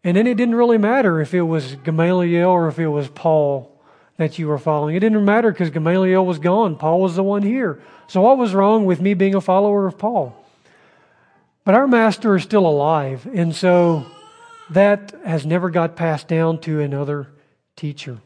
And 0.04 0.16
then 0.16 0.26
it 0.26 0.36
didn't 0.36 0.54
really 0.54 0.78
matter 0.78 1.20
if 1.20 1.34
it 1.34 1.42
was 1.42 1.74
Gamaliel 1.76 2.48
or 2.48 2.68
if 2.68 2.78
it 2.78 2.88
was 2.88 3.08
Paul 3.08 3.72
that 4.18 4.38
you 4.38 4.46
were 4.46 4.58
following. 4.58 4.94
It 4.94 5.00
didn't 5.00 5.24
matter 5.24 5.50
because 5.50 5.70
Gamaliel 5.70 6.24
was 6.24 6.38
gone. 6.38 6.76
Paul 6.76 7.00
was 7.00 7.16
the 7.16 7.24
one 7.24 7.42
here. 7.42 7.82
So 8.06 8.20
what 8.20 8.38
was 8.38 8.54
wrong 8.54 8.86
with 8.86 9.00
me 9.00 9.14
being 9.14 9.34
a 9.34 9.40
follower 9.40 9.86
of 9.86 9.98
Paul? 9.98 10.44
But 11.64 11.74
our 11.74 11.88
master 11.88 12.36
is 12.36 12.44
still 12.44 12.66
alive. 12.66 13.26
And 13.34 13.54
so 13.54 14.06
that 14.70 15.12
has 15.24 15.44
never 15.44 15.70
got 15.70 15.96
passed 15.96 16.28
down 16.28 16.60
to 16.60 16.80
another 16.80 17.26
teacher. 17.74 18.20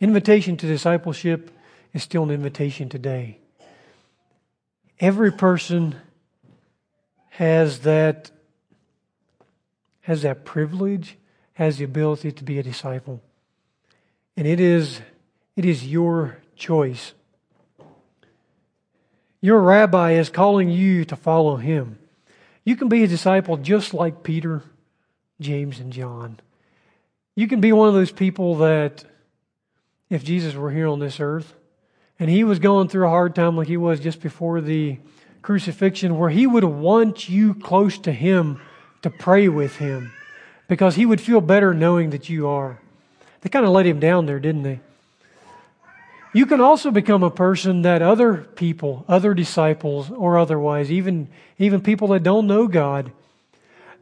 Invitation 0.00 0.56
to 0.56 0.66
discipleship 0.66 1.50
is 1.94 2.02
still 2.02 2.24
an 2.24 2.30
invitation 2.30 2.88
today. 2.88 3.38
Every 4.98 5.30
person 5.30 5.94
has 7.30 7.80
that 7.80 8.30
has 10.02 10.22
that 10.22 10.44
privilege, 10.44 11.18
has 11.54 11.78
the 11.78 11.84
ability 11.84 12.30
to 12.30 12.44
be 12.44 12.58
a 12.58 12.62
disciple. 12.62 13.20
And 14.36 14.46
it 14.46 14.60
is 14.60 15.00
it 15.54 15.64
is 15.64 15.86
your 15.86 16.38
choice. 16.54 17.12
Your 19.40 19.60
rabbi 19.60 20.12
is 20.12 20.30
calling 20.30 20.70
you 20.70 21.04
to 21.04 21.16
follow 21.16 21.56
him. 21.56 21.98
You 22.64 22.74
can 22.74 22.88
be 22.88 23.04
a 23.04 23.08
disciple 23.08 23.56
just 23.58 23.92
like 23.92 24.22
Peter, 24.22 24.62
James, 25.40 25.78
and 25.78 25.92
John. 25.92 26.40
You 27.34 27.46
can 27.46 27.60
be 27.60 27.72
one 27.72 27.88
of 27.88 27.94
those 27.94 28.12
people 28.12 28.56
that 28.56 29.04
if 30.08 30.24
Jesus 30.24 30.54
were 30.54 30.70
here 30.70 30.88
on 30.88 31.00
this 31.00 31.20
earth 31.20 31.54
and 32.18 32.30
he 32.30 32.44
was 32.44 32.58
going 32.58 32.88
through 32.88 33.06
a 33.06 33.10
hard 33.10 33.34
time 33.34 33.56
like 33.56 33.68
he 33.68 33.76
was 33.76 34.00
just 34.00 34.20
before 34.20 34.60
the 34.60 34.98
crucifixion, 35.42 36.18
where 36.18 36.30
he 36.30 36.46
would 36.46 36.64
want 36.64 37.28
you 37.28 37.54
close 37.54 37.98
to 37.98 38.12
him 38.12 38.60
to 39.02 39.10
pray 39.10 39.48
with 39.48 39.76
him 39.76 40.12
because 40.68 40.96
he 40.96 41.06
would 41.06 41.20
feel 41.20 41.40
better 41.40 41.72
knowing 41.72 42.10
that 42.10 42.28
you 42.28 42.48
are. 42.48 42.78
They 43.40 43.48
kind 43.48 43.64
of 43.64 43.70
let 43.70 43.86
him 43.86 44.00
down 44.00 44.26
there, 44.26 44.40
didn't 44.40 44.62
they? 44.62 44.80
You 46.32 46.46
can 46.46 46.60
also 46.60 46.90
become 46.90 47.22
a 47.22 47.30
person 47.30 47.82
that 47.82 48.02
other 48.02 48.34
people, 48.34 49.04
other 49.08 49.32
disciples, 49.32 50.10
or 50.10 50.36
otherwise, 50.36 50.90
even, 50.90 51.28
even 51.58 51.80
people 51.80 52.08
that 52.08 52.22
don't 52.22 52.46
know 52.46 52.66
God, 52.66 53.12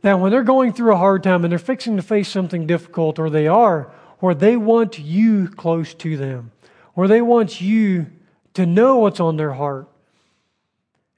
that 0.02 0.18
when 0.18 0.32
they're 0.32 0.42
going 0.42 0.72
through 0.72 0.94
a 0.94 0.98
hard 0.98 1.22
time 1.22 1.44
and 1.44 1.52
they're 1.52 1.58
fixing 1.58 1.96
to 1.96 2.02
face 2.02 2.28
something 2.28 2.66
difficult, 2.66 3.18
or 3.18 3.30
they 3.30 3.46
are, 3.46 3.92
or 4.20 4.34
they 4.34 4.56
want 4.56 4.98
you 4.98 5.48
close 5.48 5.94
to 5.94 6.16
them, 6.16 6.50
where 6.94 7.08
they 7.08 7.20
want 7.20 7.60
you 7.60 8.06
to 8.54 8.66
know 8.66 8.96
what's 8.96 9.20
on 9.20 9.36
their 9.36 9.52
heart. 9.52 9.88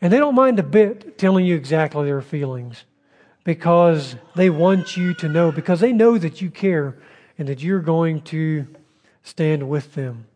And 0.00 0.12
they 0.12 0.18
don't 0.18 0.34
mind 0.34 0.58
a 0.58 0.62
bit 0.62 1.18
telling 1.18 1.46
you 1.46 1.54
exactly 1.54 2.04
their 2.04 2.22
feelings 2.22 2.84
because 3.44 4.16
they 4.34 4.50
want 4.50 4.96
you 4.96 5.14
to 5.14 5.28
know, 5.28 5.52
because 5.52 5.80
they 5.80 5.92
know 5.92 6.18
that 6.18 6.42
you 6.42 6.50
care 6.50 6.96
and 7.38 7.48
that 7.48 7.62
you're 7.62 7.80
going 7.80 8.22
to 8.22 8.66
stand 9.22 9.68
with 9.68 9.94
them. 9.94 10.26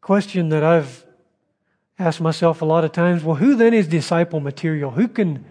Question 0.00 0.50
that 0.50 0.62
I've 0.62 1.04
asked 1.98 2.20
myself 2.20 2.60
a 2.60 2.64
lot 2.64 2.84
of 2.84 2.92
times 2.92 3.22
well, 3.22 3.36
who 3.36 3.54
then 3.54 3.72
is 3.72 3.86
disciple 3.86 4.40
material? 4.40 4.90
Who 4.90 5.08
can 5.08 5.44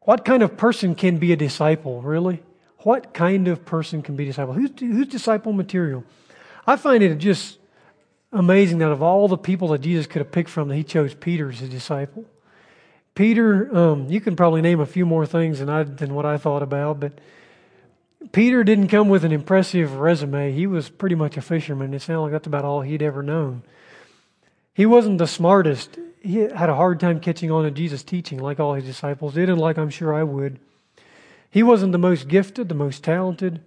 what 0.00 0.24
kind 0.24 0.42
of 0.42 0.56
person 0.56 0.94
can 0.94 1.18
be 1.18 1.32
a 1.32 1.36
disciple, 1.36 2.00
really? 2.00 2.42
What 2.86 3.12
kind 3.12 3.48
of 3.48 3.64
person 3.64 4.00
can 4.00 4.14
be 4.14 4.26
disciple? 4.26 4.54
Who's, 4.54 4.70
who's 4.78 5.08
disciple 5.08 5.52
material? 5.52 6.04
I 6.68 6.76
find 6.76 7.02
it 7.02 7.16
just 7.16 7.58
amazing 8.32 8.78
that 8.78 8.92
of 8.92 9.02
all 9.02 9.26
the 9.26 9.36
people 9.36 9.66
that 9.70 9.80
Jesus 9.80 10.06
could 10.06 10.20
have 10.20 10.30
picked 10.30 10.48
from, 10.48 10.68
that 10.68 10.76
he 10.76 10.84
chose 10.84 11.12
Peter 11.12 11.50
as 11.50 11.60
a 11.60 11.66
disciple. 11.66 12.24
Peter, 13.16 13.76
um, 13.76 14.08
you 14.08 14.20
can 14.20 14.36
probably 14.36 14.62
name 14.62 14.78
a 14.78 14.86
few 14.86 15.04
more 15.04 15.26
things 15.26 15.58
than, 15.58 15.68
I, 15.68 15.82
than 15.82 16.14
what 16.14 16.26
I 16.26 16.38
thought 16.38 16.62
about, 16.62 17.00
but 17.00 17.18
Peter 18.30 18.62
didn't 18.62 18.86
come 18.86 19.08
with 19.08 19.24
an 19.24 19.32
impressive 19.32 19.96
resume. 19.96 20.52
He 20.52 20.68
was 20.68 20.88
pretty 20.88 21.16
much 21.16 21.36
a 21.36 21.42
fisherman. 21.42 21.92
It 21.92 22.02
sounded 22.02 22.20
like 22.20 22.30
that's 22.30 22.46
about 22.46 22.64
all 22.64 22.82
he'd 22.82 23.02
ever 23.02 23.20
known. 23.20 23.64
He 24.74 24.86
wasn't 24.86 25.18
the 25.18 25.26
smartest 25.26 25.98
he 26.22 26.36
had 26.36 26.68
a 26.68 26.76
hard 26.76 27.00
time 27.00 27.18
catching 27.18 27.50
on 27.50 27.64
to 27.64 27.72
Jesus' 27.72 28.04
teaching, 28.04 28.38
like 28.38 28.60
all 28.60 28.74
his 28.74 28.84
disciples 28.84 29.34
did, 29.34 29.50
and 29.50 29.58
like 29.58 29.76
I'm 29.76 29.90
sure 29.90 30.14
I 30.14 30.22
would. 30.22 30.60
He 31.56 31.62
wasn't 31.62 31.92
the 31.92 31.98
most 31.98 32.28
gifted, 32.28 32.68
the 32.68 32.74
most 32.74 33.02
talented. 33.02 33.62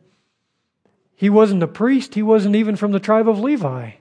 He 1.15 1.27
wasn't 1.27 1.63
a 1.63 1.67
priest. 1.67 2.13
He 2.13 2.21
wasn't 2.21 2.55
even 2.55 2.75
from 2.75 2.91
the 2.91 2.99
tribe 2.99 3.27
of 3.27 3.39
Levi. 3.39 3.93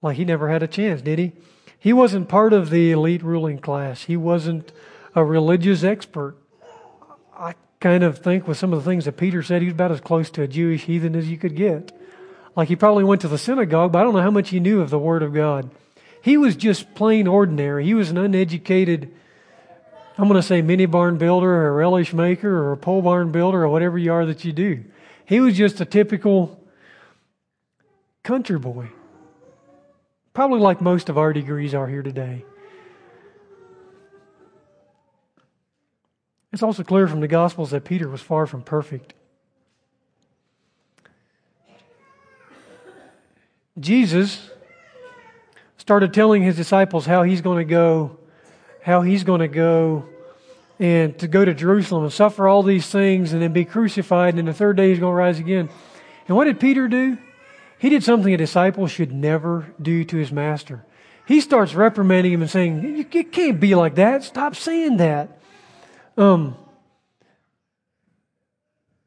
Like 0.00 0.16
he 0.16 0.24
never 0.24 0.48
had 0.48 0.62
a 0.62 0.66
chance, 0.66 1.02
did 1.02 1.18
he? 1.18 1.32
He 1.78 1.92
wasn't 1.92 2.30
part 2.30 2.54
of 2.54 2.70
the 2.70 2.92
elite 2.92 3.22
ruling 3.22 3.58
class. 3.58 4.04
He 4.04 4.16
wasn't 4.16 4.72
a 5.14 5.22
religious 5.22 5.84
expert. 5.84 6.38
I 7.36 7.56
kind 7.78 8.04
of 8.04 8.20
think 8.20 8.48
with 8.48 8.56
some 8.56 8.72
of 8.72 8.82
the 8.82 8.90
things 8.90 9.04
that 9.04 9.18
Peter 9.18 9.42
said, 9.42 9.60
he 9.60 9.66
was 9.66 9.74
about 9.74 9.92
as 9.92 10.00
close 10.00 10.30
to 10.30 10.42
a 10.42 10.48
Jewish 10.48 10.84
heathen 10.84 11.14
as 11.14 11.28
you 11.28 11.36
could 11.36 11.56
get. 11.56 11.92
Like 12.56 12.68
he 12.68 12.74
probably 12.74 13.04
went 13.04 13.20
to 13.20 13.28
the 13.28 13.36
synagogue, 13.36 13.92
but 13.92 13.98
I 13.98 14.02
don't 14.02 14.14
know 14.14 14.22
how 14.22 14.30
much 14.30 14.48
he 14.48 14.60
knew 14.60 14.80
of 14.80 14.88
the 14.88 14.98
Word 14.98 15.22
of 15.22 15.34
God. 15.34 15.70
He 16.22 16.38
was 16.38 16.56
just 16.56 16.94
plain 16.94 17.26
ordinary. 17.26 17.84
He 17.84 17.92
was 17.92 18.08
an 18.08 18.16
uneducated, 18.16 19.12
I'm 20.18 20.28
going 20.28 20.40
to 20.40 20.46
say 20.46 20.60
mini 20.60 20.86
barn 20.86 21.16
builder 21.16 21.66
or 21.66 21.74
relish 21.74 22.12
maker 22.12 22.70
or 22.70 22.76
pole 22.76 23.02
barn 23.02 23.32
builder 23.32 23.62
or 23.62 23.68
whatever 23.68 23.98
you 23.98 24.12
are 24.12 24.26
that 24.26 24.44
you 24.44 24.52
do. 24.52 24.84
He 25.24 25.40
was 25.40 25.56
just 25.56 25.80
a 25.80 25.84
typical 25.84 26.60
country 28.22 28.58
boy. 28.58 28.90
Probably 30.34 30.60
like 30.60 30.80
most 30.80 31.08
of 31.08 31.18
our 31.18 31.32
degrees 31.32 31.74
are 31.74 31.86
here 31.86 32.02
today. 32.02 32.44
It's 36.52 36.62
also 36.62 36.82
clear 36.82 37.06
from 37.06 37.20
the 37.20 37.28
Gospels 37.28 37.70
that 37.70 37.84
Peter 37.84 38.08
was 38.08 38.20
far 38.20 38.46
from 38.46 38.62
perfect. 38.62 39.14
Jesus 43.78 44.50
started 45.78 46.12
telling 46.12 46.42
his 46.42 46.56
disciples 46.56 47.06
how 47.06 47.22
he's 47.22 47.40
going 47.40 47.58
to 47.58 47.64
go, 47.64 48.18
how 48.82 49.02
he's 49.02 49.24
going 49.24 49.40
to 49.40 49.48
go 49.48 50.06
and 50.78 51.18
to 51.18 51.28
go 51.28 51.44
to 51.44 51.52
Jerusalem 51.52 52.04
and 52.04 52.12
suffer 52.12 52.48
all 52.48 52.62
these 52.62 52.88
things 52.88 53.32
and 53.32 53.42
then 53.42 53.52
be 53.52 53.64
crucified, 53.64 54.30
and 54.30 54.38
then 54.38 54.46
the 54.46 54.54
third 54.54 54.76
day 54.76 54.88
he's 54.88 54.98
going 54.98 55.12
to 55.12 55.16
rise 55.16 55.38
again. 55.38 55.68
And 56.26 56.36
what 56.36 56.46
did 56.46 56.58
Peter 56.58 56.88
do? 56.88 57.18
He 57.78 57.88
did 57.88 58.02
something 58.02 58.32
a 58.32 58.36
disciple 58.36 58.86
should 58.86 59.12
never 59.12 59.72
do 59.80 60.04
to 60.04 60.16
his 60.16 60.32
master. 60.32 60.84
He 61.26 61.40
starts 61.40 61.74
reprimanding 61.74 62.32
him 62.32 62.42
and 62.42 62.50
saying, 62.50 62.96
You, 62.96 63.04
can't 63.04 63.60
be 63.60 63.74
like 63.74 63.94
that. 63.96 64.24
Stop 64.24 64.56
saying 64.56 64.96
that. 64.96 65.38
Um, 66.16 66.56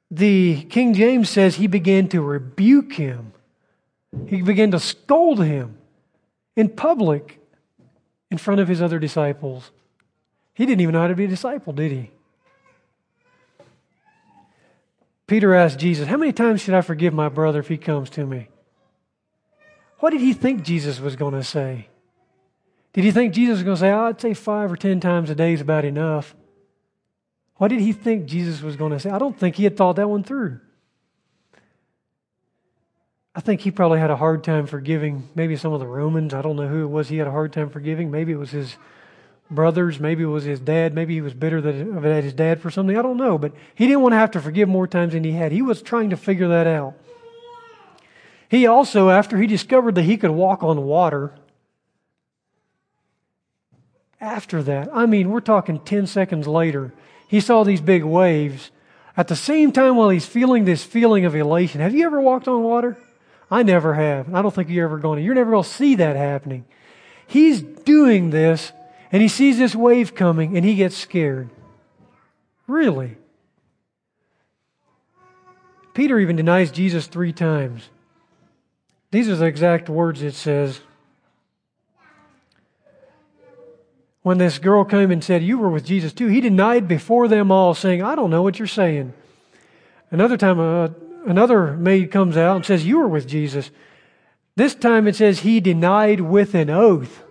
the 0.10 0.64
King 0.64 0.94
James 0.94 1.30
says 1.30 1.56
he 1.56 1.68
began 1.68 2.08
to 2.10 2.22
rebuke 2.22 2.94
him. 2.94 3.34
He 4.28 4.42
began 4.42 4.72
to 4.72 4.80
scold 4.80 5.44
him 5.44 5.78
in 6.56 6.70
public 6.70 7.40
in 8.34 8.38
front 8.40 8.60
of 8.60 8.68
his 8.68 8.82
other 8.82 9.00
disciples. 9.00 9.72
He 10.56 10.66
didn't 10.66 10.82
even 10.82 10.94
know 10.94 11.02
how 11.02 11.08
to 11.08 11.16
be 11.16 11.26
a 11.26 11.28
disciple, 11.28 11.72
did 11.72 11.92
he? 11.92 12.12
Peter 15.28 15.54
asked 15.54 15.80
Jesus, 15.80 16.08
How 16.08 16.18
many 16.18 16.34
times 16.34 16.60
should 16.60 16.74
I 16.74 16.82
forgive 16.82 17.14
my 17.14 17.30
brother 17.30 17.60
if 17.60 17.68
he 17.68 17.78
comes 17.78 18.10
to 18.12 18.26
me? 18.26 18.50
What 20.00 20.10
did 20.10 20.22
he 20.22 20.34
think 20.34 20.64
Jesus 20.64 21.00
was 21.00 21.16
going 21.16 21.34
to 21.36 21.44
say? 21.44 21.88
Did 22.92 23.04
he 23.04 23.12
think 23.12 23.34
Jesus 23.34 23.58
was 23.58 23.64
going 23.64 23.76
to 23.76 23.80
say, 23.80 23.92
oh, 23.92 24.06
I'd 24.06 24.20
say 24.20 24.34
five 24.34 24.72
or 24.72 24.76
ten 24.76 25.00
times 25.00 25.30
a 25.30 25.36
day 25.36 25.54
is 25.54 25.62
about 25.62 25.86
enough? 25.86 26.36
What 27.56 27.70
did 27.70 27.80
he 27.80 27.94
think 27.94 28.26
Jesus 28.26 28.62
was 28.62 28.76
going 28.76 28.92
to 28.92 29.00
say? 29.00 29.12
I 29.12 29.20
don't 29.20 29.38
think 29.38 29.56
he 29.56 29.64
had 29.64 29.78
thought 29.78 29.96
that 29.96 30.10
one 30.10 30.24
through. 30.24 30.60
I 33.36 33.42
think 33.42 33.62
he 33.62 33.72
probably 33.72 34.00
had 34.00 34.12
a 34.12 34.16
hard 34.16 34.44
time 34.44 34.68
forgiving 34.68 35.28
maybe 35.34 35.56
some 35.56 35.74
of 35.74 35.80
the 35.80 35.88
Romans. 35.88 36.34
I 36.34 36.42
don't 36.42 36.56
know 36.56 36.68
who 36.68 36.84
it 36.84 36.90
was 36.90 37.10
he 37.10 37.18
had 37.18 37.28
a 37.28 37.32
hard 37.32 37.52
time 37.52 37.70
forgiving. 37.70 38.12
Maybe 38.12 38.32
it 38.32 38.38
was 38.38 38.52
his 38.52 38.78
brothers. 39.50 40.00
Maybe 40.00 40.24
it 40.24 40.28
was 40.28 40.44
his 40.44 40.60
dad. 40.60 40.94
Maybe 40.94 41.16
he 41.16 41.22
was 41.22 41.34
bitter 41.34 41.58
at 41.58 42.24
his 42.24 42.34
dad 42.34 42.62
for 42.62 42.70
something. 42.70 42.96
I 42.98 43.02
don't 43.02 43.18
know. 43.18 43.40
But 43.40 43.54
he 43.74 43.88
didn't 43.88 44.02
want 44.02 44.14
to 44.14 44.18
have 44.18 44.32
to 44.32 44.42
forgive 44.42 44.70
more 44.70 44.88
times 44.88 45.14
than 45.14 45.24
he 45.24 45.32
had. 45.32 45.52
He 45.52 45.64
was 45.64 45.82
trying 45.82 46.12
to 46.12 46.18
figure 46.18 46.48
that 46.50 46.68
out. 46.68 46.94
He 48.50 48.68
also, 48.68 49.10
after 49.10 49.38
he 49.40 49.48
discovered 49.48 49.96
that 49.96 50.04
he 50.04 50.16
could 50.16 50.30
walk 50.30 50.62
on 50.62 50.84
water, 50.84 51.34
after 54.22 54.62
that, 54.62 54.90
I 54.94 55.08
mean, 55.08 55.32
we're 55.32 55.42
talking 55.42 55.80
10 55.80 56.06
seconds 56.06 56.48
later, 56.48 56.94
he 57.28 57.40
saw 57.40 57.64
these 57.64 57.82
big 57.82 58.04
waves. 58.04 58.70
At 59.18 59.28
the 59.28 59.36
same 59.36 59.72
time, 59.72 59.96
while 59.96 60.10
he's 60.10 60.28
feeling 60.28 60.66
this 60.66 60.84
feeling 60.84 61.26
of 61.26 61.36
elation, 61.36 61.82
have 61.82 61.96
you 61.96 62.06
ever 62.06 62.22
walked 62.22 62.48
on 62.48 62.62
water? 62.62 62.96
I 63.54 63.62
never 63.62 63.94
have. 63.94 64.34
I 64.34 64.42
don't 64.42 64.52
think 64.52 64.70
you're 64.70 64.86
ever 64.86 64.98
going 64.98 65.20
to. 65.20 65.24
You're 65.24 65.36
never 65.36 65.52
going 65.52 65.64
to 65.64 65.70
see 65.70 65.94
that 65.96 66.16
happening. 66.16 66.66
He's 67.28 67.62
doing 67.62 68.32
this, 68.32 68.72
And 69.12 69.22
he 69.22 69.28
sees 69.28 69.60
this 69.60 69.76
wave 69.76 70.16
coming 70.16 70.58
and 70.58 70.66
he 70.66 70.74
gets 70.74 70.98
scared. 70.98 71.52
Really? 72.66 73.16
Peter 75.94 76.18
even 76.18 76.36
denies 76.36 76.72
Jesus 76.72 77.06
three 77.06 77.32
times. 77.32 77.90
These 79.12 79.30
are 79.30 79.36
the 79.36 79.46
exact 79.46 79.88
words 79.88 80.24
it 80.24 80.34
says. 80.34 80.82
When 84.24 84.40
this 84.40 84.58
girl 84.58 84.84
came 84.84 85.12
and 85.12 85.24
said, 85.24 85.44
You 85.44 85.60
were 85.60 85.70
with 85.70 85.86
Jesus 85.86 86.12
too, 86.12 86.28
he 86.28 86.42
denied 86.42 86.88
before 86.88 87.28
them 87.28 87.52
all, 87.52 87.76
saying, 87.76 88.02
I 88.02 88.16
don't 88.16 88.32
know 88.32 88.42
what 88.42 88.58
you're 88.58 88.68
saying. 88.68 89.14
Another 90.10 90.38
time, 90.38 90.60
uh, 90.60 90.88
another 91.26 91.76
maid 91.78 92.12
comes 92.12 92.38
out 92.38 92.56
and 92.58 92.66
says, 92.66 92.86
You 92.86 93.00
were 93.00 93.08
with 93.08 93.28
Jesus. 93.28 93.72
This 94.56 94.76
time 94.76 95.08
it 95.08 95.16
says, 95.16 95.40
He 95.40 95.60
denied 95.60 96.22
with 96.22 96.56
an 96.56 96.70
oath, 96.70 97.24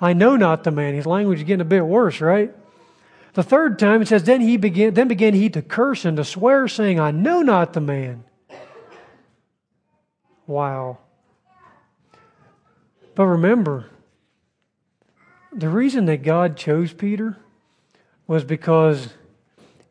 I 0.00 0.12
know 0.12 0.36
not 0.36 0.64
the 0.64 0.70
man. 0.70 0.94
His 0.94 1.06
language 1.06 1.38
is 1.38 1.44
getting 1.44 1.60
a 1.60 1.64
bit 1.64 1.84
worse, 1.84 2.20
right? 2.20 2.54
The 3.34 3.42
third 3.42 3.78
time 3.78 4.02
it 4.02 4.08
says, 4.08 4.24
Then 4.24 4.40
he 4.40 4.56
began 4.56 4.94
then 4.94 5.08
began 5.08 5.34
he 5.34 5.48
to 5.50 5.62
curse 5.62 6.04
and 6.04 6.16
to 6.16 6.24
swear, 6.24 6.68
saying, 6.68 6.98
I 6.98 7.10
know 7.10 7.42
not 7.42 7.72
the 7.72 7.80
man. 7.80 8.24
Wow. 10.46 10.98
But 13.14 13.26
remember, 13.26 13.86
the 15.52 15.68
reason 15.68 16.06
that 16.06 16.22
God 16.22 16.56
chose 16.56 16.92
Peter 16.92 17.36
was 18.26 18.44
because 18.44 19.14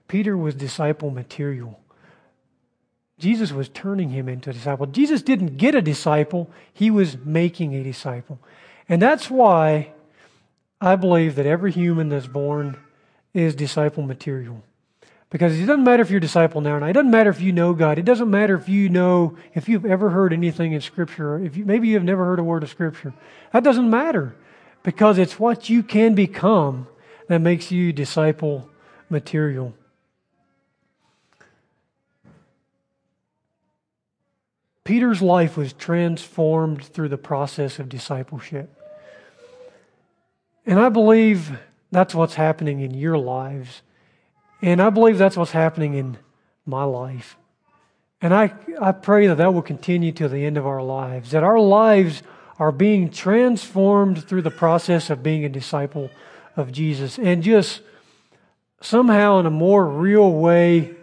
Peter 0.07 0.35
was 0.35 0.55
disciple 0.55 1.11
material. 1.11 1.79
Jesus 3.19 3.51
was 3.51 3.69
turning 3.69 4.09
him 4.09 4.27
into 4.27 4.49
a 4.49 4.53
disciple. 4.53 4.85
Jesus 4.87 5.21
didn't 5.21 5.57
get 5.57 5.75
a 5.75 5.81
disciple, 5.81 6.49
he 6.73 6.89
was 6.89 7.17
making 7.17 7.75
a 7.75 7.83
disciple. 7.83 8.39
And 8.87 9.01
that's 9.01 9.29
why 9.29 9.91
I 10.81 10.95
believe 10.95 11.35
that 11.35 11.45
every 11.45 11.71
human 11.71 12.09
that's 12.09 12.27
born 12.27 12.77
is 13.33 13.53
disciple 13.53 14.03
material. 14.03 14.63
Because 15.29 15.59
it 15.59 15.65
doesn't 15.65 15.83
matter 15.83 16.01
if 16.01 16.09
you're 16.09 16.17
a 16.17 16.21
disciple 16.21 16.61
now 16.61 16.75
or 16.75 16.79
not. 16.79 16.89
It 16.89 16.93
doesn't 16.93 17.11
matter 17.11 17.29
if 17.29 17.39
you 17.39 17.51
know 17.51 17.73
God. 17.73 17.99
It 17.99 18.05
doesn't 18.05 18.31
matter 18.31 18.55
if 18.55 18.67
you 18.67 18.89
know, 18.89 19.37
if 19.53 19.69
you've 19.69 19.85
ever 19.85 20.09
heard 20.09 20.33
anything 20.33 20.71
in 20.71 20.81
Scripture, 20.81 21.35
or 21.35 21.43
if 21.43 21.55
you, 21.55 21.65
maybe 21.65 21.89
you've 21.89 22.03
never 22.03 22.25
heard 22.25 22.39
a 22.39 22.43
word 22.43 22.63
of 22.63 22.69
Scripture. 22.69 23.13
That 23.53 23.63
doesn't 23.63 23.89
matter 23.89 24.35
because 24.81 25.19
it's 25.19 25.39
what 25.39 25.69
you 25.69 25.83
can 25.83 26.15
become 26.15 26.87
that 27.27 27.39
makes 27.41 27.71
you 27.71 27.93
disciple 27.93 28.69
material. 29.09 29.75
Peter's 34.89 35.21
life 35.21 35.55
was 35.55 35.71
transformed 35.71 36.83
through 36.83 37.09
the 37.09 37.17
process 37.19 37.77
of 37.77 37.89
discipleship. 37.89 38.75
And 40.65 40.79
I 40.79 40.89
believe 40.89 41.59
that's 41.91 42.15
what's 42.15 42.33
happening 42.33 42.79
in 42.79 42.95
your 42.95 43.15
lives. 43.15 43.83
And 44.63 44.81
I 44.81 44.89
believe 44.89 45.19
that's 45.19 45.37
what's 45.37 45.51
happening 45.51 45.93
in 45.93 46.17
my 46.65 46.85
life. 46.85 47.37
And 48.19 48.33
I, 48.33 48.51
I 48.81 48.91
pray 48.93 49.27
that 49.27 49.35
that 49.35 49.53
will 49.53 49.61
continue 49.61 50.11
to 50.13 50.27
the 50.27 50.43
end 50.43 50.57
of 50.57 50.65
our 50.65 50.81
lives, 50.81 51.29
that 51.29 51.43
our 51.43 51.59
lives 51.59 52.23
are 52.57 52.71
being 52.71 53.11
transformed 53.11 54.27
through 54.27 54.41
the 54.41 54.49
process 54.49 55.11
of 55.11 55.21
being 55.21 55.45
a 55.45 55.49
disciple 55.49 56.09
of 56.57 56.71
Jesus 56.71 57.19
and 57.19 57.43
just 57.43 57.81
somehow 58.81 59.37
in 59.37 59.45
a 59.45 59.51
more 59.51 59.85
real 59.85 60.31
way 60.31 60.95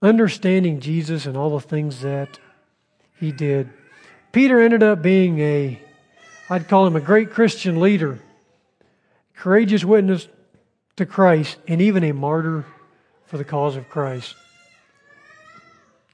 understanding 0.00 0.80
Jesus 0.80 1.26
and 1.26 1.36
all 1.36 1.50
the 1.50 1.68
things 1.68 2.00
that 2.00 2.38
he 3.24 3.32
did. 3.32 3.70
Peter 4.32 4.60
ended 4.60 4.82
up 4.82 5.02
being 5.02 5.40
a, 5.40 5.80
I'd 6.50 6.68
call 6.68 6.86
him 6.86 6.96
a 6.96 7.00
great 7.00 7.30
Christian 7.30 7.80
leader 7.80 8.20
courageous 9.36 9.84
witness 9.84 10.28
to 10.96 11.04
Christ, 11.04 11.56
and 11.66 11.82
even 11.82 12.04
a 12.04 12.12
martyr 12.12 12.64
for 13.26 13.36
the 13.36 13.44
cause 13.44 13.76
of 13.76 13.88
Christ. 13.88 14.34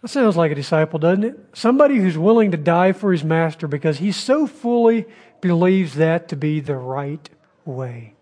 That 0.00 0.08
sounds 0.08 0.36
like 0.36 0.50
a 0.50 0.54
disciple, 0.54 0.98
doesn't 0.98 1.24
it? 1.24 1.38
Somebody 1.52 1.96
who's 1.96 2.16
willing 2.16 2.50
to 2.52 2.56
die 2.56 2.92
for 2.92 3.12
his 3.12 3.22
master 3.22 3.68
because 3.68 3.98
he 3.98 4.11
so 4.11 4.46
fully 4.46 5.04
believes 5.40 5.94
that 5.94 6.28
to 6.28 6.36
be 6.36 6.61
the 6.61 6.76
right 6.76 7.28
way. 7.64 8.14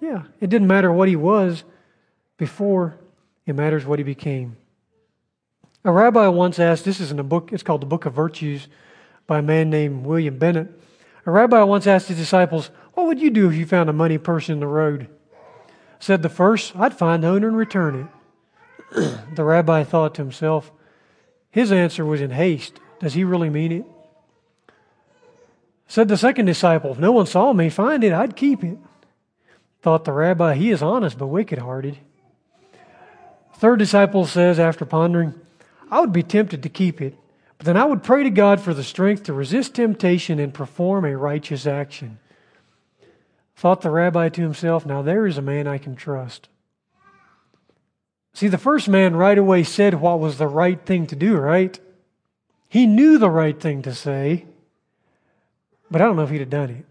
Yeah, 0.00 0.24
it 0.40 0.50
didn't 0.50 0.68
matter 0.68 0.92
what 0.92 1.08
he 1.08 1.16
was 1.16 1.64
before, 2.36 2.96
it 3.46 3.54
matters 3.54 3.86
what 3.86 3.98
he 3.98 4.04
became. 4.04 4.56
A 5.84 5.92
rabbi 5.92 6.28
once 6.28 6.58
asked, 6.58 6.84
this 6.84 7.00
is 7.00 7.10
in 7.10 7.18
a 7.18 7.24
book, 7.24 7.52
it's 7.52 7.62
called 7.62 7.80
the 7.80 7.86
Book 7.86 8.04
of 8.04 8.12
Virtues 8.12 8.68
by 9.26 9.38
a 9.38 9.42
man 9.42 9.70
named 9.70 10.04
William 10.04 10.38
Bennett. 10.38 10.68
A 11.24 11.30
rabbi 11.30 11.62
once 11.62 11.86
asked 11.86 12.08
his 12.08 12.18
disciples, 12.18 12.70
what 12.94 13.06
would 13.06 13.20
you 13.20 13.30
do 13.30 13.48
if 13.48 13.54
you 13.54 13.64
found 13.64 13.88
a 13.88 13.94
money 13.94 14.18
purse 14.18 14.48
in 14.48 14.60
the 14.60 14.66
road? 14.66 15.08
Said 15.98 16.22
the 16.22 16.28
first, 16.28 16.76
I'd 16.76 16.94
find 16.94 17.22
the 17.22 17.28
owner 17.28 17.48
and 17.48 17.56
return 17.56 18.10
it. 18.92 19.18
the 19.34 19.44
rabbi 19.44 19.84
thought 19.84 20.14
to 20.16 20.22
himself, 20.22 20.70
his 21.50 21.72
answer 21.72 22.04
was 22.04 22.20
in 22.20 22.30
haste. 22.30 22.78
Does 23.00 23.14
he 23.14 23.24
really 23.24 23.50
mean 23.50 23.72
it? 23.72 23.84
Said 25.88 26.08
the 26.08 26.16
second 26.16 26.46
disciple, 26.46 26.92
If 26.92 26.98
no 26.98 27.12
one 27.12 27.26
saw 27.26 27.52
me 27.52 27.70
find 27.70 28.04
it, 28.04 28.12
I'd 28.12 28.36
keep 28.36 28.62
it. 28.62 28.78
Thought 29.82 30.04
the 30.04 30.12
rabbi, 30.12 30.54
he 30.54 30.70
is 30.70 30.82
honest 30.82 31.18
but 31.18 31.28
wicked 31.28 31.58
hearted. 31.58 31.98
Third 33.54 33.78
disciple 33.78 34.26
says, 34.26 34.58
after 34.60 34.84
pondering, 34.84 35.34
I 35.90 36.00
would 36.00 36.12
be 36.12 36.22
tempted 36.22 36.62
to 36.62 36.68
keep 36.68 37.00
it, 37.00 37.16
but 37.58 37.66
then 37.66 37.76
I 37.76 37.84
would 37.84 38.02
pray 38.02 38.22
to 38.22 38.30
God 38.30 38.60
for 38.60 38.72
the 38.72 38.84
strength 38.84 39.24
to 39.24 39.32
resist 39.32 39.74
temptation 39.74 40.38
and 40.38 40.54
perform 40.54 41.04
a 41.04 41.16
righteous 41.16 41.66
action. 41.66 42.18
Thought 43.56 43.82
the 43.82 43.90
rabbi 43.90 44.28
to 44.30 44.40
himself, 44.42 44.86
Now 44.86 45.02
there 45.02 45.26
is 45.26 45.36
a 45.36 45.42
man 45.42 45.66
I 45.66 45.78
can 45.78 45.96
trust. 45.96 46.48
See, 48.32 48.48
the 48.48 48.56
first 48.58 48.88
man 48.88 49.16
right 49.16 49.36
away 49.36 49.64
said 49.64 49.94
what 49.94 50.20
was 50.20 50.38
the 50.38 50.46
right 50.46 50.80
thing 50.86 51.06
to 51.08 51.16
do, 51.16 51.36
right? 51.36 51.78
He 52.68 52.86
knew 52.86 53.18
the 53.18 53.28
right 53.28 53.60
thing 53.60 53.82
to 53.82 53.92
say, 53.92 54.46
but 55.90 56.00
I 56.00 56.04
don't 56.04 56.16
know 56.16 56.22
if 56.22 56.30
he'd 56.30 56.40
have 56.40 56.50
done 56.50 56.70
it. 56.70 56.84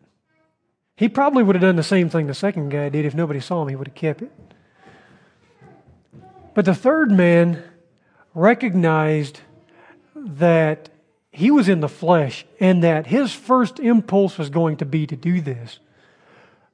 He 0.98 1.08
probably 1.08 1.44
would 1.44 1.56
have 1.56 1.62
done 1.62 1.78
the 1.78 1.84
same 1.84 2.10
thing 2.10 2.28
the 2.28 2.34
second 2.34 2.70
guy 2.70 2.90
did. 2.90 3.06
If 3.06 3.16
nobody 3.16 3.40
saw 3.40 3.62
him, 3.62 3.70
he 3.70 3.76
would 3.78 3.88
have 3.88 3.96
kept 3.96 4.22
it. 4.22 4.32
But 6.54 6.66
the 6.66 6.76
third 6.76 7.10
man 7.10 7.64
recognized 8.34 9.42
that 10.16 10.90
he 11.32 11.52
was 11.52 11.70
in 11.70 11.80
the 11.80 11.90
flesh 11.90 12.46
and 12.60 12.84
that 12.84 13.08
his 13.08 13.34
first 13.34 13.80
impulse 13.80 14.38
was 14.38 14.50
going 14.50 14.78
to 14.78 14.86
be 14.86 15.08
to 15.08 15.16
do 15.16 15.42
this. 15.42 15.80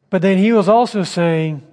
But 0.09 0.21
then 0.21 0.37
he 0.37 0.53
was 0.53 0.69
also 0.69 1.03
saying, 1.03 1.65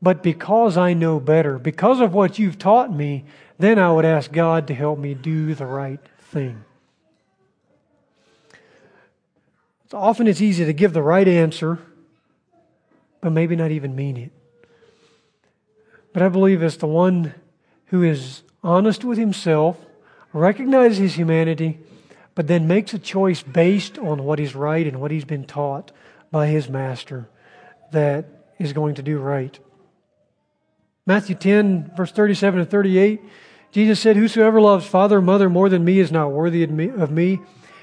But 0.00 0.22
because 0.22 0.76
I 0.76 0.92
know 0.92 1.18
better, 1.18 1.58
because 1.58 2.00
of 2.00 2.14
what 2.14 2.38
you've 2.38 2.58
taught 2.58 2.94
me, 2.94 3.24
then 3.58 3.78
I 3.78 3.90
would 3.90 4.04
ask 4.04 4.30
God 4.30 4.66
to 4.68 4.74
help 4.74 4.98
me 4.98 5.14
do 5.14 5.54
the 5.54 5.66
right 5.66 6.00
thing. 6.18 6.64
So 9.90 9.98
often 9.98 10.26
it's 10.26 10.40
easy 10.40 10.64
to 10.64 10.72
give 10.72 10.92
the 10.92 11.02
right 11.02 11.26
answer, 11.26 11.78
but 13.20 13.30
maybe 13.30 13.56
not 13.56 13.70
even 13.70 13.94
mean 13.94 14.16
it. 14.16 14.32
But 16.12 16.22
I 16.22 16.28
believe 16.28 16.62
it's 16.62 16.76
the 16.76 16.86
one 16.86 17.34
who 17.86 18.02
is 18.02 18.43
honest 18.64 19.04
with 19.04 19.18
himself, 19.18 19.76
recognizes 20.32 20.98
his 20.98 21.14
humanity, 21.14 21.78
but 22.34 22.48
then 22.48 22.66
makes 22.66 22.92
a 22.94 22.98
choice 22.98 23.42
based 23.42 23.98
on 23.98 24.24
what 24.24 24.40
is 24.40 24.56
right 24.56 24.86
and 24.86 25.00
what 25.00 25.12
he's 25.12 25.24
been 25.24 25.44
taught 25.44 25.92
by 26.32 26.48
his 26.48 26.68
master 26.68 27.28
that 27.92 28.26
is 28.58 28.72
going 28.72 28.96
to 28.96 29.02
do 29.02 29.18
right. 29.18 29.58
Matthew 31.06 31.36
10, 31.36 31.92
verse 31.96 32.10
37 32.10 32.60
and 32.60 32.70
38, 32.70 33.20
Jesus 33.70 34.00
said, 34.00 34.16
Whosoever 34.16 34.60
loves 34.60 34.86
father 34.86 35.18
or 35.18 35.22
mother 35.22 35.50
more 35.50 35.68
than 35.68 35.84
me 35.84 35.98
is 35.98 36.10
not 36.10 36.32
worthy 36.32 36.62
of 36.62 36.70
me, 37.10 37.40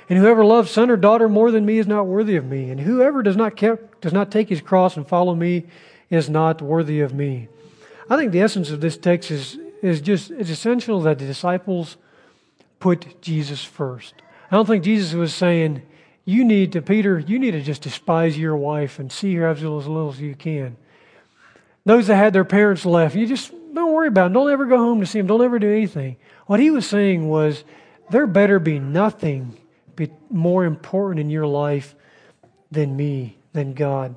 and 0.10 0.20
whoever 0.20 0.44
loves 0.44 0.72
son 0.72 0.90
or 0.90 0.98
daughter 0.98 1.30
more 1.30 1.52
than 1.52 1.66
me 1.66 1.78
is 1.78 1.88
not 1.88 2.08
worthy 2.08 2.36
of 2.36 2.46
me, 2.46 2.70
and 2.70 2.82
whoever 2.82 3.22
does 3.22 3.38
not, 3.38 3.56
kept, 3.56 4.02
does 4.02 4.12
not 4.12 4.32
take 4.32 4.50
his 4.50 4.62
cross 4.62 4.98
and 4.98 5.08
follow 5.08 5.36
me 5.36 5.66
is 6.10 6.30
not 6.30 6.62
worthy 6.62 7.00
of 7.00 7.14
me. 7.14 7.48
I 8.10 8.18
think 8.18 8.32
the 8.32 8.42
essence 8.42 8.72
of 8.72 8.82
this 8.82 8.98
text 8.98 9.32
is, 9.32 9.58
is 9.82 10.02
just, 10.02 10.32
it's 10.32 10.50
essential 10.50 11.02
that 11.02 11.20
the 11.20 11.26
disciples 11.26 11.98
put 12.80 13.22
Jesus 13.22 13.64
first. 13.64 14.14
I 14.50 14.56
don't 14.56 14.66
think 14.66 14.84
Jesus 14.84 15.14
was 15.14 15.34
saying, 15.34 15.82
you 16.26 16.44
need 16.44 16.74
to, 16.74 16.82
Peter, 16.82 17.20
you 17.20 17.40
need 17.40 17.52
to 17.52 17.62
just 17.62 17.82
despise 17.82 18.38
your 18.38 18.56
wife 18.56 19.00
and 19.00 19.12
see 19.12 19.34
her 19.36 19.48
as 19.48 19.62
little 19.64 20.10
as 20.10 20.22
you 20.22 20.36
can. 20.36 20.78
Those 21.86 22.08
that 22.08 22.16
had 22.16 22.34
their 22.34 22.46
parents 22.46 22.86
left, 22.86 23.16
you 23.16 23.26
just 23.26 23.52
don't 23.74 23.94
worry 23.94 24.08
about 24.08 24.26
them. 24.26 24.34
Don't 24.34 24.52
ever 24.52 24.66
go 24.66 24.78
home 24.78 25.00
to 25.00 25.06
see 25.06 25.20
them. 25.20 25.28
Don't 25.28 25.44
ever 25.44 25.58
do 25.58 25.72
anything. 25.72 26.18
What 26.46 26.60
he 26.60 26.70
was 26.70 26.86
saying 26.86 27.28
was, 27.28 27.64
there 28.10 28.28
better 28.28 28.60
be 28.60 28.78
nothing 28.78 29.58
more 30.30 30.66
important 30.66 31.22
in 31.22 31.30
your 31.30 31.48
life 31.48 31.96
than 32.72 32.96
me, 32.96 33.38
than 33.54 33.74
God. 33.74 34.16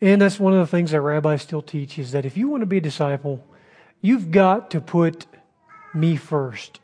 And 0.00 0.20
that's 0.20 0.38
one 0.38 0.52
of 0.52 0.58
the 0.58 0.66
things 0.66 0.90
that 0.90 1.00
rabbis 1.00 1.42
still 1.42 1.62
teach 1.62 1.98
is 1.98 2.12
that 2.12 2.26
if 2.26 2.36
you 2.36 2.48
want 2.48 2.62
to 2.62 2.66
be 2.66 2.78
a 2.78 2.82
disciple, 2.82 3.44
you've 4.00 4.30
got 4.30 4.70
to 4.72 4.80
put 4.80 5.26
me 5.94 6.16
first. 6.16 6.80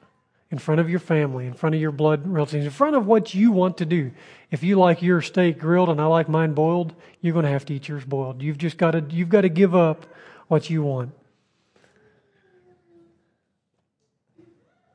in 0.50 0.58
front 0.58 0.82
of 0.82 0.90
your 0.90 0.98
family, 0.98 1.46
in 1.46 1.54
front 1.54 1.74
of 1.74 1.80
your 1.80 1.90
blood 1.90 2.26
relatives, 2.26 2.66
in 2.66 2.70
front 2.70 2.94
of 2.94 3.06
what 3.06 3.32
you 3.32 3.50
want 3.50 3.78
to 3.78 3.86
do. 3.86 4.10
If 4.50 4.62
you 4.62 4.78
like 4.78 5.00
your 5.00 5.22
steak 5.22 5.58
grilled 5.58 5.88
and 5.88 5.98
I 5.98 6.04
like 6.04 6.28
mine 6.28 6.52
boiled, 6.52 6.94
you're 7.22 7.32
going 7.32 7.46
to 7.46 7.50
have 7.50 7.64
to 7.66 7.74
eat 7.74 7.88
yours 7.88 8.04
boiled. 8.04 8.42
You've 8.42 8.58
just 8.58 8.76
got 8.76 8.90
to, 8.90 9.02
you've 9.08 9.30
got 9.30 9.40
to 9.40 9.48
give 9.48 9.74
up 9.74 10.04
what 10.48 10.68
you 10.68 10.82
want. 10.82 11.12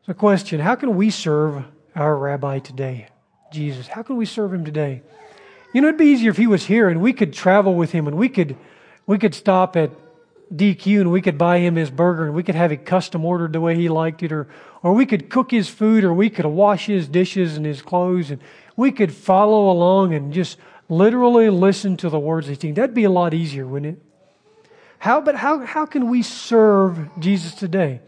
So, 0.05 0.13
question 0.13 0.59
How 0.59 0.75
can 0.75 0.95
we 0.95 1.09
serve 1.09 1.65
our 1.95 2.15
rabbi 2.15 2.59
today, 2.59 3.07
Jesus? 3.51 3.87
How 3.87 4.03
can 4.03 4.15
we 4.15 4.25
serve 4.25 4.53
him 4.53 4.63
today? 4.63 5.01
You 5.73 5.81
know, 5.81 5.89
it'd 5.89 5.97
be 5.97 6.05
easier 6.05 6.31
if 6.31 6.37
he 6.37 6.47
was 6.47 6.65
here 6.65 6.87
and 6.87 7.01
we 7.01 7.13
could 7.13 7.33
travel 7.33 7.75
with 7.75 7.91
him 7.91 8.07
and 8.07 8.17
we 8.17 8.29
could, 8.29 8.55
we 9.05 9.17
could 9.17 9.35
stop 9.35 9.75
at 9.75 9.91
DQ 10.53 11.01
and 11.01 11.11
we 11.11 11.21
could 11.21 11.37
buy 11.37 11.59
him 11.59 11.75
his 11.75 11.89
burger 11.89 12.25
and 12.25 12.33
we 12.33 12.43
could 12.43 12.55
have 12.55 12.71
it 12.71 12.85
custom 12.85 13.25
ordered 13.25 13.53
the 13.53 13.61
way 13.61 13.75
he 13.75 13.89
liked 13.89 14.23
it, 14.23 14.31
or, 14.31 14.47
or 14.81 14.93
we 14.93 15.05
could 15.05 15.29
cook 15.29 15.51
his 15.51 15.67
food, 15.67 16.03
or 16.03 16.13
we 16.13 16.29
could 16.29 16.45
wash 16.45 16.85
his 16.85 17.07
dishes 17.07 17.57
and 17.57 17.65
his 17.65 17.81
clothes, 17.81 18.31
and 18.31 18.41
we 18.75 18.91
could 18.91 19.13
follow 19.13 19.69
along 19.69 20.13
and 20.13 20.33
just 20.33 20.57
literally 20.87 21.49
listen 21.49 21.97
to 21.97 22.09
the 22.09 22.19
words 22.19 22.47
he's 22.47 22.57
teaching. 22.57 22.75
That'd 22.75 22.95
be 22.95 23.03
a 23.03 23.09
lot 23.09 23.33
easier, 23.33 23.67
wouldn't 23.67 23.97
it? 23.97 24.03
How, 24.99 25.19
but 25.19 25.35
how, 25.35 25.59
how 25.59 25.85
can 25.85 26.09
we 26.09 26.23
serve 26.23 27.09
Jesus 27.19 27.53
today? 27.53 27.99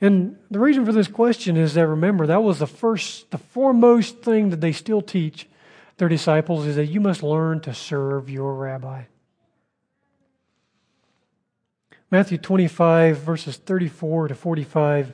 And 0.00 0.36
the 0.50 0.58
reason 0.58 0.84
for 0.84 0.92
this 0.92 1.08
question 1.08 1.56
is 1.56 1.74
that 1.74 1.86
remember, 1.86 2.26
that 2.26 2.42
was 2.42 2.58
the 2.58 2.66
first, 2.66 3.30
the 3.30 3.38
foremost 3.38 4.18
thing 4.18 4.50
that 4.50 4.60
they 4.60 4.72
still 4.72 5.00
teach 5.00 5.48
their 5.96 6.08
disciples 6.08 6.66
is 6.66 6.76
that 6.76 6.86
you 6.86 7.00
must 7.00 7.22
learn 7.22 7.60
to 7.60 7.74
serve 7.74 8.28
your 8.28 8.54
rabbi. 8.54 9.04
Matthew 12.10 12.38
25, 12.38 13.18
verses 13.18 13.56
34 13.56 14.28
to 14.28 14.34
45. 14.34 15.12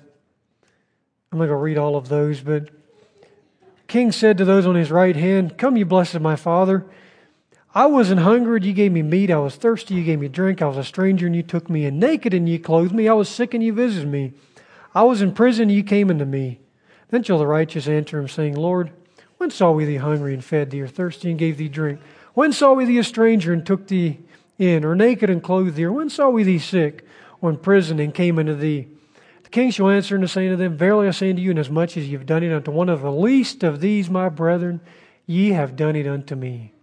I'm 1.31 1.39
not 1.39 1.47
going 1.47 1.51
to 1.51 1.57
read 1.57 1.79
all 1.79 1.97
of 1.97 2.09
those, 2.09 2.41
but 2.41 2.71
King 3.87 4.13
said 4.13 4.37
to 4.39 4.45
those 4.45 4.67
on 4.67 4.75
his 4.75 4.91
right 4.91 5.15
hand, 5.15 5.57
Come, 5.59 5.77
you 5.77 5.85
blessed 5.85 6.15
of 6.15 6.23
my 6.23 6.37
Father. 6.37 6.85
I 7.75 7.87
was 7.87 8.11
an 8.11 8.19
hungered, 8.19 8.65
you 8.65 8.73
gave 8.73 8.93
me 8.93 9.03
meat. 9.03 9.31
I 9.31 9.39
was 9.39 9.55
thirsty, 9.55 9.95
and 9.95 9.99
you 10.01 10.05
gave 10.05 10.19
me 10.19 10.29
drink. 10.29 10.61
I 10.61 10.67
was 10.67 10.77
a 10.77 10.85
stranger, 10.85 11.27
and 11.27 11.37
you 11.37 11.43
took 11.43 11.71
me 11.71 11.85
in. 11.85 11.99
Naked, 11.99 12.35
and 12.35 12.49
you 12.49 12.59
clothed 12.59 12.95
me. 12.95 13.09
I 13.09 13.13
was 13.13 13.29
sick, 13.29 13.55
and 13.55 13.63
you 13.63 13.73
visited 13.73 14.09
me. 14.09 14.33
I 14.95 15.03
was 15.05 15.23
in 15.23 15.33
prison, 15.33 15.65
and 15.65 15.73
you 15.73 15.85
came 15.85 16.11
unto 16.11 16.25
me. 16.25 16.61
Then 17.11 17.23
shall 17.23 17.39
the 17.39 17.47
righteous 17.47 17.87
answer 17.87 18.19
him, 18.19 18.29
saying, 18.29 18.57
Lord, 18.57 18.91
when 19.39 19.51
saw 19.51 19.71
we 19.71 19.85
thee 19.85 19.97
hungry 19.97 20.35
and 20.35 20.45
fed 20.45 20.71
thee, 20.71 20.83
or 20.83 20.89
thirsty 20.89 21.31
and 21.31 21.39
gave 21.39 21.57
thee 21.57 21.69
drink? 21.69 22.01
When 22.35 22.53
saw 22.53 22.75
we 22.75 22.85
thee 22.85 22.99
a 22.99 23.05
stranger 23.05 23.53
and 23.53 23.65
took 23.65 23.87
thee 23.87 24.21
in, 24.59 24.85
or 24.85 24.95
naked 24.95 25.31
and 25.31 25.43
clothed 25.43 25.77
thee? 25.77 25.85
Or 25.85 25.93
when 25.93 26.11
saw 26.11 26.29
we 26.29 26.43
thee 26.43 26.59
sick, 26.59 27.07
or 27.41 27.51
in 27.51 27.57
prison 27.57 27.99
and 27.99 28.15
came 28.15 28.39
unto 28.39 28.55
thee? 28.55 28.89
The 29.45 29.49
king 29.49 29.71
shall 29.71 29.89
answer 29.89 30.15
and 30.15 30.29
say 30.29 30.47
unto 30.47 30.57
them, 30.57 30.77
Verily 30.77 31.09
I 31.09 31.13
say 31.13 31.31
unto 31.31 31.41
you, 31.41 31.53
inasmuch 31.53 31.97
as 31.97 32.07
ye 32.07 32.13
have 32.13 32.27
done 32.27 32.43
it 32.43 32.53
unto 32.53 32.71
one 32.71 32.91
of 32.91 33.01
the 33.01 33.11
least 33.11 33.63
of 33.63 33.81
these 33.81 34.11
my 34.11 34.29
brethren, 34.29 34.81
ye 35.25 35.53
have 35.53 35.75
done 35.75 35.97
it 35.97 36.07
unto 36.07 36.35
me. 36.35 36.75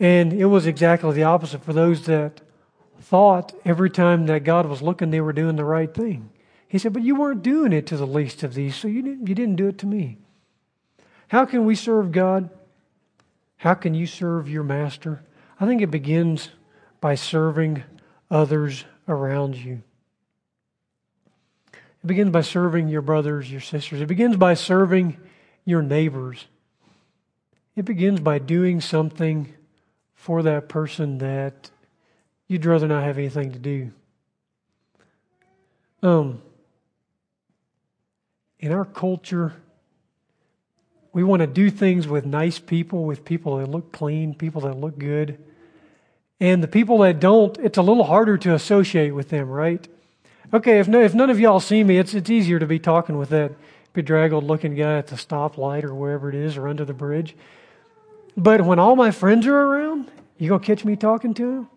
And 0.00 0.32
it 0.32 0.46
was 0.46 0.66
exactly 0.66 1.12
the 1.12 1.22
opposite 1.22 1.62
for 1.62 1.72
those 1.72 2.06
that 2.06 2.40
thought 3.02 3.54
every 3.64 3.88
time 3.88 4.26
that 4.26 4.42
God 4.42 4.66
was 4.66 4.82
looking, 4.82 5.12
they 5.12 5.20
were 5.20 5.32
doing 5.32 5.54
the 5.54 5.64
right 5.64 5.94
thing. 5.94 6.31
He 6.72 6.78
said, 6.78 6.94
But 6.94 7.02
you 7.02 7.16
weren't 7.16 7.42
doing 7.42 7.74
it 7.74 7.86
to 7.88 7.98
the 7.98 8.06
least 8.06 8.42
of 8.42 8.54
these, 8.54 8.74
so 8.74 8.88
you 8.88 9.02
didn't, 9.02 9.28
you 9.28 9.34
didn't 9.34 9.56
do 9.56 9.68
it 9.68 9.76
to 9.80 9.86
me. 9.86 10.16
How 11.28 11.44
can 11.44 11.66
we 11.66 11.74
serve 11.74 12.12
God? 12.12 12.48
How 13.58 13.74
can 13.74 13.92
you 13.92 14.06
serve 14.06 14.48
your 14.48 14.62
master? 14.62 15.22
I 15.60 15.66
think 15.66 15.82
it 15.82 15.90
begins 15.90 16.48
by 16.98 17.14
serving 17.14 17.84
others 18.30 18.86
around 19.06 19.54
you. 19.54 19.82
It 21.74 22.06
begins 22.06 22.30
by 22.30 22.40
serving 22.40 22.88
your 22.88 23.02
brothers, 23.02 23.52
your 23.52 23.60
sisters. 23.60 24.00
It 24.00 24.06
begins 24.08 24.38
by 24.38 24.54
serving 24.54 25.18
your 25.66 25.82
neighbors. 25.82 26.46
It 27.76 27.84
begins 27.84 28.20
by 28.20 28.38
doing 28.38 28.80
something 28.80 29.52
for 30.14 30.42
that 30.44 30.70
person 30.70 31.18
that 31.18 31.70
you'd 32.48 32.64
rather 32.64 32.88
not 32.88 33.04
have 33.04 33.18
anything 33.18 33.52
to 33.52 33.58
do. 33.58 33.92
Um, 36.02 36.40
in 38.62 38.70
our 38.72 38.84
culture, 38.84 39.52
we 41.12 41.24
want 41.24 41.40
to 41.40 41.46
do 41.48 41.68
things 41.68 42.06
with 42.06 42.24
nice 42.24 42.58
people, 42.58 43.04
with 43.04 43.24
people 43.24 43.58
that 43.58 43.68
look 43.68 43.92
clean, 43.92 44.34
people 44.34 44.62
that 44.62 44.78
look 44.78 44.96
good. 44.96 45.36
And 46.40 46.62
the 46.62 46.68
people 46.68 46.98
that 46.98 47.20
don't, 47.20 47.58
it's 47.58 47.76
a 47.76 47.82
little 47.82 48.04
harder 48.04 48.38
to 48.38 48.54
associate 48.54 49.10
with 49.10 49.28
them, 49.28 49.48
right? 49.48 49.86
Okay, 50.54 50.78
if, 50.78 50.86
no, 50.86 51.02
if 51.02 51.12
none 51.12 51.28
of 51.28 51.40
y'all 51.40 51.60
see 51.60 51.82
me, 51.82 51.98
it's, 51.98 52.14
it's 52.14 52.30
easier 52.30 52.58
to 52.58 52.66
be 52.66 52.78
talking 52.78 53.18
with 53.18 53.30
that 53.30 53.52
bedraggled 53.92 54.44
looking 54.44 54.74
guy 54.74 54.96
at 54.96 55.08
the 55.08 55.16
stoplight 55.16 55.82
or 55.84 55.94
wherever 55.94 56.28
it 56.28 56.34
is 56.34 56.56
or 56.56 56.68
under 56.68 56.84
the 56.84 56.94
bridge. 56.94 57.34
But 58.36 58.62
when 58.62 58.78
all 58.78 58.96
my 58.96 59.10
friends 59.10 59.46
are 59.46 59.54
around, 59.56 60.10
you 60.38 60.48
gonna 60.48 60.62
catch 60.62 60.84
me 60.84 60.96
talking 60.96 61.34
to 61.34 61.50
him? 61.50 61.68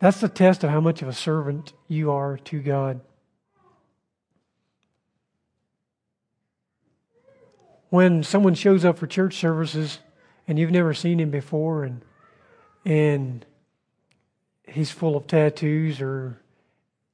That's 0.00 0.20
the 0.20 0.28
test 0.28 0.64
of 0.64 0.70
how 0.70 0.80
much 0.80 1.02
of 1.02 1.08
a 1.08 1.14
servant 1.14 1.72
you 1.88 2.10
are 2.10 2.36
to 2.36 2.60
God. 2.60 3.00
When 7.90 8.22
someone 8.22 8.54
shows 8.54 8.84
up 8.84 8.98
for 8.98 9.06
church 9.06 9.36
services 9.36 9.98
and 10.48 10.58
you've 10.58 10.70
never 10.70 10.94
seen 10.94 11.20
him 11.20 11.30
before 11.30 11.84
and 11.84 12.02
and 12.84 13.44
he's 14.66 14.90
full 14.90 15.16
of 15.16 15.26
tattoos 15.26 16.00
or 16.00 16.40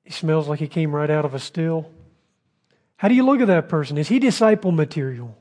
he 0.05 0.11
smells 0.11 0.49
like 0.49 0.61
he 0.61 0.69
came 0.69 0.95
right 0.95 1.11
out 1.11 1.25
of 1.25 1.35
a 1.35 1.39
still. 1.39 1.91
How 2.97 3.09
do 3.09 3.15
you 3.15 3.25
look 3.25 3.41
at 3.41 3.47
that 3.47 3.69
person? 3.69 3.99
Is 3.99 4.09
he 4.09 4.19
disciple 4.19 4.73
material? 4.73 5.37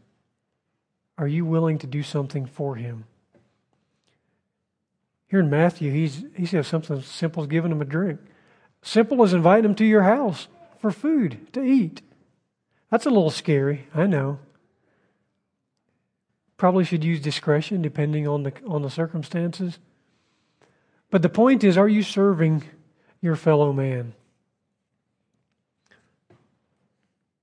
Are 1.17 1.27
you 1.27 1.45
willing 1.45 1.77
to 1.79 1.87
do 1.87 2.01
something 2.01 2.45
for 2.45 2.75
him? 2.75 3.05
Here 5.27 5.39
in 5.39 5.49
Matthew, 5.49 5.91
he's, 5.91 6.25
he 6.35 6.45
says 6.45 6.67
something 6.67 7.01
simple 7.01 7.43
as 7.43 7.47
giving 7.47 7.71
him 7.71 7.81
a 7.81 7.85
drink. 7.85 8.19
Simple 8.81 9.23
as 9.23 9.33
inviting 9.33 9.65
him 9.65 9.75
to 9.75 9.85
your 9.85 10.03
house 10.03 10.47
for 10.79 10.91
food 10.91 11.47
to 11.53 11.61
eat. 11.61 12.01
That's 12.89 13.05
a 13.05 13.09
little 13.09 13.29
scary, 13.29 13.87
I 13.93 14.07
know. 14.07 14.39
Probably 16.61 16.85
should 16.85 17.03
use 17.03 17.19
discretion 17.19 17.81
depending 17.81 18.27
on 18.27 18.43
the, 18.43 18.53
on 18.67 18.83
the 18.83 18.89
circumstances. 18.91 19.79
But 21.09 21.23
the 21.23 21.27
point 21.27 21.63
is, 21.63 21.75
are 21.75 21.89
you 21.89 22.03
serving 22.03 22.65
your 23.19 23.35
fellow 23.35 23.73
man? 23.73 24.13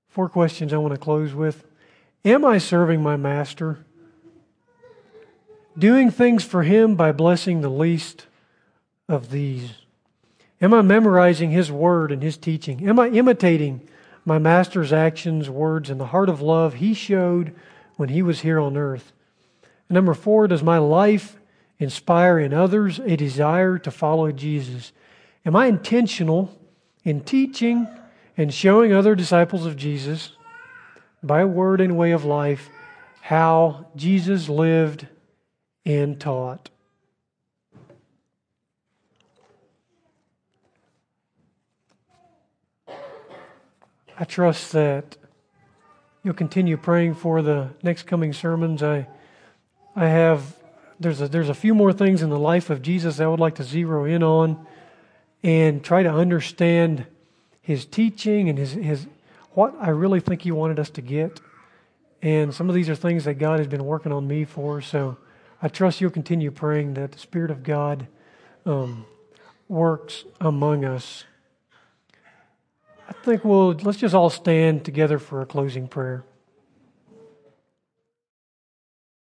Four 0.07 0.29
questions 0.29 0.71
I 0.71 0.77
want 0.77 0.93
to 0.93 0.97
close 0.97 1.33
with. 1.33 1.67
Am 2.23 2.45
I 2.45 2.59
serving 2.59 3.03
my 3.03 3.17
master? 3.17 3.79
Doing 5.77 6.11
things 6.11 6.45
for 6.45 6.63
him 6.63 6.95
by 6.95 7.11
blessing 7.11 7.59
the 7.59 7.67
least 7.67 8.25
of 9.09 9.31
these? 9.31 9.71
Am 10.61 10.73
I 10.73 10.81
memorizing 10.81 11.51
his 11.51 11.69
word 11.69 12.13
and 12.13 12.23
his 12.23 12.37
teaching? 12.37 12.87
Am 12.87 12.97
I 12.97 13.09
imitating 13.09 13.85
my 14.23 14.37
master's 14.37 14.93
actions, 14.93 15.49
words, 15.49 15.89
and 15.89 15.99
the 15.99 16.05
heart 16.05 16.29
of 16.29 16.39
love 16.39 16.75
he 16.75 16.93
showed 16.93 17.53
when 17.99 18.07
he 18.07 18.21
was 18.21 18.39
here 18.39 18.61
on 18.61 18.77
earth? 18.77 19.11
Number 19.89 20.13
four, 20.13 20.47
does 20.47 20.63
my 20.63 20.77
life 20.77 21.37
inspire 21.79 22.39
in 22.39 22.53
others 22.53 22.97
a 22.99 23.17
desire 23.17 23.77
to 23.77 23.91
follow 23.91 24.31
Jesus? 24.31 24.93
Am 25.45 25.53
I 25.53 25.65
intentional 25.65 26.57
in 27.03 27.19
teaching 27.19 27.89
and 28.37 28.53
showing 28.53 28.93
other 28.93 29.15
disciples 29.15 29.65
of 29.65 29.75
Jesus 29.75 30.31
by 31.21 31.43
word 31.43 31.81
and 31.81 31.97
way 31.97 32.11
of 32.11 32.23
life 32.23 32.69
how 33.19 33.87
Jesus 33.97 34.47
lived 34.47 35.05
and 35.85 36.17
taught? 36.17 36.69
I 44.17 44.23
trust 44.23 44.71
that 44.71 45.17
you'll 46.23 46.33
continue 46.33 46.77
praying 46.77 47.15
for 47.15 47.41
the 47.41 47.69
next 47.81 48.03
coming 48.03 48.33
sermons. 48.33 48.83
I, 48.83 49.07
I 49.95 50.07
have 50.07 50.55
there's 50.99 51.21
a, 51.21 51.27
there's 51.27 51.49
a 51.49 51.53
few 51.53 51.73
more 51.73 51.93
things 51.93 52.21
in 52.21 52.29
the 52.29 52.39
life 52.39 52.69
of 52.69 52.81
Jesus 52.81 53.19
I 53.19 53.27
would 53.27 53.39
like 53.39 53.55
to 53.55 53.63
zero 53.63 54.03
in 54.03 54.21
on 54.21 54.67
and 55.41 55.83
try 55.83 56.03
to 56.03 56.09
understand 56.09 57.05
his 57.61 57.85
teaching 57.85 58.49
and 58.49 58.57
his, 58.57 58.73
his 58.73 59.07
what 59.51 59.73
I 59.79 59.89
really 59.89 60.19
think 60.19 60.41
he 60.41 60.51
wanted 60.51 60.79
us 60.79 60.89
to 60.91 61.01
get. 61.01 61.39
And 62.21 62.53
some 62.53 62.67
of 62.67 62.75
these 62.75 62.89
are 62.89 62.95
things 62.95 63.23
that 63.23 63.35
God 63.35 63.59
has 63.59 63.67
been 63.67 63.85
working 63.85 64.11
on 64.11 64.27
me 64.27 64.43
for. 64.43 64.81
So 64.81 65.17
I 65.61 65.69
trust 65.69 66.01
you'll 66.01 66.11
continue 66.11 66.51
praying 66.51 66.95
that 66.95 67.13
the 67.13 67.19
Spirit 67.19 67.49
of 67.49 67.63
God 67.63 68.07
um, 68.65 69.05
works 69.69 70.25
among 70.41 70.83
us. 70.83 71.23
I 73.09 73.13
think 73.23 73.43
we'll 73.43 73.73
let's 73.73 73.97
just 73.97 74.13
all 74.13 74.29
stand 74.29 74.85
together 74.85 75.17
for 75.17 75.41
a 75.41 75.45
closing 75.45 75.87
prayer. 75.87 76.23